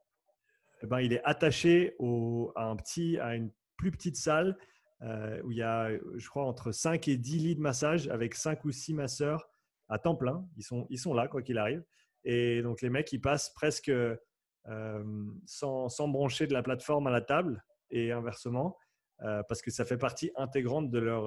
eh 0.82 0.86
ben, 0.86 1.00
il 1.00 1.12
est 1.12 1.22
attaché 1.24 1.94
au, 1.98 2.52
à, 2.56 2.64
un 2.66 2.76
petit, 2.76 3.18
à 3.18 3.34
une 3.36 3.50
plus 3.76 3.90
petite 3.90 4.16
salle 4.16 4.58
euh, 5.02 5.40
où 5.42 5.50
il 5.50 5.58
y 5.58 5.62
a, 5.62 5.90
je 6.16 6.28
crois, 6.28 6.44
entre 6.44 6.72
5 6.72 7.08
et 7.08 7.16
10 7.16 7.38
lits 7.38 7.56
de 7.56 7.60
massage 7.60 8.08
avec 8.08 8.34
5 8.34 8.64
ou 8.64 8.72
6 8.72 8.94
masseurs 8.94 9.48
à 9.88 9.98
temps 9.98 10.14
plein. 10.14 10.46
Ils 10.56 10.62
sont, 10.62 10.86
ils 10.90 10.98
sont 10.98 11.14
là, 11.14 11.28
quoi 11.28 11.42
qu'il 11.42 11.58
arrive. 11.58 11.82
Et 12.24 12.62
donc, 12.62 12.80
les 12.80 12.90
mecs, 12.90 13.12
ils 13.12 13.20
passent 13.20 13.50
presque 13.50 13.90
euh, 13.90 15.04
sans, 15.46 15.88
sans, 15.88 16.08
brancher 16.08 16.46
de 16.46 16.54
la 16.54 16.62
plateforme 16.62 17.06
à 17.06 17.10
la 17.10 17.20
table 17.20 17.62
et 17.90 18.12
inversement, 18.12 18.78
euh, 19.24 19.42
parce 19.48 19.62
que 19.62 19.70
ça 19.70 19.84
fait 19.84 19.96
partie 19.96 20.30
intégrante 20.36 20.90
de 20.90 20.98
leur, 20.98 21.24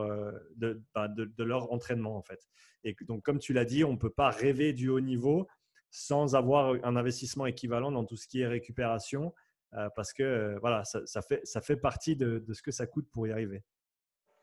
bah, 0.94 1.08
de, 1.08 1.26
de, 1.26 1.44
leur 1.44 1.72
entraînement, 1.72 2.16
en 2.16 2.22
fait. 2.22 2.48
Et 2.84 2.96
donc, 3.02 3.24
comme 3.24 3.40
tu 3.40 3.54
l'as 3.54 3.66
dit, 3.66 3.84
on 3.84 3.94
ne 3.94 3.98
peut 3.98 4.10
pas 4.10 4.30
rêver 4.30 4.74
du 4.74 4.90
haut 4.90 5.02
niveau 5.02 5.48
sans 5.90 6.36
avoir 6.36 6.76
un 6.84 6.96
investissement 6.96 7.46
équivalent 7.46 7.92
dans 7.92 8.06
tout 8.06 8.18
ce 8.18 8.28
qui 8.28 8.42
est 8.42 8.48
récupération 8.48 9.34
euh, 9.74 9.90
parce 9.96 10.14
que 10.14 10.24
euh, 10.24 10.58
voilà, 10.60 10.84
ça, 10.86 11.06
ça, 11.06 11.22
fait, 11.22 11.42
ça 11.44 11.62
fait 11.62 11.76
partie 11.76 12.16
de, 12.16 12.40
de, 12.40 12.54
ce 12.54 12.62
que 12.62 12.72
ça 12.72 12.88
coûte 12.88 13.08
pour 13.12 13.28
y 13.28 13.32
arriver. 13.32 13.64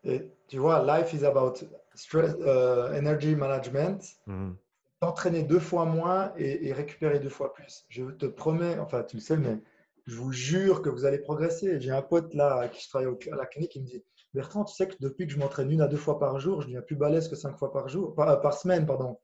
Et 0.04 0.30
tu 0.48 0.58
vois, 0.58 0.84
life 0.84 1.14
is 1.14 1.24
about 1.24 1.54
stress, 1.94 2.34
uh, 2.40 2.94
energy 2.94 3.34
management. 3.34 4.00
Mhm. 4.26 4.56
T'entraîner 5.00 5.42
deux 5.42 5.60
fois 5.60 5.86
moins 5.86 6.32
et, 6.36 6.72
récupérer 6.72 7.18
deux 7.18 7.30
fois 7.30 7.52
plus. 7.52 7.84
Je 7.88 8.04
te 8.04 8.26
promets, 8.26 8.78
enfin 8.78 9.02
tu 9.02 9.16
le 9.16 9.22
sais, 9.22 9.36
mais 9.36 9.58
je 10.06 10.16
vous 10.16 10.32
jure 10.32 10.82
que 10.82 10.88
vous 10.88 11.04
allez 11.04 11.18
progresser. 11.18 11.80
J'ai 11.80 11.90
un 11.90 12.02
pote 12.02 12.34
là 12.34 12.68
qui 12.68 12.88
travaille 12.88 13.08
à 13.32 13.36
la 13.36 13.46
clinique 13.46 13.72
qui 13.72 13.80
me 13.80 13.86
dit 13.86 14.04
Bertrand, 14.34 14.64
tu 14.64 14.74
sais 14.74 14.88
que 14.88 14.96
depuis 15.00 15.26
que 15.26 15.32
je 15.32 15.38
m'entraîne 15.38 15.70
une 15.70 15.80
à 15.80 15.86
deux 15.86 15.96
fois 15.96 16.18
par 16.18 16.40
jour, 16.40 16.60
je 16.60 16.66
deviens 16.66 16.82
plus 16.82 16.96
balèze 16.96 17.28
que 17.28 17.36
cinq 17.36 17.56
fois 17.56 17.72
par 17.72 17.88
jour, 17.88 18.14
par, 18.14 18.40
par 18.40 18.54
semaine, 18.54 18.84
pardon. 18.84 19.18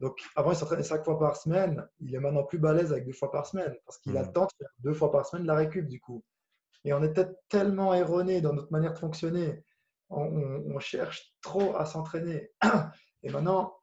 Donc, 0.00 0.18
avant, 0.36 0.52
il 0.52 0.56
s'entraînait 0.56 0.82
cinq 0.82 1.04
fois 1.04 1.18
par 1.18 1.36
semaine. 1.36 1.86
Il 2.00 2.14
est 2.14 2.20
maintenant 2.20 2.44
plus 2.44 2.58
balèze 2.58 2.92
avec 2.92 3.06
deux 3.06 3.12
fois 3.12 3.30
par 3.30 3.46
semaine 3.46 3.74
parce 3.84 3.98
qu'il 3.98 4.16
a 4.16 4.22
le 4.22 4.32
temps 4.32 4.44
de 4.44 4.52
faire 4.58 4.68
deux 4.80 4.94
fois 4.94 5.10
par 5.10 5.26
semaine 5.26 5.46
la 5.46 5.54
récup, 5.54 5.88
du 5.88 6.00
coup. 6.00 6.22
Et 6.84 6.92
on 6.92 7.02
était 7.02 7.26
tellement 7.48 7.94
erroné 7.94 8.40
dans 8.40 8.52
notre 8.52 8.70
manière 8.70 8.92
de 8.92 8.98
fonctionner. 8.98 9.64
On, 10.08 10.78
cherche 10.78 11.34
trop 11.40 11.74
à 11.76 11.84
s'entraîner. 11.84 12.52
Et 13.24 13.30
maintenant, 13.30 13.74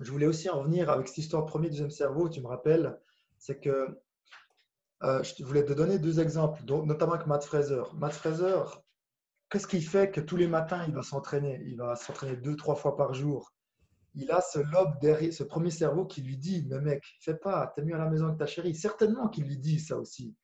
je 0.00 0.10
voulais 0.10 0.26
aussi 0.26 0.48
en 0.48 0.62
venir 0.62 0.88
avec 0.88 1.08
cette 1.08 1.18
histoire 1.18 1.44
de 1.44 1.50
premier, 1.50 1.68
deuxième 1.68 1.90
cerveau. 1.90 2.30
Tu 2.30 2.40
me 2.40 2.46
rappelles, 2.46 2.98
c'est 3.36 3.60
que 3.60 4.00
euh, 5.02 5.22
je 5.22 5.44
voulais 5.44 5.64
te 5.64 5.72
donner 5.72 5.98
deux 5.98 6.20
exemples, 6.20 6.62
notamment 6.64 7.14
avec 7.14 7.26
Matt 7.26 7.44
Fraser. 7.44 7.82
Matt 7.94 8.12
Fraser, 8.12 8.62
qu'est-ce 9.50 9.66
qui 9.66 9.82
fait 9.82 10.10
que 10.10 10.20
tous 10.20 10.36
les 10.36 10.48
matins, 10.48 10.84
il 10.86 10.94
va 10.94 11.02
s'entraîner? 11.02 11.60
Il 11.66 11.76
va 11.76 11.96
s'entraîner 11.96 12.36
deux, 12.36 12.56
trois 12.56 12.76
fois 12.76 12.96
par 12.96 13.14
jour 13.14 13.52
il 14.16 14.30
a 14.30 14.40
ce 14.40 14.58
lobe 14.58 14.96
ce 15.30 15.44
premier 15.44 15.70
cerveau 15.70 16.06
qui 16.06 16.22
lui 16.22 16.38
dit 16.38 16.66
Mais 16.68 16.80
mec, 16.80 17.04
fais 17.20 17.34
pas, 17.34 17.72
t'es 17.76 17.82
mieux 17.82 17.94
à 17.94 17.98
la 17.98 18.08
maison 18.08 18.26
avec 18.26 18.38
ta 18.38 18.46
chérie. 18.46 18.74
Certainement 18.74 19.28
qu'il 19.28 19.44
lui 19.44 19.58
dit 19.58 19.78
ça 19.78 19.96
aussi. 19.96 20.34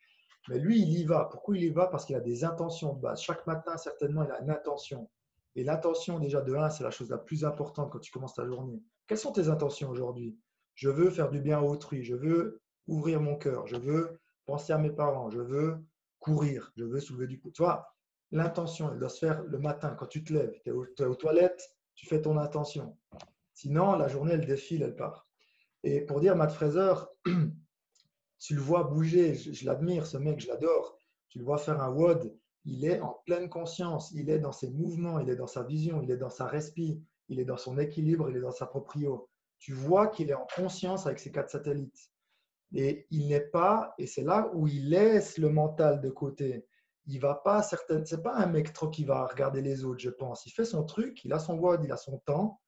Mais 0.49 0.59
lui, 0.59 0.81
il 0.81 0.93
y 0.93 1.05
va. 1.05 1.29
Pourquoi 1.31 1.57
il 1.57 1.65
y 1.65 1.71
va? 1.71 1.87
Parce 1.87 2.05
qu'il 2.05 2.15
a 2.15 2.21
des 2.21 2.45
intentions 2.45 2.93
de 2.95 3.01
base. 3.01 3.23
Chaque 3.23 3.47
matin, 3.47 3.77
certainement, 3.79 4.25
il 4.25 4.31
a 4.31 4.41
une 4.41 4.51
intention. 4.51 5.09
Et 5.55 5.65
l'intention, 5.65 6.19
déjà, 6.19 6.43
de 6.43 6.55
un, 6.55 6.69
c'est 6.69 6.85
la 6.85 6.91
chose 6.91 7.11
la 7.11 7.19
plus 7.19 7.45
importante 7.45 7.91
quand 7.91 7.99
tu 7.99 8.13
commences 8.13 8.35
ta 8.35 8.45
journée. 8.45 8.83
Quelles 9.07 9.19
sont 9.19 9.33
tes 9.33 9.49
intentions 9.49 9.89
aujourd'hui? 9.89 10.37
Je 10.75 10.91
veux 10.91 11.11
faire 11.11 11.31
du 11.31 11.41
bien 11.41 11.59
à 11.59 11.63
autrui. 11.63 12.03
Je 12.03 12.15
veux 12.15 12.61
ouvrir 12.87 13.21
mon 13.21 13.37
cœur. 13.37 13.67
Je 13.67 13.77
veux 13.77 14.21
penser 14.47 14.73
à 14.73 14.79
mes 14.79 14.91
parents. 14.91 15.31
Je 15.31 15.41
veux 15.41 15.85
courir. 16.19 16.73
Je 16.77 16.85
veux 16.85 17.01
soulever 17.01 17.27
du 17.27 17.41
coup. 17.41 17.51
Tu 17.51 17.63
vois, 17.63 17.95
l'intention, 18.31 18.91
elle 18.93 18.99
doit 18.99 19.09
se 19.09 19.19
faire 19.19 19.43
le 19.43 19.59
matin 19.59 19.95
quand 19.99 20.07
tu 20.07 20.25
te 20.25 20.33
lèves. 20.33 20.55
Tu 20.65 20.71
es, 20.71 21.05
aux 21.05 21.15
toilettes, 21.15 21.77
tu 21.95 22.07
fais 22.07 22.21
ton 22.21 22.39
intention. 22.39 22.97
Sinon, 23.55 23.97
la 23.97 24.09
journée, 24.09 24.33
elle 24.33 24.47
défile, 24.47 24.83
elle 24.83 24.97
part. 24.97 25.27
Et 25.85 26.01
pour 26.01 26.21
dire 26.21 26.37
Matt 26.37 26.53
Fraser, 26.53 26.95
tu 28.39 28.55
le 28.55 28.61
vois 28.61 28.85
bouger, 28.85 29.35
je, 29.35 29.65
l'admire, 29.65 30.07
ce 30.07 30.17
mec, 30.17 30.41
je 30.41 30.49
l'adore. 30.49 30.99
Tu 31.29 31.39
le 31.39 31.45
vois 31.45 31.59
faire 31.59 31.81
un 31.81 31.91
WOD, 31.91 32.35
il 32.65 32.85
est 32.85 33.01
en 33.01 33.21
pleine 33.27 33.49
conscience, 33.49 34.13
il 34.13 34.31
est 34.31 34.39
dans 34.39 34.53
ses 34.53 34.71
mouvements, 34.71 35.19
il 35.19 35.29
est 35.29 35.37
dans 35.37 35.47
sa 35.47 35.63
vision, 35.63 36.03
il 36.03 36.11
est 36.11 36.17
dans 36.17 36.31
sa 36.31 36.47
respi, 36.47 37.03
il 37.29 37.41
est 37.41 37.45
dans 37.45 37.57
son 37.57 37.79
équilibre, 37.79 38.31
il 38.31 38.37
est 38.37 38.41
dans 38.41 38.53
sa 38.53 38.67
proprio. 38.67 39.29
Tu 39.59 39.73
vois 39.73 40.09
qu'il 40.09 40.31
est 40.31 40.35
en 40.35 40.47
conscience 40.55 41.07
avec 41.07 41.19
ses 41.19 41.33
quatre 41.33 41.51
satellites. 41.51 42.11
Et 42.75 43.07
il 43.11 43.29
n'est 43.29 43.41
pas, 43.41 43.95
et 43.99 44.07
c'est 44.07 44.23
là 44.23 44.51
où 44.55 44.67
il 44.67 44.89
laisse 44.91 45.39
le 45.39 45.51
mental 45.51 46.01
de 46.01 46.09
côté. 46.09 46.67
Il 47.07 47.21
va 47.21 47.35
pas 47.35 47.63
certaines, 47.63 48.07
c'est 48.07 48.23
pas 48.23 48.35
un 48.35 48.47
mec 48.47 48.73
trop 48.73 48.89
qui 48.89 49.05
va 49.05 49.27
regarder 49.27 49.61
les 49.61 49.85
autres, 49.85 50.01
je 50.01 50.11
pense. 50.11 50.47
Il 50.47 50.51
fait 50.51 50.65
son 50.65 50.85
truc, 50.85 51.25
il 51.25 51.33
a 51.33 51.39
son 51.39 51.59
WOD, 51.59 51.85
il 51.85 51.93
a 51.93 51.97
son 51.97 52.19
temps, 52.19 52.61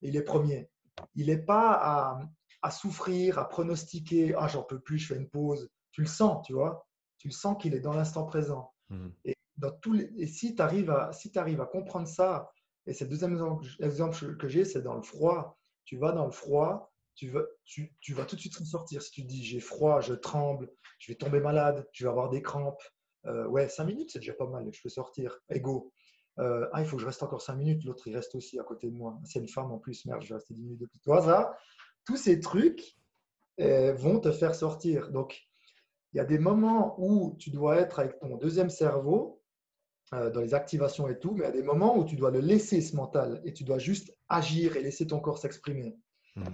il 0.00 0.16
est 0.16 0.22
premier. 0.22 0.70
Il 1.14 1.26
n'est 1.26 1.42
pas 1.42 2.20
à, 2.62 2.70
souffrir, 2.70 3.38
à 3.38 3.48
pronostiquer 3.48 4.34
Ah, 4.38 4.48
j'en 4.48 4.62
peux 4.62 4.80
plus, 4.80 4.98
je 4.98 5.08
fais 5.08 5.20
une 5.20 5.28
pause. 5.28 5.68
Tu 5.92 6.02
le 6.02 6.06
sens, 6.06 6.46
tu 6.46 6.52
vois. 6.52 6.86
Tu 7.18 7.28
le 7.28 7.32
sens 7.32 7.56
qu'il 7.60 7.74
est 7.74 7.80
dans 7.80 7.92
l'instant 7.92 8.24
présent. 8.24 8.72
Mhm. 8.88 9.12
Et, 9.24 9.36
dans 9.56 9.72
tous 9.72 10.00
et 10.16 10.26
si 10.26 10.54
tu 10.54 10.62
arrives, 10.62 10.90
à, 10.90 11.12
si 11.12 11.30
arrives 11.36 11.60
à 11.60 11.66
comprendre 11.66 12.08
ça, 12.08 12.50
Et 12.86 12.94
c'est 12.94 13.04
le 13.04 13.10
deuxième 13.10 13.38
exemple 13.80 14.36
que 14.36 14.48
j'ai, 14.48 14.64
c'est 14.64 14.80
dans 14.80 14.94
le 14.94 15.02
froid. 15.02 15.58
Tu 15.84 15.98
vas 15.98 16.12
dans 16.12 16.24
le 16.24 16.32
froid, 16.32 16.90
tu 17.14 17.28
vas, 17.28 17.42
tu, 17.64 17.94
tu 18.00 18.14
vas 18.14 18.24
tout 18.24 18.36
de 18.36 18.40
suite 18.40 18.54
sortir. 18.64 19.02
Si 19.02 19.10
tu 19.10 19.22
dis 19.22 19.44
j'ai 19.44 19.60
froid, 19.60 20.00
je 20.00 20.14
tremble, 20.14 20.70
je 20.98 21.12
vais 21.12 21.16
tomber 21.16 21.40
malade, 21.40 21.86
je 21.92 22.04
vais 22.04 22.10
avoir 22.10 22.30
des 22.30 22.42
crampes. 22.42 22.82
Euh, 23.26 23.46
ouais, 23.46 23.68
cinq 23.68 23.84
minutes, 23.84 24.10
c'est 24.12 24.20
déjà 24.20 24.34
pas 24.34 24.46
mal. 24.46 24.68
Je 24.72 24.80
peux 24.82 24.88
sortir. 24.88 25.38
Ego. 25.48 25.92
Euh, 26.38 26.68
ah, 26.72 26.80
il 26.80 26.86
faut 26.86 26.96
que 26.96 27.02
je 27.02 27.06
reste 27.06 27.22
encore 27.22 27.42
cinq 27.42 27.56
minutes. 27.56 27.84
L'autre, 27.84 28.06
il 28.06 28.14
reste 28.14 28.34
aussi 28.34 28.58
à 28.58 28.64
côté 28.64 28.88
de 28.90 28.96
moi. 28.96 29.18
C'est 29.24 29.40
une 29.40 29.48
femme 29.48 29.70
en 29.72 29.78
plus. 29.78 30.04
Merde, 30.06 30.22
je 30.22 30.28
vais 30.28 30.34
rester 30.34 30.54
10 30.54 30.62
minutes 30.62 30.80
de 30.80 30.86
plus. 30.86 31.00
Toi, 31.00 31.22
ça, 31.22 31.56
tous 32.06 32.16
ces 32.16 32.40
trucs 32.40 32.96
euh, 33.60 33.92
vont 33.92 34.20
te 34.20 34.32
faire 34.32 34.54
sortir. 34.54 35.10
Donc, 35.10 35.48
il 36.12 36.16
y 36.16 36.20
a 36.20 36.24
des 36.24 36.38
moments 36.38 36.96
où 36.98 37.36
tu 37.38 37.50
dois 37.50 37.76
être 37.76 38.00
avec 38.00 38.18
ton 38.18 38.36
deuxième 38.36 38.70
cerveau 38.70 39.42
dans 40.12 40.40
les 40.40 40.54
activations 40.54 41.06
et 41.06 41.16
tout, 41.20 41.34
mais 41.34 41.42
il 41.42 41.44
y 41.44 41.48
a 41.48 41.52
des 41.52 41.62
moments 41.62 41.96
où 41.96 42.04
tu 42.04 42.16
dois 42.16 42.32
le 42.32 42.40
laisser, 42.40 42.80
ce 42.80 42.96
mental, 42.96 43.40
et 43.44 43.52
tu 43.52 43.62
dois 43.62 43.78
juste 43.78 44.12
agir 44.28 44.76
et 44.76 44.82
laisser 44.82 45.06
ton 45.06 45.20
corps 45.20 45.38
s'exprimer. 45.38 45.96
Mmh. 46.36 46.44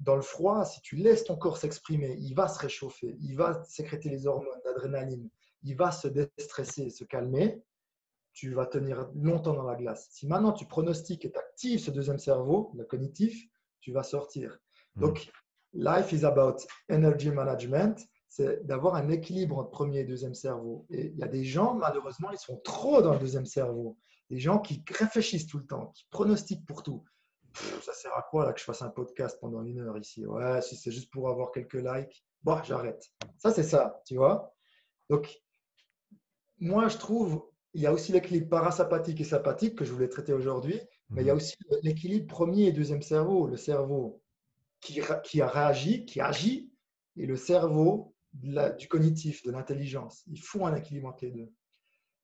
Dans 0.00 0.16
le 0.16 0.22
froid, 0.22 0.64
si 0.64 0.80
tu 0.80 0.96
laisses 0.96 1.24
ton 1.24 1.36
corps 1.36 1.56
s'exprimer, 1.56 2.16
il 2.20 2.34
va 2.34 2.48
se 2.48 2.58
réchauffer, 2.58 3.16
il 3.20 3.36
va 3.36 3.62
sécréter 3.64 4.08
les 4.08 4.26
hormones 4.26 4.60
d'adrénaline, 4.64 5.28
il 5.62 5.76
va 5.76 5.90
se 5.90 6.08
déstresser, 6.08 6.90
se 6.90 7.04
calmer. 7.04 7.62
Tu 8.32 8.54
vas 8.54 8.66
tenir 8.66 9.10
longtemps 9.14 9.54
dans 9.54 9.66
la 9.66 9.74
glace. 9.74 10.08
Si 10.10 10.26
maintenant 10.26 10.52
tu 10.52 10.66
pronostiques 10.66 11.24
et 11.26 11.32
tu 11.32 11.38
actives 11.38 11.80
ce 11.80 11.90
deuxième 11.90 12.18
cerveau, 12.18 12.72
le 12.74 12.84
cognitif, 12.84 13.46
tu 13.80 13.92
vas 13.92 14.02
sortir. 14.02 14.58
Mmh. 14.96 15.00
Donc, 15.00 15.30
life 15.74 16.12
is 16.12 16.24
about 16.24 16.56
energy 16.88 17.30
management 17.30 18.08
c'est 18.34 18.66
d'avoir 18.66 18.94
un 18.94 19.10
équilibre 19.10 19.58
entre 19.58 19.68
premier 19.68 19.98
et 19.98 20.04
deuxième 20.04 20.32
cerveau. 20.32 20.86
Et 20.88 21.08
il 21.08 21.18
y 21.18 21.22
a 21.22 21.28
des 21.28 21.44
gens, 21.44 21.74
malheureusement, 21.74 22.30
ils 22.30 22.38
sont 22.38 22.56
trop 22.64 23.02
dans 23.02 23.12
le 23.12 23.18
deuxième 23.18 23.44
cerveau. 23.44 23.98
Des 24.30 24.38
gens 24.38 24.58
qui 24.58 24.82
réfléchissent 24.88 25.46
tout 25.46 25.58
le 25.58 25.66
temps, 25.66 25.88
qui 25.88 26.06
pronostiquent 26.10 26.64
pour 26.64 26.82
tout. 26.82 27.04
Ça 27.82 27.92
sert 27.92 28.16
à 28.16 28.22
quoi 28.22 28.44
là 28.44 28.52
que 28.52 28.60
je 28.60 28.64
fasse 28.64 28.82
un 28.82 28.90
podcast 28.90 29.38
pendant 29.40 29.62
une 29.62 29.80
heure 29.80 29.98
ici? 29.98 30.26
Ouais, 30.26 30.60
si 30.62 30.76
c'est 30.76 30.90
juste 30.90 31.10
pour 31.10 31.28
avoir 31.28 31.50
quelques 31.52 31.74
likes, 31.74 32.24
bon, 32.42 32.62
j'arrête. 32.64 33.10
Ça, 33.38 33.52
c'est 33.52 33.62
ça, 33.62 34.02
tu 34.06 34.16
vois? 34.16 34.54
Donc, 35.10 35.42
moi, 36.58 36.88
je 36.88 36.98
trouve, 36.98 37.44
il 37.74 37.82
y 37.82 37.86
a 37.86 37.92
aussi 37.92 38.12
l'équilibre 38.12 38.48
parasympathique 38.48 39.20
et 39.20 39.24
sympathique 39.24 39.76
que 39.76 39.84
je 39.84 39.92
voulais 39.92 40.08
traiter 40.08 40.32
aujourd'hui, 40.32 40.80
mais 41.10 41.22
il 41.22 41.26
y 41.26 41.30
a 41.30 41.34
mhm. 41.34 41.38
aussi 41.38 41.56
l'équilibre 41.82 42.26
premier 42.26 42.66
et 42.66 42.72
deuxième 42.72 43.02
cerveau. 43.02 43.46
Le 43.46 43.56
cerveau 43.56 44.22
qui, 44.80 45.00
qui 45.24 45.40
a 45.40 45.46
réagi, 45.46 46.04
qui 46.04 46.20
agit, 46.20 46.72
et 47.16 47.26
le 47.26 47.36
cerveau 47.36 48.14
du 48.32 48.88
cognitif, 48.88 49.44
de 49.44 49.50
l'intelligence. 49.50 50.22
Il 50.26 50.40
faut 50.40 50.64
un 50.64 50.74
équilibre 50.74 51.08
entre 51.08 51.24
les 51.24 51.32
deux. 51.32 51.52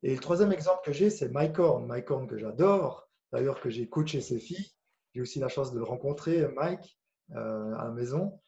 Et 0.03 0.15
le 0.15 0.21
troisième 0.21 0.53
exemple 0.53 0.81
que 0.85 0.93
j'ai, 0.93 1.11
c'est 1.11 1.29
Mike 1.29 1.59
Horn. 1.59 1.87
Mike 1.87 2.11
Horn 2.11 2.27
que 2.27 2.39
j'adore, 2.39 3.09
d'ailleurs 3.33 3.61
que 3.61 3.69
j'ai 3.69 3.89
coaché 3.89 4.21
ses 4.21 4.39
filles. 4.39 4.71
J'ai 5.19 5.23
aussi 5.23 5.41
la 5.41 5.49
chance 5.49 5.73
de 5.73 5.79
le 5.79 5.85
rencontrer, 5.85 6.47
Mike, 6.55 6.97
euh, 7.35 7.75
à 7.75 7.87
la 7.87 7.91
maison. 7.91 8.39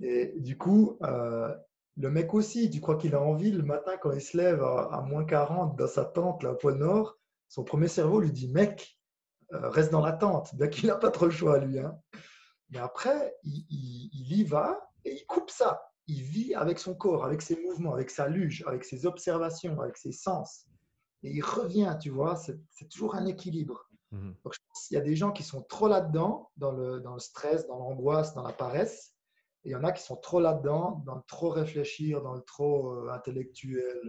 Et 0.00 0.34
du 0.40 0.58
coup, 0.58 0.98
euh, 1.04 1.54
le 1.96 2.10
mec 2.10 2.34
aussi, 2.34 2.70
tu 2.70 2.80
crois 2.80 2.96
qu'il 2.96 3.14
a 3.14 3.22
envie 3.22 3.52
le 3.52 3.62
matin 3.62 3.92
quand 4.02 4.10
il 4.10 4.20
se 4.20 4.36
lève 4.36 4.60
à, 4.60 5.00
moins 5.06 5.24
40 5.24 5.78
dans 5.78 5.86
sa 5.86 6.04
tente, 6.04 6.42
là, 6.42 6.50
au 6.50 6.56
pôle 6.56 6.78
Nord, 6.78 7.16
son 7.46 7.62
premier 7.62 7.86
cerveau 7.86 8.18
lui 8.18 8.32
dit 8.32 8.48
Mec, 8.48 8.98
euh, 9.52 9.68
reste 9.68 9.92
dans 9.92 10.04
la 10.04 10.10
tente, 10.10 10.56
bien 10.56 10.66
qu'il 10.66 10.88
n'a 10.88 10.96
pas 10.96 11.12
trop 11.12 11.26
le 11.26 11.30
choix, 11.30 11.60
lui. 11.60 11.78
Hein. 11.78 11.96
Mais 12.70 12.78
après, 12.78 13.36
il, 13.44 13.64
il, 13.70 14.36
y 14.38 14.42
va 14.42 14.90
et 15.04 15.14
il 15.14 15.24
coupe 15.26 15.50
ça 15.50 15.80
il 16.08 16.22
vit 16.22 16.54
avec 16.54 16.80
son 16.80 16.96
corps, 16.96 17.24
avec 17.24 17.42
ses 17.42 17.60
mouvements, 17.62 17.92
avec 17.92 18.10
sa 18.10 18.26
luge, 18.26 18.64
avec 18.66 18.82
ses 18.82 19.06
observations, 19.06 19.80
avec 19.80 19.96
ses 19.96 20.10
sens. 20.10 20.66
Et 21.22 21.30
il 21.30 21.42
revient, 21.42 21.96
tu 22.00 22.10
vois, 22.10 22.34
c'est 22.34 22.88
toujours 22.88 23.14
un 23.14 23.26
équilibre. 23.26 23.88
Mhm. 24.10 24.34
Donc, 24.42 24.54
je 24.54 24.60
qu'il 24.88 24.96
y 24.96 25.00
a 25.00 25.04
des 25.04 25.16
gens 25.16 25.30
qui 25.30 25.42
sont 25.42 25.62
trop 25.62 25.88
là-dedans, 25.88 26.50
dans 26.56 26.72
le, 26.72 27.00
dans 27.00 27.14
le 27.14 27.20
stress, 27.20 27.66
dans 27.66 27.78
l'angoisse, 27.78 28.34
dans 28.34 28.42
la 28.42 28.52
paresse. 28.52 29.14
Et 29.64 29.70
il 29.70 29.72
y 29.72 29.76
en 29.76 29.84
a 29.84 29.92
qui 29.92 30.02
sont 30.02 30.16
trop 30.16 30.40
là-dedans, 30.40 31.02
dans 31.04 31.16
le 31.16 31.22
trop 31.26 31.50
réfléchir, 31.50 32.22
dans 32.22 32.34
le 32.34 32.40
trop 32.40 32.92
euh, 32.92 33.10
intellectuel, 33.10 34.00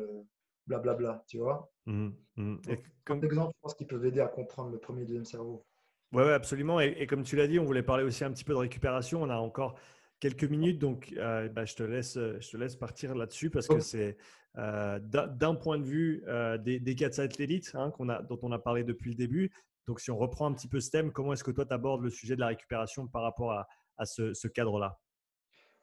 blablabla, 0.68 0.92
euh, 0.92 1.04
bla, 1.04 1.14
bla, 1.14 1.24
tu 1.28 1.38
vois. 1.38 1.72
Mmh, 1.86 2.10
mmh. 2.38 2.58
Comme 3.04 3.24
exemple, 3.24 3.52
je 3.56 3.60
pense 3.62 3.74
qu'ils 3.76 3.88
peuvent 3.88 4.06
aider 4.06 4.22
à 4.22 4.28
comprendre 4.28 4.72
le 4.72 4.80
premier 4.80 5.02
et 5.02 5.06
deuxième 5.06 5.26
cerveau. 5.26 5.66
Oui, 6.14 6.24
ouais, 6.24 6.34
absolument. 6.34 6.80
Et, 6.80 6.96
et, 6.98 7.08
comme 7.08 7.24
tu 7.24 7.36
l'as 7.36 7.48
dit, 7.48 7.60
on 7.60 7.66
voulait 7.66 7.84
parler 7.84 8.04
aussi 8.04 8.24
un 8.24 8.32
petit 8.32 8.44
peu 8.44 8.54
de 8.54 8.60
récupération. 8.60 9.22
On 9.22 9.30
a 9.30 9.38
encore 9.38 9.78
quelques 10.20 10.46
minutes, 10.46 10.80
donc 10.80 11.14
euh, 11.18 11.50
bah, 11.50 11.66
je, 11.66 11.76
te 11.76 11.84
laisse, 11.84 12.16
je 12.16 12.50
te 12.50 12.58
laisse 12.58 12.76
partir 12.76 13.16
là-dessus 13.16 13.50
parce 13.50 13.68
que 13.68 13.80
c'est 13.80 14.18
euh, 14.58 15.00
d'un 15.00 15.56
point 15.56 15.78
de 15.78 15.84
vue 15.84 16.24
euh, 16.28 16.58
des, 16.58 16.80
des 16.80 16.96
4 16.96 17.14
satellites 17.14 17.72
hein, 17.76 17.92
qu'on 17.92 18.10
a, 18.10 18.22
dont 18.22 18.40
on 18.42 18.52
a 18.52 18.60
parlé 18.60 18.84
depuis 18.84 19.12
le 19.12 19.16
début. 19.16 19.52
Donc, 19.90 20.02
si 20.02 20.12
on 20.12 20.18
reprend 20.20 20.46
un 20.46 20.54
petit 20.54 20.68
peu 20.68 20.80
ce 20.80 20.92
thème, 20.92 21.12
comment 21.12 21.34
est-ce 21.34 21.44
que 21.44 21.50
toi, 21.50 21.66
tu 21.66 21.74
abordes 21.74 22.04
le 22.04 22.12
sujet 22.12 22.36
de 22.36 22.42
la 22.42 22.48
récupération 22.48 23.08
par 23.08 23.24
rapport 23.24 23.52
à, 23.52 24.06
ce 24.06 24.48
cadre-là? 24.48 25.00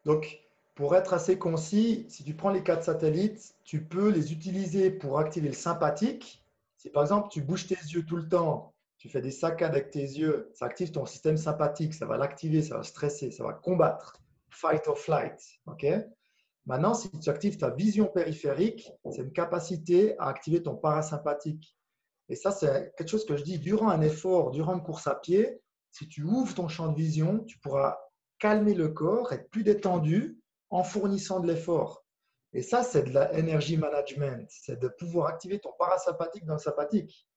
Donc, 0.04 0.38
pour 0.76 0.94
être 0.94 1.12
assez 1.12 1.40
concis, 1.40 2.06
si 2.08 2.22
tu 2.22 2.32
prends 2.32 2.50
les 2.50 2.62
quatre 2.62 2.84
satellites, 2.84 3.56
tu 3.64 3.84
peux 3.84 4.10
les 4.10 4.32
utiliser 4.32 4.92
pour 4.92 5.18
activer 5.18 5.48
le 5.48 5.54
sympathique. 5.54 6.44
Si 6.76 6.88
par 6.88 7.02
exemple, 7.02 7.30
tu 7.32 7.42
bouges 7.42 7.66
tes 7.66 7.74
yeux 7.74 8.04
tout 8.04 8.14
le 8.14 8.28
temps, 8.28 8.72
tu 8.96 9.08
fais 9.08 9.20
des 9.20 9.32
saccades 9.32 9.72
avec 9.72 9.90
tes 9.90 10.02
yeux, 10.02 10.52
ça 10.54 10.66
active 10.66 10.92
ton 10.92 11.04
système 11.04 11.36
sympathique, 11.36 11.92
ça 11.92 12.06
va 12.06 12.16
l'activer, 12.16 12.62
ça 12.62 12.76
va 12.76 12.84
stresser, 12.84 13.32
ça 13.32 13.42
va 13.42 13.54
combattre 13.54 14.20
fight 14.50 14.86
or 14.86 14.96
flight. 14.96 15.40
ok? 15.66 15.84
Maintenant, 16.64 16.94
si 16.94 17.10
tu 17.10 17.28
actives 17.28 17.56
ta 17.56 17.70
vision 17.70 18.06
périphérique, 18.06 18.92
c'est 19.10 19.22
une 19.22 19.32
capacité 19.32 20.16
à 20.20 20.28
activer 20.28 20.62
ton 20.62 20.76
parasympathique. 20.76 21.76
Et 22.28 22.36
ça, 22.36 22.50
c'est 22.50 22.92
quelque 22.96 23.08
chose 23.08 23.26
que 23.26 23.36
je 23.36 23.44
dis 23.44 23.58
durant 23.58 23.88
un 23.88 24.00
effort, 24.00 24.50
durant 24.50 24.74
une 24.74 24.82
course 24.82 25.06
à 25.06 25.14
pied. 25.14 25.60
Si 25.92 26.08
tu 26.08 26.22
ouvres 26.22 26.54
ton 26.54 26.68
champ 26.68 26.88
de 26.88 26.96
vision, 26.96 27.44
tu 27.44 27.58
pourras 27.58 27.98
calmer 28.38 28.74
le 28.74 28.88
corps, 28.88 29.32
être 29.32 29.48
plus 29.50 29.62
détendu 29.62 30.38
en 30.70 30.82
fournissant 30.82 31.40
de 31.40 31.46
l'effort. 31.46 32.04
Et 32.52 32.62
ça, 32.62 32.82
c'est 32.82 33.04
de 33.04 33.10
la 33.10 33.30
management. 33.32 34.46
C'est 34.48 34.80
de 34.80 34.88
pouvoir 34.88 35.28
activer 35.28 35.58
ton 35.60 35.72
parasympathique 35.78 36.44
dans 36.44 36.54
le 36.54 36.60
sympathique. 36.60 37.28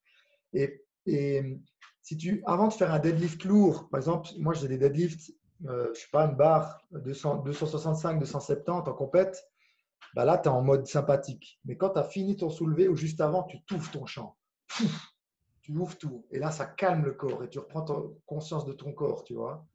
Et, 0.54 0.84
et 1.06 1.60
si 2.02 2.18
tu, 2.18 2.42
avant 2.46 2.68
de 2.68 2.74
faire 2.74 2.92
un 2.92 3.00
deadlift 3.00 3.44
lourd, 3.44 3.90
par 3.90 4.00
exemple, 4.00 4.30
moi 4.38 4.54
j'ai 4.54 4.68
des 4.68 4.78
deadlifts 4.78 5.32
euh, 5.66 5.86
je 5.86 5.90
ne 5.90 5.94
sais 5.96 6.08
pas, 6.12 6.26
une 6.26 6.36
barre 6.36 6.82
265, 6.92 8.20
270 8.20 8.70
en 8.70 8.94
compète, 8.94 9.44
bah 10.16 10.26
là, 10.26 10.38
tu 10.38 10.48
es 10.48 10.52
en 10.52 10.62
mode 10.62 10.88
sympathique. 10.88 11.60
Mais 11.66 11.76
quand 11.76 11.92
tu 11.92 12.00
as 12.00 12.04
fini 12.04 12.38
ton 12.38 12.50
soulevé 12.50 12.88
ou 12.88 12.96
juste 12.96 13.22
avant, 13.22 13.44
tu 13.44 13.62
touffes 13.66 13.92
ton 13.92 14.06
champ. 14.06 14.38
Tu 15.62 15.72
ouvres 15.72 15.98
tout. 15.98 16.26
Et 16.32 16.40
là, 16.40 16.52
ça 16.52 16.66
calme 16.66 17.06
le 17.06 17.14
corps 17.14 17.44
et 17.44 17.50
tu 17.50 17.60
reprends 17.60 17.86
conscience 18.26 18.66
de 18.66 18.74
ton 18.74 18.94
corps, 18.94 19.24
tu 19.24 19.34
vois. 19.34 19.68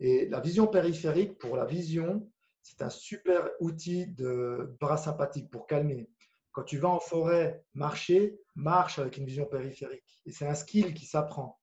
Et 0.00 0.28
la 0.28 0.40
vision 0.40 0.66
périphérique, 0.66 1.38
pour 1.38 1.56
la 1.56 1.64
vision, 1.64 2.30
c'est 2.62 2.82
un 2.82 2.90
super 2.90 3.48
outil 3.60 4.06
de 4.06 4.76
bras 4.80 4.96
sympathique 4.96 5.50
pour 5.50 5.66
calmer. 5.66 6.08
Quand 6.52 6.64
tu 6.64 6.78
vas 6.78 6.88
en 6.88 7.00
forêt 7.00 7.64
marcher, 7.74 8.38
marche 8.54 8.98
avec 8.98 9.16
une 9.16 9.26
vision 9.26 9.46
périphérique. 9.46 10.20
Et 10.26 10.32
c'est 10.32 10.46
un 10.46 10.54
skill 10.54 10.94
qui 10.94 11.06
s'apprend. 11.06 11.58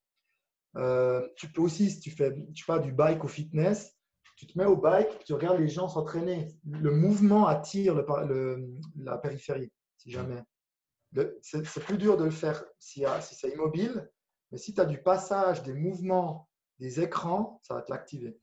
Euh, 0.78 1.28
tu 1.36 1.52
peux 1.52 1.62
aussi, 1.62 1.90
si 1.90 2.00
tu 2.00 2.12
fais 2.12 2.36
tu 2.54 2.66
pas, 2.66 2.80
du 2.80 2.92
bike 2.92 3.24
au 3.24 3.28
fitness, 3.28 3.98
tu 4.36 4.48
te 4.48 4.58
mets 4.58 4.66
au 4.66 4.76
bike, 4.76 5.24
tu 5.26 5.34
regardes 5.34 5.60
les 5.60 5.70
gens 5.70 5.88
s'entraîner. 5.88 6.50
Le 6.66 6.92
mouvement 6.92 7.48
attire 7.48 7.96
la 7.96 9.18
périphérie, 9.18 9.72
si 9.98 10.12
jamais. 10.12 10.44
C'est 11.42 11.84
plus 11.84 11.98
dur 11.98 12.18
de 12.18 12.26
le 12.26 12.32
faire 12.32 12.64
si, 12.80 13.06
si 13.22 13.36
c'est 13.36 13.50
immobile, 13.50 14.10
mais 14.52 14.58
si 14.58 14.74
tu 14.74 14.82
as 14.82 14.86
du 14.86 15.02
passage, 15.02 15.64
des 15.64 15.74
mouvements, 15.74 16.50
des 16.80 17.02
écrans, 17.02 17.60
ça 17.64 17.76
va 17.76 17.82
te 17.82 17.92
l'activer. 17.92 18.38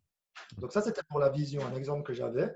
Donc 0.59 0.73
ça, 0.73 0.81
c'était 0.81 1.03
pour 1.09 1.19
la 1.19 1.29
vision, 1.29 1.65
un 1.67 1.75
exemple 1.75 2.03
que 2.03 2.15
j'avais. 2.15 2.55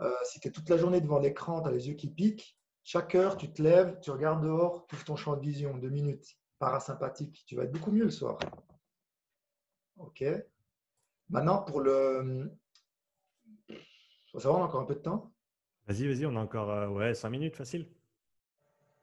Euh, 0.00 0.12
si 0.24 0.40
tu 0.40 0.48
es 0.48 0.50
toute 0.50 0.68
la 0.68 0.76
journée 0.76 1.00
devant 1.00 1.18
l'écran, 1.18 1.62
tu 1.62 1.68
as 1.68 1.72
les 1.72 1.88
yeux 1.88 1.94
qui 1.94 2.08
piquent, 2.08 2.58
chaque 2.84 3.14
heure, 3.14 3.36
tu 3.36 3.52
te 3.52 3.62
lèves, 3.62 3.98
tu 4.00 4.10
regardes 4.10 4.42
dehors, 4.42 4.86
tu 4.86 4.94
ouvres 4.94 5.04
ton 5.04 5.16
champ 5.16 5.36
de 5.36 5.42
vision, 5.42 5.76
deux 5.76 5.90
minutes 5.90 6.38
parasympathique. 6.62 7.44
Tu 7.46 7.56
vas 7.56 7.64
être 7.64 7.72
beaucoup 7.72 7.90
mieux 7.90 8.04
le 8.04 8.10
soir. 8.10 8.38
OK. 9.96 10.24
Maintenant, 11.28 11.62
pour 11.62 11.80
le. 11.80 12.52
Faut 14.30 14.38
savoir, 14.38 14.60
on 14.60 14.64
a 14.64 14.66
encore 14.66 14.82
un 14.82 14.86
peu 14.86 14.94
de 14.94 15.00
temps? 15.00 15.32
Vas-y, 15.86 16.06
vas-y, 16.06 16.24
on 16.24 16.36
a 16.36 16.40
encore 16.40 16.70
euh, 16.70 16.88
ouais, 16.88 17.14
5 17.14 17.30
minutes, 17.30 17.56
facile. 17.56 17.90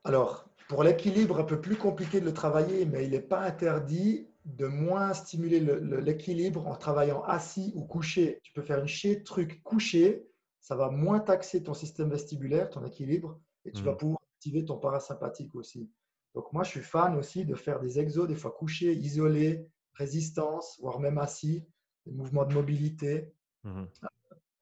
Alors, 0.04 0.50
pour 0.68 0.84
l'équilibre, 0.84 1.40
un 1.40 1.44
peu 1.44 1.60
plus 1.60 1.76
compliqué 1.76 2.20
de 2.20 2.26
le 2.26 2.34
travailler, 2.34 2.86
mais 2.86 3.06
il 3.06 3.12
n'est 3.12 3.22
pas 3.22 3.42
interdit 3.42 4.28
de 4.46 4.68
moins 4.68 5.14
stimuler 5.14 5.60
l'équilibre 5.60 6.68
en 6.68 6.76
travaillant 6.76 7.24
assis 7.24 7.72
ou 7.76 7.84
couché. 7.84 8.40
Tu 8.44 8.54
peux 8.54 8.62
faire 8.62 8.80
une 8.80 8.88
chier 8.88 9.24
truc 9.24 9.62
couché, 9.64 10.28
ça 10.62 10.76
va 10.76 10.90
moins 10.90 11.20
taxer 11.20 11.64
ton 11.64 11.74
système 11.74 12.10
vestibulaire, 12.10 12.70
ton 12.70 12.86
équilibre, 12.86 13.40
et 13.66 13.72
tu 13.72 13.84
vas 13.84 13.94
hmm. 13.94 13.98
pouvoir 13.98 14.22
activer 14.36 14.66
ton 14.66 14.78
parasympathique 14.78 15.56
aussi. 15.56 15.90
Donc 16.36 16.54
moi, 16.54 16.64
je 16.64 16.70
suis 16.70 16.82
fan 16.82 17.16
aussi 17.16 17.46
de 17.46 17.56
faire 17.56 17.80
des 17.80 18.00
exos, 18.00 18.28
des 18.28 18.36
fois 18.36 18.52
couchés, 18.52 18.94
isolés, 18.94 19.68
résistance, 19.94 20.80
voire 20.80 21.00
même 21.00 21.18
assis, 21.18 21.66
des 22.06 22.12
mouvements 22.12 22.46
de 22.46 22.54
mobilité. 22.54 23.32
Mhm. 23.64 23.88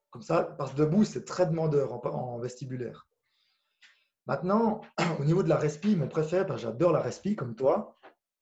Comme 0.09 0.21
ça, 0.21 0.43
parce 0.57 0.71
que 0.71 0.77
debout, 0.77 1.03
c'est 1.03 1.25
très 1.25 1.45
demandeur 1.45 1.93
en, 2.05 2.39
vestibulaire. 2.39 3.06
Maintenant, 4.27 4.81
au 5.19 5.23
niveau 5.23 5.41
de 5.41 5.49
la 5.49 5.57
respi, 5.57 5.95
mon 5.95 6.07
préféré, 6.07 6.45
j'adore 6.57 6.91
la 6.91 7.01
respi 7.01 7.35
comme 7.35 7.55
toi. 7.55 7.95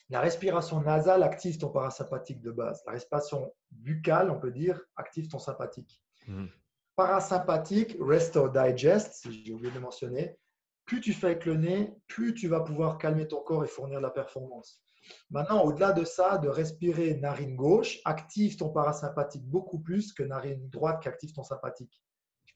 La 0.10 0.20
respiration 0.20 0.82
nasale 0.82 1.24
active 1.24 1.58
ton 1.58 1.70
parasympathique 1.70 2.42
de 2.42 2.52
base. 2.52 2.84
La 2.86 2.94
respiration 2.94 3.52
buccale, 3.72 4.30
on 4.30 4.40
peut 4.40 4.52
dire, 4.52 4.80
active 4.98 5.28
ton 5.28 5.40
sympathique. 5.40 6.02
Mhm. 6.28 6.50
Parasympathique, 6.96 7.98
rest 8.00 8.36
or 8.36 8.52
digest, 8.52 9.14
si 9.14 9.44
j'ai 9.44 9.54
oublié 9.54 9.72
de 9.72 9.80
mentionner. 9.80 10.38
Plus 10.86 11.02
tu 11.02 11.14
fais 11.14 11.28
avec 11.28 11.46
le 11.46 11.56
nez, 11.56 11.94
plus 12.08 12.34
tu 12.34 12.48
vas 12.48 12.62
pouvoir 12.62 12.98
calmer 13.00 13.28
ton 13.28 13.42
corps 13.42 13.64
et 13.64 13.68
fournir 13.68 13.98
de 13.98 14.04
la 14.04 14.12
performance. 14.12 14.82
Maintenant, 15.30 15.64
au-delà 15.64 15.92
de 15.92 16.04
ça, 16.04 16.38
de 16.38 16.48
respirer 16.48 17.16
narine 17.16 17.56
gauche 17.56 18.00
active 18.06 18.58
ton 18.58 18.70
parasympathique 18.70 19.46
beaucoup 19.46 19.80
plus 19.80 20.14
que 20.14 20.24
narine 20.24 20.70
droite 20.70 21.02
qui 21.02 21.10
active 21.10 21.34
ton 21.34 21.44
sympathique. 21.44 22.02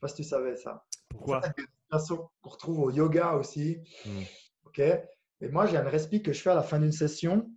Sais 0.00 0.06
pas 0.06 0.08
si 0.08 0.22
tu 0.22 0.24
savais 0.24 0.56
ça. 0.56 0.86
Pourquoi 1.10 1.42
C'est 1.42 1.58
une 1.58 2.16
qu'on 2.40 2.48
retrouve 2.48 2.78
au 2.78 2.90
yoga 2.90 3.34
aussi. 3.34 3.76
Mhm. 4.06 4.24
Ok. 4.64 4.78
Et 4.78 5.48
moi, 5.50 5.66
j'ai 5.66 5.76
une 5.76 5.86
respi 5.86 6.22
que 6.22 6.32
je 6.32 6.40
fais 6.40 6.48
à 6.48 6.54
la 6.54 6.62
fin 6.62 6.80
d'une 6.80 6.90
session. 6.90 7.50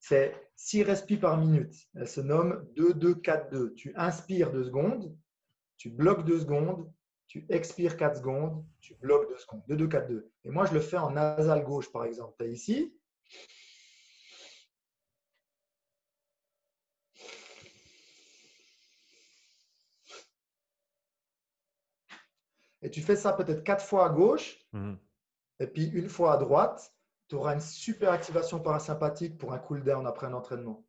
C'est 0.00 0.34
6 0.54 0.84
respis 0.84 1.18
par 1.18 1.36
minute. 1.36 1.74
Elle 1.94 2.08
se 2.08 2.22
nomme 2.22 2.66
2-2-4-2. 2.76 3.74
Tu 3.74 3.92
inspires 3.94 4.52
2 4.52 4.64
secondes, 4.64 5.14
tu 5.76 5.90
bloques 5.90 6.24
2 6.24 6.40
secondes, 6.40 6.90
tu 7.26 7.44
expires 7.50 7.98
4 7.98 8.16
secondes, 8.16 8.64
tu 8.80 8.94
bloques 8.94 9.28
2 9.28 9.36
secondes. 9.36 9.62
2-2-4-2. 9.68 10.30
Et 10.44 10.50
moi, 10.50 10.64
je 10.64 10.72
le 10.72 10.80
fais 10.80 10.96
en 10.96 11.10
nasal 11.10 11.62
gauche, 11.62 11.92
par 11.92 12.06
exemple. 12.06 12.36
Tu 12.38 12.46
es 12.46 12.52
ici. 12.52 12.94
Et 22.86 22.90
tu 22.90 23.02
fais 23.02 23.16
ça 23.16 23.32
peut-être 23.32 23.64
4 23.64 23.84
fois 23.84 24.06
à 24.06 24.10
gauche 24.10 24.60
Mhm. 24.72 24.96
et 25.58 25.66
puis 25.66 25.86
une 25.88 26.08
fois 26.08 26.34
à 26.34 26.36
droite. 26.36 26.92
Tu 27.28 27.34
auras 27.34 27.54
une 27.54 27.60
super 27.60 28.12
activation 28.12 28.60
parasympathique 28.60 29.36
pour 29.36 29.52
un 29.52 29.58
cool 29.58 29.82
down 29.82 30.06
après 30.06 30.28
un 30.28 30.32
entraînement. 30.34 30.84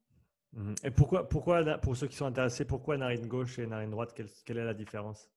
Mhm. 0.54 0.76
Et 0.84 0.92
pourquoi, 0.92 1.28
pourquoi, 1.28 1.64
pour 1.80 1.98
ceux 1.98 2.06
qui 2.08 2.16
sont 2.16 2.28
intéressés, 2.28 2.66
pourquoi 2.66 2.98
narine 2.98 3.26
gauche 3.28 3.58
et 3.58 3.66
narine 3.66 3.90
droite 3.90 4.14
quelle, 4.14 4.30
quelle 4.46 4.60
est 4.60 4.64
la 4.66 4.76
différence? 4.76 5.32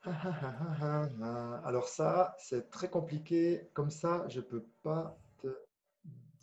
Alors 1.64 1.88
ça, 1.88 2.34
c'est 2.38 2.70
très 2.70 2.88
compliqué. 2.88 3.68
Comme 3.74 3.90
ça, 3.90 4.24
je 4.28 4.40
peux 4.40 4.64
pas 4.82 5.18
te 5.42 5.48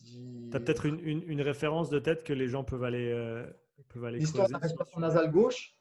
dire. 0.03 0.51
Tu 0.51 0.57
as 0.57 0.59
peut-être 0.59 0.85
une, 0.85 0.99
une- 0.99 1.23
une 1.27 1.41
référence 1.41 1.89
de 1.89 1.97
tête 1.97 2.23
que 2.23 2.33
les 2.33 2.47
gens 2.47 2.63
peuvent 2.63 2.83
aller, 2.83 3.11
euh, 3.11 3.45
peuvent 3.89 4.05
aller 4.05 4.19
L'histoire 4.19 4.47
de 4.47 4.53
la 4.53 4.59
respiration 4.59 4.99
nasale 4.99 5.31
gauche. 5.31 5.74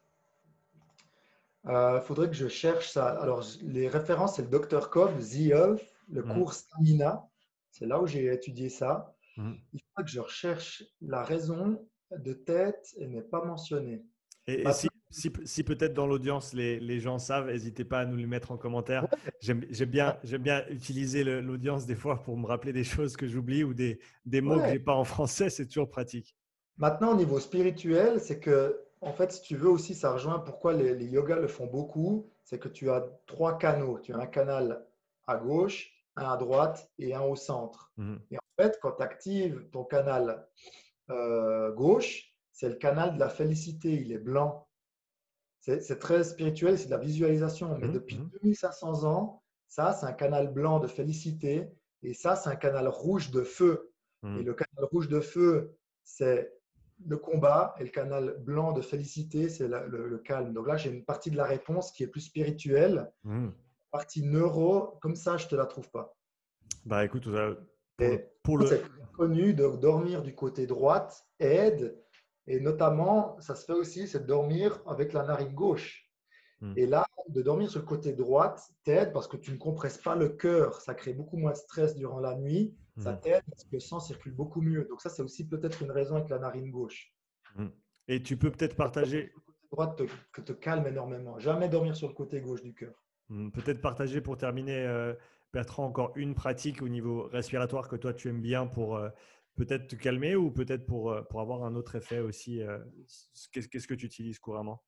Il 1.67 2.01
faudrait 2.05 2.29
que 2.29 2.35
je 2.37 2.49
cherche 2.49 2.91
ça. 2.91 3.07
Alors, 3.21 3.43
je- 3.43 3.65
les 3.65 3.89
références, 3.89 4.37
c'est 4.37 4.43
le 4.43 4.49
Dr. 4.49 4.91
Cobb, 4.91 5.19
The 5.19 5.35
Health, 5.51 5.81
le 6.11 6.23
Mhm. 6.23 6.35
cours 6.35 6.53
Stamina. 6.53 7.23
C'est 7.71 7.87
là 7.87 8.01
où 8.01 8.07
j'ai 8.07 8.27
étudié 8.33 8.69
ça. 8.69 9.15
Mhm. 9.37 9.57
Il 9.73 9.81
faudrait 9.81 10.05
que 10.05 10.11
je 10.11 10.21
recherche 10.21 10.85
la 11.01 11.23
raison 11.23 11.83
de 12.17 12.33
tête. 12.35 12.95
Elle 13.01 13.11
n'est 13.13 13.23
pas 13.23 13.45
mentionnée. 13.45 14.05
Et, 14.47 14.61
et 14.61 14.73
si, 14.73 14.89
si- 15.11 15.33
si 15.47 15.65
peut-être 15.65 15.95
dans 15.95 16.07
l'audience, 16.07 16.53
les, 16.53 16.79
les 16.79 17.01
gens 17.01 17.19
savent, 17.19 17.47
n'hésitez 17.47 17.85
pas 17.85 18.01
à 18.01 18.05
nous 18.05 18.17
le 18.19 18.27
mettre 18.27 18.53
en 18.53 18.59
commentaire. 18.59 19.09
J'aime 19.41 19.61
bien, 19.89 20.19
utiliser 20.69 21.25
l'audience 21.25 21.87
des 21.87 21.95
fois 21.97 22.23
pour 22.23 22.37
me 22.37 22.47
rappeler 22.47 22.75
des 22.75 22.85
choses 22.85 23.17
que 23.17 23.27
j'oublie 23.27 23.65
ou 23.65 23.73
des, 23.73 23.99
des 24.27 24.43
mots 24.43 24.57
que 24.57 24.61
Ouais. 24.61 24.73
j'ai 24.73 24.79
pas 24.81 24.95
en 24.95 25.05
français. 25.05 25.49
C'est 25.49 25.67
toujours 25.67 25.89
pratique. 25.89 26.37
Maintenant, 26.77 27.13
au 27.13 27.17
niveau 27.17 27.41
spirituel, 27.41 28.21
c'est 28.21 28.39
que, 28.39 28.84
en 29.05 29.13
fait, 29.13 29.33
si 29.33 29.43
tu 29.43 29.57
veux 29.57 29.69
aussi, 29.71 29.95
ça 29.95 30.13
rejoint 30.13 30.39
pourquoi 30.41 30.73
les, 30.73 30.95
les 30.95 31.07
yogas 31.07 31.37
le 31.37 31.49
font 31.49 31.67
beaucoup. 31.67 32.31
C'est 32.45 32.59
que 32.59 32.69
tu 32.69 32.91
as 32.91 33.07
trois 33.27 33.59
canaux. 33.59 33.99
Tu 34.01 34.13
as 34.13 34.19
un 34.19 34.27
canal 34.27 34.87
à 35.27 35.37
gauche, 35.37 35.93
un 36.17 36.25
à 36.31 36.37
droite 36.37 36.91
et 36.99 37.15
un 37.15 37.23
au 37.23 37.37
centre. 37.37 37.93
Mhm. 37.97 38.21
Et 38.31 38.37
en 38.39 38.63
fait, 38.63 38.79
quand 38.83 38.93
tu 38.93 39.03
actives 39.03 39.69
ton 39.71 39.85
canal 39.85 40.47
euh, 41.11 41.73
gauche, 41.73 42.35
c'est 42.53 42.69
le 42.69 42.77
canal 42.77 43.15
de 43.15 43.21
la 43.21 43.29
félicité. 43.29 43.93
Il 43.95 44.13
est 44.13 44.19
blanc. 44.19 44.69
C'est 45.61 45.99
très 45.99 46.25
spirituel, 46.25 46.79
c'est 46.79 46.87
de 46.87 46.91
la 46.91 46.99
visualisation. 46.99 47.79
Mais 47.79 47.89
Mhm, 47.89 47.93
depuis 47.93 48.19
mhm. 48.19 48.29
2500 48.43 49.05
ans, 49.05 49.43
ça, 49.69 49.93
c'est 49.95 50.07
un 50.07 50.13
canal 50.13 50.53
blanc 50.53 50.79
de 50.79 50.87
félicité. 50.87 51.71
Et 52.03 52.13
ça, 52.15 52.37
c'est 52.37 52.51
un 52.51 52.57
canal 52.57 52.87
rouge 52.89 53.31
de 53.31 53.43
feu. 53.43 53.91
Mhm. 54.23 54.39
Et 54.41 54.43
le 54.43 54.55
canal 54.55 54.85
rouge 54.93 55.09
de 55.09 55.21
feu, 55.21 55.75
c'est 56.05 56.54
le 57.07 57.17
combat. 57.17 57.75
Et 57.79 57.85
le 57.85 57.91
canal 57.91 58.37
blanc 58.41 58.73
de 58.73 58.81
félicité, 58.83 59.49
c'est 59.49 59.69
le, 59.69 60.09
le 60.09 60.19
calme. 60.19 60.53
Donc 60.53 60.67
là, 60.69 60.77
j'ai 60.77 60.91
une 60.91 61.05
partie 61.05 61.31
de 61.31 61.37
la 61.37 61.45
réponse 61.45 61.93
qui 61.93 62.03
est 62.03 62.09
plus 62.09 62.21
spirituelle. 62.23 63.11
Mhm. 63.25 63.53
Partie 63.91 64.23
neuro, 64.23 64.99
comme 65.01 65.15
ça, 65.15 65.37
je 65.37 65.45
ne 65.47 65.51
te 65.51 65.55
la 65.57 65.67
trouve 65.67 65.91
pas. 65.91 66.17
Bah 66.85 67.05
écoute, 67.05 67.27
euh, 67.29 67.55
pour, 67.55 68.07
le- 68.07 68.13
Et 68.13 68.29
pour 68.43 68.59
le, 68.59 68.67
C'est 68.67 68.83
connu 69.17 69.55
de 69.55 69.69
dormir 69.77 70.23
du 70.23 70.35
côté 70.35 70.67
droite 70.67 71.27
aide. 71.39 71.97
Et 72.47 72.61
notamment, 72.61 73.41
ça 73.41 73.55
se 73.55 73.65
fait 73.65 73.73
aussi, 73.73 74.07
c'est 74.09 74.21
de 74.21 74.27
dormir 74.27 74.83
avec 74.87 75.13
la 75.13 75.23
narine 75.25 75.55
gauche. 75.55 76.11
Hmm. 76.61 76.75
Et 76.77 76.87
là, 76.87 77.07
de 77.29 77.41
dormir 77.41 77.71
sur 77.71 77.81
le 77.81 77.87
côté 77.87 78.13
droite 78.13 78.69
t'aide 78.85 79.13
parce 79.13 79.27
que 79.29 79.37
tu 79.39 79.51
ne 79.53 79.57
compresses 79.57 79.97
pas 79.99 80.15
le 80.15 80.29
cœur. 80.29 80.81
Ça 80.83 80.95
crée 80.95 81.15
beaucoup 81.15 81.37
moins 81.39 81.53
de 81.53 81.57
stress 81.57 81.95
durant 81.95 82.21
la 82.21 82.35
nuit. 82.35 82.77
Ça 82.99 83.13
Mhm. 83.13 83.21
t'aide 83.21 83.43
parce 83.51 83.65
que 83.65 83.71
le 83.73 83.81
sang 83.81 84.01
circule 84.01 84.33
beaucoup 84.33 84.61
mieux. 84.61 84.87
Donc 84.89 85.01
ça, 85.01 85.11
c'est 85.11 85.23
aussi 85.23 85.49
peut-être 85.49 85.83
une 85.83 85.91
raison 85.91 86.17
avec 86.17 86.29
la 86.29 86.39
narine 86.39 86.71
gauche. 86.71 87.13
Et 88.07 88.23
tu 88.23 88.37
peux 88.37 88.51
peut-être 88.51 88.77
partager, 88.77 89.33
Le 89.35 89.41
côté 89.41 89.59
droite 89.73 89.99
te, 89.99 90.03
que 90.33 90.41
te 90.43 90.53
calme 90.53 90.87
énormément. 90.87 91.39
Jamais 91.39 91.69
dormir 91.69 91.97
sur 91.97 92.09
le 92.09 92.15
côté 92.15 92.41
gauche 92.41 92.63
du 92.63 92.75
cœur. 92.75 92.95
Hmm, 93.29 93.51
peut-être 93.51 93.81
partager 93.81 94.21
pour 94.21 94.37
terminer, 94.37 94.87
euh, 94.87 95.15
Bertrand, 95.53 95.87
encore 95.87 96.13
une 96.17 96.35
pratique 96.35 96.83
au 96.83 96.89
niveau 96.89 97.23
respiratoire 97.29 97.89
que 97.89 97.97
toi 97.97 98.13
tu 98.13 98.29
aimes 98.29 98.43
bien 98.43 98.67
pour 98.67 98.97
euh, 98.97 99.09
peut-être 99.57 99.87
te 99.89 99.97
calmer 99.97 100.37
ou 100.37 100.51
peut-être 100.51 100.85
pour, 100.87 101.11
euh, 101.11 101.23
pour 101.23 101.41
avoir 101.41 101.65
un 101.65 101.75
autre 101.75 101.95
effet 101.97 102.19
aussi. 102.19 102.61
euh, 102.63 102.79
Qu'est-ce 103.53 103.89
que 103.89 103.95
tu 103.95 104.07
utilises 104.07 104.39
couramment? 104.39 104.85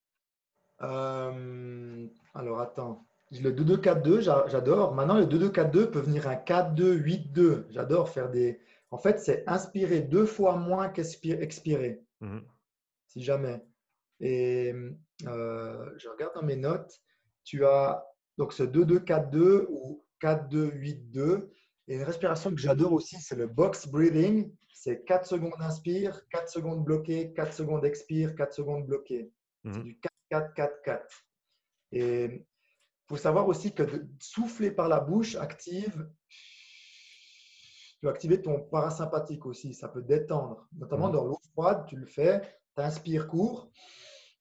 Alors 0.79 2.61
attends. 2.61 3.07
Le 3.33 3.51
2-2-4-2, 3.51 4.21
j'a- 4.21 4.47
j'adore. 4.49 4.95
Maintenant, 4.95 5.19
le 5.19 5.27
2-2-4-2 5.27 5.91
peut 5.91 5.99
venir 6.01 6.29
un 6.29 6.37
4-2-8-2. 6.37 7.67
J'adore 7.71 8.09
faire 8.09 8.31
des. 8.31 8.61
En 8.91 8.99
fait, 8.99 9.19
c'est 9.19 9.43
inspirer 9.49 10.01
deux 10.01 10.27
fois 10.27 10.57
moins 10.57 10.89
qu'expirer, 10.89 12.01
Mhm. 12.21 12.45
si 13.09 13.23
jamais. 13.23 13.61
Et 14.21 14.73
euh, 15.27 15.91
je 15.99 16.09
regarde 16.09 16.35
dans 16.35 16.43
mes 16.45 16.57
notes. 16.57 17.01
Tu 17.43 17.65
as 17.65 18.05
donc 18.39 18.53
ce 18.53 18.63
2-2-4-2 18.63 19.67
ou 19.71 20.05
4-2-8-2. 20.21 21.51
Et 21.89 21.97
une 21.97 22.03
respiration 22.03 22.51
que 22.51 22.57
j'adore 22.59 22.93
aussi, 22.93 23.17
c'est 23.21 23.37
le 23.37 23.47
box 23.47 23.89
breathing. 23.89 24.53
C'est 24.73 25.05
4 25.05 25.27
secondes 25.27 25.61
inspire, 25.61 26.29
4 26.29 26.49
secondes 26.49 26.85
bloqué, 26.85 27.33
4 27.33 27.53
secondes 27.55 27.85
expire, 27.85 28.35
4 28.37 28.53
secondes 28.55 28.87
bloqué. 28.87 29.31
C'est 29.65 29.71
Mhm. 29.79 29.83
du 29.85 29.99
4-4-4-4. 30.31 31.25
Et 31.93 32.45
il 33.07 33.15
faut 33.15 33.17
savoir 33.17 33.47
aussi 33.47 33.73
que 33.73 33.85
de 33.85 34.05
souffler 34.19 34.73
par 34.73 34.89
la 34.89 34.99
bouche 34.99 35.37
active, 35.37 36.11
tu 37.93 38.01
peux 38.03 38.09
activer 38.09 38.43
ton 38.43 38.61
parasympathique 38.61 39.47
aussi. 39.47 39.75
Ça 39.75 39.89
peut 39.89 40.03
détendre. 40.03 40.67
Notamment 40.77 41.07
Mhm. 41.07 41.13
dans 41.13 41.25
l'eau 41.25 41.39
froide, 41.53 41.87
tu 41.87 41.95
le 41.97 42.07
fais, 42.07 42.41
tu 42.77 42.83
inspires 42.83 43.29
court 43.29 43.71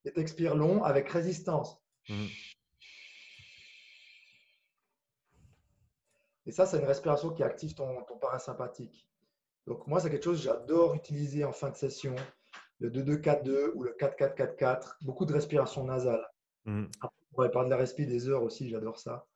et 0.04 0.12
tu 0.12 0.20
expires 0.20 0.56
long 0.56 0.84
avec 0.84 1.08
résistance. 1.10 1.78
Mhm. 2.10 2.28
Et 6.48 6.52
ça, 6.52 6.66
c'est 6.66 6.80
une 6.80 6.86
respiration 6.86 7.30
qui 7.32 7.44
active 7.44 7.76
ton, 7.76 8.04
ton 8.04 8.18
parasympathique. 8.18 9.08
Donc 9.68 9.86
moi, 9.88 10.00
c'est 10.00 10.10
quelque 10.10 10.24
chose 10.24 10.38
que 10.40 10.44
j'adore 10.46 10.96
utiliser 10.96 11.44
en 11.44 11.52
fin 11.52 11.70
de 11.70 11.76
session. 11.76 12.16
Le 12.80 12.90
2-2-4-2 12.90 13.72
ou 13.76 13.84
le 13.84 13.94
4-4-4-4. 13.94 14.98
Beaucoup 15.02 15.26
de 15.26 15.34
respiration 15.34 15.84
nasale. 15.84 16.28
On 16.68 16.90
pourrait 17.36 17.52
parler 17.52 17.68
de 17.70 17.74
la 17.74 17.80
respi 17.80 18.06
des 18.06 18.28
heures 18.30 18.44
aussi, 18.44 18.70
j'adore 18.70 18.98
ça. 18.98 19.28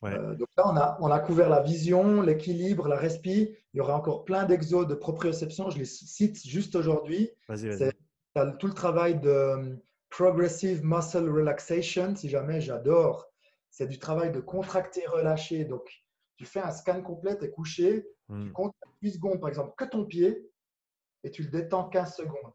Ouais. 0.00 0.14
Euh, 0.14 0.34
donc 0.34 0.48
là, 0.56 0.64
on 0.66 0.76
a, 0.76 0.98
on 1.00 1.10
a 1.10 1.20
couvert 1.20 1.48
la 1.48 1.60
vision, 1.60 2.22
l'équilibre, 2.22 2.88
la 2.88 2.96
respi. 2.96 3.54
Il 3.72 3.78
y 3.78 3.80
aura 3.80 3.96
encore 3.96 4.24
plein 4.24 4.44
d'exos 4.44 4.86
de 4.86 4.94
proprioception. 4.94 5.70
Je 5.70 5.78
les 5.78 5.84
cite 5.84 6.44
juste 6.44 6.74
aujourd'hui. 6.74 7.30
Vas-y, 7.48 7.68
vas-y. 7.68 7.92
Tu 8.34 8.58
tout 8.58 8.66
le 8.66 8.74
travail 8.74 9.20
de 9.20 9.28
euh, 9.28 9.76
Progressive 10.10 10.84
Muscle 10.84 11.28
Relaxation, 11.30 12.16
si 12.16 12.28
jamais 12.28 12.60
j'adore. 12.60 13.28
C'est 13.70 13.86
du 13.86 13.98
travail 13.98 14.32
de 14.32 14.40
contracter, 14.40 15.06
relâcher. 15.06 15.64
Donc, 15.64 15.88
tu 16.36 16.44
fais 16.44 16.60
un 16.60 16.70
scan 16.70 17.02
complet, 17.02 17.38
tu 17.38 17.44
es 17.44 17.50
couché, 17.50 18.06
tu 18.28 18.32
Mhm. 18.34 18.52
comptes 18.52 18.74
8 19.02 19.12
secondes, 19.12 19.40
par 19.40 19.48
exemple, 19.50 19.74
que 19.76 19.84
ton 19.84 20.04
pied, 20.04 20.50
et 21.24 21.30
tu 21.30 21.42
le 21.44 21.48
détends 21.50 21.88
15 21.88 22.14
secondes. 22.16 22.52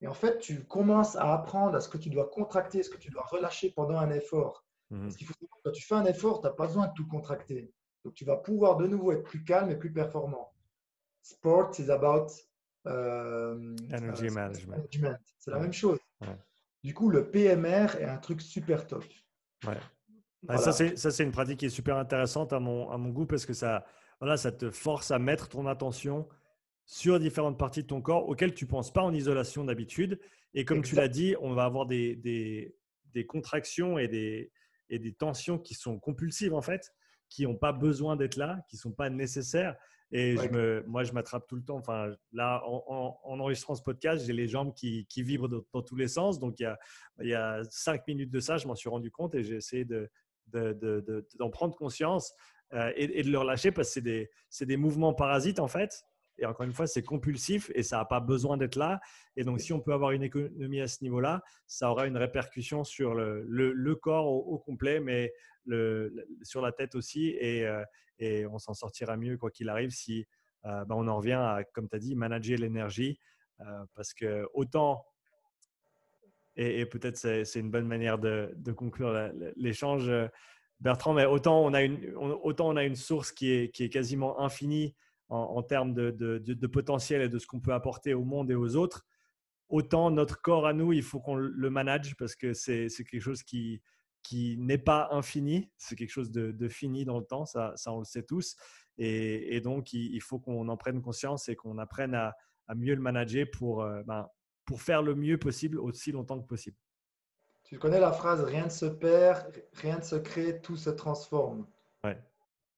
Et 0.00 0.06
en 0.06 0.14
fait, 0.14 0.38
tu 0.38 0.64
commences 0.64 1.16
à 1.16 1.32
apprendre 1.34 1.76
à 1.76 1.80
ce 1.80 1.88
que 1.88 1.98
tu 1.98 2.08
dois 2.10 2.28
contracter, 2.28 2.82
ce 2.82 2.90
que 2.90 2.98
tu 2.98 3.10
dois 3.10 3.24
relâcher 3.24 3.70
pendant 3.70 3.98
un 3.98 4.10
effort. 4.10 4.64
Mhm. 4.90 5.02
Parce 5.02 5.16
qu'il 5.16 5.26
faut 5.26 5.34
savoir 5.34 5.56
que 5.56 5.62
quand 5.64 5.72
tu 5.72 5.86
fais 5.86 5.94
un 5.94 6.04
effort, 6.04 6.40
tu 6.40 6.46
n'as 6.46 6.52
pas 6.52 6.66
besoin 6.66 6.86
de 6.86 6.92
tout 6.94 7.06
contracter. 7.06 7.72
Donc, 8.04 8.14
tu 8.14 8.24
vas 8.24 8.36
pouvoir 8.36 8.76
de 8.76 8.86
nouveau 8.86 9.12
être 9.12 9.24
plus 9.24 9.42
calme 9.44 9.70
et 9.70 9.76
plus 9.76 9.92
performant. 9.92 10.52
Sport 11.22 11.72
is 11.78 11.90
about 11.90 12.28
euh, 12.86 13.76
Energy 13.92 14.28
euh, 14.28 14.30
management. 14.30 14.68
management. 14.68 15.18
C'est 15.38 15.50
la 15.50 15.58
même 15.58 15.72
chose. 15.72 15.98
Ouais. 16.20 16.38
Du 16.84 16.94
coup, 16.94 17.10
le 17.10 17.30
PMR 17.30 17.96
est 17.98 18.04
un 18.04 18.18
truc 18.18 18.40
super 18.40 18.86
top. 18.86 19.04
Ouais. 19.66 19.76
Voilà. 20.42 20.72
Ça, 20.72 20.72
c'est 21.10 21.24
une 21.24 21.32
pratique 21.32 21.58
qui 21.58 21.66
est 21.66 21.70
super 21.70 21.96
intéressante 21.96 22.52
à 22.52 22.60
mon, 22.60 22.88
à 22.90 22.96
mon 22.96 23.10
goût 23.10 23.26
parce 23.26 23.44
que 23.44 23.52
ça, 23.52 23.84
voilà, 24.20 24.36
ça 24.36 24.52
te 24.52 24.70
force 24.70 25.10
à 25.10 25.18
mettre 25.18 25.48
ton 25.48 25.66
attention 25.66 26.28
sur 26.88 27.20
différentes 27.20 27.58
parties 27.58 27.82
de 27.82 27.86
ton 27.86 28.00
corps 28.00 28.26
auxquelles 28.30 28.54
tu 28.54 28.64
ne 28.64 28.70
penses 28.70 28.90
pas 28.90 29.02
en 29.02 29.12
isolation 29.12 29.62
d'habitude. 29.62 30.18
Et 30.54 30.64
comme 30.64 30.82
tu 30.82 30.94
l'as 30.94 31.08
dit, 31.08 31.36
on 31.42 31.52
va 31.52 31.64
avoir 31.64 31.84
des, 31.84 32.16
des, 32.16 32.74
des 33.12 33.26
contractions 33.26 33.98
et 33.98 34.08
des, 34.08 34.50
et 34.88 34.98
des 34.98 35.12
tensions 35.12 35.58
qui 35.58 35.74
sont 35.74 35.98
compulsives 35.98 36.54
en 36.54 36.62
fait, 36.62 36.94
qui 37.28 37.42
n'ont 37.42 37.56
pas 37.56 37.72
besoin 37.72 38.16
d'être 38.16 38.36
là, 38.36 38.64
qui 38.70 38.76
ne 38.76 38.80
sont 38.80 38.92
pas 38.92 39.10
nécessaires. 39.10 39.76
Et 40.12 40.38
je 40.38 40.48
me, 40.48 40.82
moi, 40.86 41.04
je 41.04 41.12
m'attrape 41.12 41.46
tout 41.46 41.56
le 41.56 41.62
temps. 41.62 41.76
Enfin, 41.76 42.10
là, 42.32 42.62
en, 42.64 43.18
enregistrant 43.22 43.74
ce 43.74 43.82
podcast, 43.82 44.24
j'ai 44.24 44.32
les 44.32 44.48
jambes 44.48 44.72
qui, 44.72 45.04
qui 45.10 45.22
vibrent 45.22 45.50
dans, 45.50 45.82
tous 45.82 45.96
les 45.96 46.08
sens. 46.08 46.38
Donc, 46.38 46.58
il 46.58 46.62
y, 46.62 46.66
a, 46.66 46.78
il 47.20 47.28
y 47.28 47.34
a 47.34 47.60
cinq 47.68 48.06
minutes 48.06 48.30
de 48.30 48.40
ça, 48.40 48.56
je 48.56 48.66
m'en 48.66 48.74
suis 48.74 48.88
rendu 48.88 49.10
compte 49.10 49.34
et 49.34 49.42
j'ai 49.42 49.56
essayé 49.56 49.84
de, 49.84 50.10
d'en 50.46 50.72
de, 50.72 51.04
de, 51.06 51.48
prendre 51.50 51.76
conscience 51.76 52.32
euh, 52.72 52.90
et, 52.96 53.22
de 53.22 53.30
le 53.30 53.38
relâcher 53.38 53.72
parce 53.72 53.88
que 53.88 53.92
c'est 53.92 54.00
des, 54.00 54.30
des 54.62 54.76
mouvements 54.78 55.12
parasites 55.12 55.60
en 55.60 55.68
fait. 55.68 55.92
Et 56.38 56.46
encore 56.46 56.66
une 56.66 56.72
fois, 56.72 56.86
c'est 56.86 57.02
compulsif 57.02 57.70
et 57.74 57.82
ça 57.82 57.98
n'a 57.98 58.04
pas 58.04 58.20
besoin 58.20 58.56
d'être 58.56 58.76
là. 58.76 59.00
Et 59.36 59.44
donc, 59.44 59.60
si 59.60 59.72
on 59.72 59.80
peut 59.80 59.92
avoir 59.92 60.12
une 60.12 60.22
économie 60.22 60.80
à 60.80 60.88
ce 60.88 61.02
niveau-là, 61.02 61.42
ça 61.66 61.90
aura 61.90 62.06
une 62.06 62.16
répercussion 62.16 62.84
sur 62.84 63.14
le, 63.14 63.94
corps 63.94 64.26
au, 64.26 64.58
complet, 64.58 65.00
mais 65.00 65.32
sur 66.42 66.62
la 66.62 66.72
tête 66.72 66.94
aussi. 66.94 67.36
Et, 67.40 67.66
euh, 67.66 67.82
et 68.18 68.46
on 68.46 68.58
s'en 68.58 68.74
sortira 68.74 69.16
mieux, 69.16 69.36
quoi 69.36 69.50
qu'il 69.50 69.68
arrive, 69.68 69.90
si 69.90 70.26
euh, 70.64 70.84
ben, 70.84 70.94
on 70.96 71.08
en 71.08 71.16
revient 71.16 71.32
à, 71.32 71.64
comme 71.72 71.88
tu 71.88 71.96
as 71.96 71.98
dit, 71.98 72.14
manager 72.14 72.58
l'énergie. 72.58 73.18
parce 73.94 74.14
que 74.14 74.46
autant 74.54 75.04
et, 76.56 76.86
peut-être 76.86 77.16
c'est 77.16 77.60
une 77.60 77.70
bonne 77.70 77.86
manière 77.86 78.18
de, 78.18 78.52
conclure 78.76 79.30
l'échange, 79.56 80.10
Bertrand, 80.80 81.14
mais 81.14 81.24
autant 81.24 81.64
on, 81.64 81.72
a 81.72 81.82
une, 81.82 82.14
autant 82.16 82.68
on 82.68 82.76
a 82.76 82.84
une 82.84 82.96
source 82.96 83.32
qui 83.32 83.50
est, 83.50 83.70
qui 83.70 83.84
est 83.84 83.88
quasiment 83.88 84.40
infinie 84.40 84.94
en, 85.28 85.62
termes 85.62 85.92
de, 85.94 86.10
de, 86.10 86.66
potentiel 86.66 87.22
et 87.22 87.28
de 87.28 87.38
ce 87.38 87.46
qu'on 87.46 87.60
peut 87.60 87.74
apporter 87.74 88.14
au 88.14 88.24
monde 88.24 88.50
et 88.50 88.54
aux 88.54 88.76
autres, 88.76 89.06
autant 89.68 90.10
notre 90.10 90.40
corps 90.40 90.66
à 90.66 90.72
nous, 90.72 90.92
il 90.92 91.02
faut 91.02 91.20
qu'on 91.20 91.36
le 91.36 91.70
manage 91.70 92.16
parce 92.16 92.34
que 92.34 92.54
c'est 92.54 92.88
quelque 92.88 93.20
chose 93.20 93.42
qui, 93.42 93.82
qui 94.22 94.56
n'est 94.58 94.78
pas 94.78 95.08
infini, 95.10 95.70
c'est 95.76 95.96
quelque 95.96 96.10
chose 96.10 96.30
de, 96.30 96.68
fini 96.68 97.04
dans 97.04 97.18
le 97.18 97.24
temps, 97.24 97.46
ça, 97.46 97.72
ça 97.76 97.92
on 97.92 97.98
le 97.98 98.04
sait 98.04 98.22
tous. 98.22 98.56
Et, 98.98 99.60
donc, 99.60 99.92
il, 99.92 100.20
faut 100.20 100.38
qu'on 100.38 100.68
en 100.68 100.76
prenne 100.76 101.00
conscience 101.00 101.48
et 101.48 101.56
qu'on 101.56 101.78
apprenne 101.78 102.14
à, 102.14 102.34
à, 102.66 102.74
mieux 102.74 102.94
le 102.94 103.00
manager 103.00 103.46
pour, 103.50 103.82
euh, 103.82 104.02
ben, 104.04 104.28
pour 104.64 104.82
faire 104.82 105.02
le 105.02 105.14
mieux 105.14 105.38
possible 105.38 105.78
aussi 105.78 106.10
longtemps 106.10 106.40
que 106.40 106.46
possible. 106.46 106.76
Tu 107.62 107.78
connais 107.78 108.00
la 108.00 108.12
phrase 108.12 108.42
rien 108.42 108.64
ne 108.64 108.70
se 108.70 108.86
perd, 108.86 109.52
rien 109.74 109.98
ne 109.98 110.02
se 110.02 110.16
crée, 110.16 110.60
tout 110.60 110.76
se 110.76 110.90
transforme. 110.90 111.66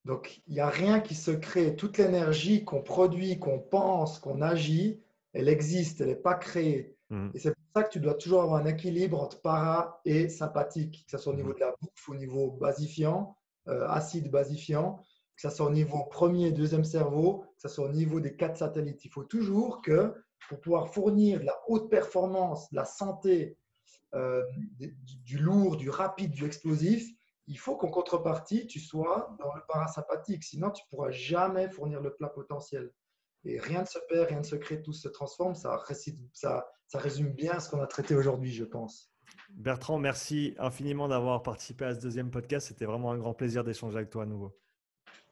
Donc, 0.05 0.41
il 0.47 0.53
n'y 0.53 0.59
a 0.59 0.69
rien 0.69 0.99
qui 0.99 1.15
se 1.15 1.31
crée. 1.31 1.75
Toute 1.75 1.97
l'énergie 1.97 2.65
qu'on 2.65 2.81
produit, 2.81 3.39
qu'on 3.39 3.59
pense, 3.59 4.19
qu'on 4.19 4.41
agit, 4.41 5.01
elle 5.33 5.47
existe, 5.47 6.01
elle 6.01 6.07
n'est 6.07 6.15
pas 6.15 6.33
créée. 6.33 6.95
Mhm. 7.09 7.31
Et 7.33 7.39
c'est 7.39 7.53
pour 7.53 7.63
ça 7.75 7.83
que 7.83 7.91
tu 7.91 7.99
dois 7.99 8.15
toujours 8.15 8.41
avoir 8.41 8.61
un 8.61 8.65
équilibre 8.65 9.21
entre 9.21 9.41
para 9.41 10.01
et 10.05 10.29
sympathique, 10.29 11.03
que 11.05 11.11
ce 11.11 11.17
soit 11.17 11.33
au 11.33 11.35
niveau 11.35 11.49
mhm. 11.49 11.55
de 11.55 11.59
la 11.59 11.75
bouffe, 11.79 12.09
au 12.09 12.15
niveau 12.15 12.51
basifiant, 12.51 13.35
euh, 13.67 13.87
acide 13.87 14.31
basifiant, 14.31 14.97
que 15.35 15.49
ce 15.49 15.49
soit 15.49 15.67
au 15.67 15.71
niveau 15.71 16.03
premier 16.05 16.47
et 16.47 16.51
deuxième 16.51 16.83
cerveau, 16.83 17.45
que 17.55 17.61
ce 17.61 17.69
soit 17.69 17.85
au 17.85 17.91
niveau 17.91 18.19
des 18.19 18.35
quatre 18.35 18.57
satellites. 18.57 19.05
Il 19.05 19.11
faut 19.11 19.23
toujours 19.23 19.81
que 19.81 20.13
pour 20.49 20.59
pouvoir 20.59 20.89
fournir 20.89 21.39
de 21.39 21.45
la 21.45 21.55
haute 21.67 21.89
performance, 21.89 22.69
de 22.71 22.75
la 22.75 22.85
santé, 22.85 23.57
euh, 24.13 24.43
du, 25.23 25.37
lourd, 25.37 25.77
du 25.77 25.89
rapide, 25.89 26.31
du 26.31 26.45
explosif, 26.45 27.09
il 27.51 27.59
faut 27.59 27.75
qu'en 27.75 27.89
contrepartie, 27.89 28.65
tu 28.65 28.79
sois 28.79 29.35
dans 29.37 29.53
le 29.53 29.61
parasympathique. 29.67 30.45
Sinon, 30.45 30.71
tu 30.71 30.83
ne 30.85 30.89
pourras 30.89 31.11
jamais 31.11 31.69
fournir 31.69 31.99
le 31.99 32.15
plein 32.15 32.29
potentiel. 32.29 32.93
Et 33.43 33.59
rien 33.59 33.81
ne 33.81 33.85
se 33.85 33.99
perd, 34.07 34.29
rien 34.29 34.39
ne 34.39 34.45
se 34.45 34.55
crée, 34.55 34.81
tout 34.81 34.93
se 34.93 35.09
transforme. 35.09 35.53
Ça, 35.53 35.77
ça, 36.31 36.65
ça 36.87 36.97
résume 36.97 37.31
bien 37.33 37.59
ce 37.59 37.69
qu'on 37.69 37.81
a 37.81 37.87
traité 37.87 38.15
aujourd'hui, 38.15 38.53
je 38.53 38.63
pense. 38.63 39.11
Bertrand, 39.49 39.99
merci 39.99 40.55
infiniment 40.59 41.09
d'avoir 41.09 41.43
participé 41.43 41.83
à 41.83 41.93
ce 41.93 41.99
deuxième 41.99 42.31
podcast. 42.31 42.69
C'était 42.69 42.85
vraiment 42.85 43.11
un 43.11 43.17
grand 43.17 43.33
plaisir 43.33 43.65
d'échanger 43.65 43.97
avec 43.97 44.09
toi 44.09 44.23
à 44.23 44.27
nouveau. 44.27 44.57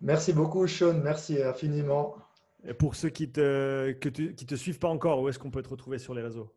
Merci 0.01 0.33
beaucoup, 0.33 0.67
Sean. 0.67 0.95
Merci 0.95 1.41
infiniment. 1.41 2.17
Et 2.65 2.73
pour 2.73 2.95
ceux 2.95 3.09
qui 3.09 3.27
ne 3.27 3.31
te, 3.31 3.91
qui 3.91 4.45
te 4.45 4.55
suivent 4.55 4.79
pas 4.79 4.89
encore, 4.89 5.21
où 5.21 5.29
est-ce 5.29 5.39
qu'on 5.39 5.51
peut 5.51 5.63
te 5.63 5.69
retrouver 5.69 5.99
sur 5.99 6.13
les 6.13 6.21
réseaux? 6.21 6.53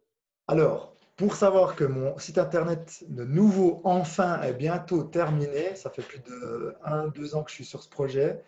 Alors, 0.48 0.96
pour 1.22 1.36
savoir 1.36 1.76
que 1.76 1.84
mon 1.84 2.18
site 2.18 2.36
internet 2.36 3.04
de 3.06 3.22
nouveau 3.22 3.80
enfin 3.84 4.42
est 4.42 4.54
bientôt 4.54 5.04
terminé, 5.04 5.76
ça 5.76 5.88
fait 5.88 6.02
plus 6.02 6.18
de 6.18 6.74
1-2 6.84 7.36
ans 7.36 7.44
que 7.44 7.50
je 7.50 7.54
suis 7.54 7.64
sur 7.64 7.80
ce 7.80 7.88
projet. 7.88 8.42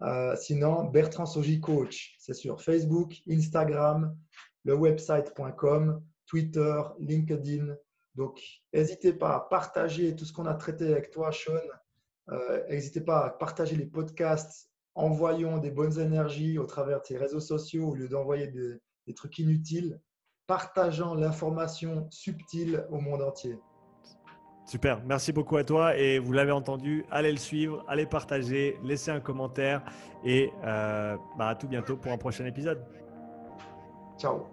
Euh, 0.00 0.34
sinon, 0.34 0.84
Bertrand 0.84 1.26
Soji 1.26 1.60
Coach, 1.60 2.16
c'est 2.18 2.32
sur 2.32 2.62
Facebook, 2.62 3.20
Instagram, 3.28 4.16
le 4.64 4.74
website.com, 4.74 6.02
Twitter, 6.24 6.80
LinkedIn. 6.98 7.76
Donc, 8.14 8.40
n'hésitez 8.72 9.12
pas 9.12 9.34
à 9.34 9.40
partager 9.40 10.16
tout 10.16 10.24
ce 10.24 10.32
qu'on 10.32 10.46
a 10.46 10.54
traité 10.54 10.92
avec 10.92 11.10
toi, 11.10 11.30
Sean. 11.30 11.52
Euh, 12.30 12.66
n'hésitez 12.70 13.02
pas 13.02 13.26
à 13.26 13.30
partager 13.32 13.76
les 13.76 13.84
podcasts 13.84 14.70
envoyons 14.94 15.58
des 15.58 15.70
bonnes 15.70 16.00
énergies 16.00 16.56
au 16.56 16.64
travers 16.64 17.02
de 17.02 17.18
réseaux 17.18 17.40
sociaux 17.40 17.90
au 17.90 17.94
lieu 17.94 18.08
d'envoyer 18.08 18.46
des, 18.46 18.80
trucs 19.14 19.38
inutiles, 19.40 20.00
partageant 20.46 21.14
l'information 21.14 22.06
subtile 22.10 22.86
au 22.90 23.00
monde 23.00 23.22
entier. 23.22 23.58
Super, 24.66 25.02
merci 25.04 25.32
beaucoup 25.32 25.56
à 25.58 25.64
toi 25.64 25.96
et 25.96 26.18
vous 26.18 26.32
l'avez 26.32 26.52
entendu, 26.52 27.04
allez 27.10 27.30
le 27.30 27.36
suivre, 27.36 27.84
allez 27.86 28.06
partager, 28.06 28.78
laissez 28.82 29.10
un 29.10 29.20
commentaire 29.20 29.82
et 30.24 30.50
euh, 30.64 31.16
bah, 31.36 31.48
à 31.48 31.54
tout 31.54 31.68
bientôt 31.68 31.96
pour 31.96 32.12
un 32.12 32.18
prochain 32.18 32.46
épisode. 32.46 32.82
Ciao. 34.18 34.46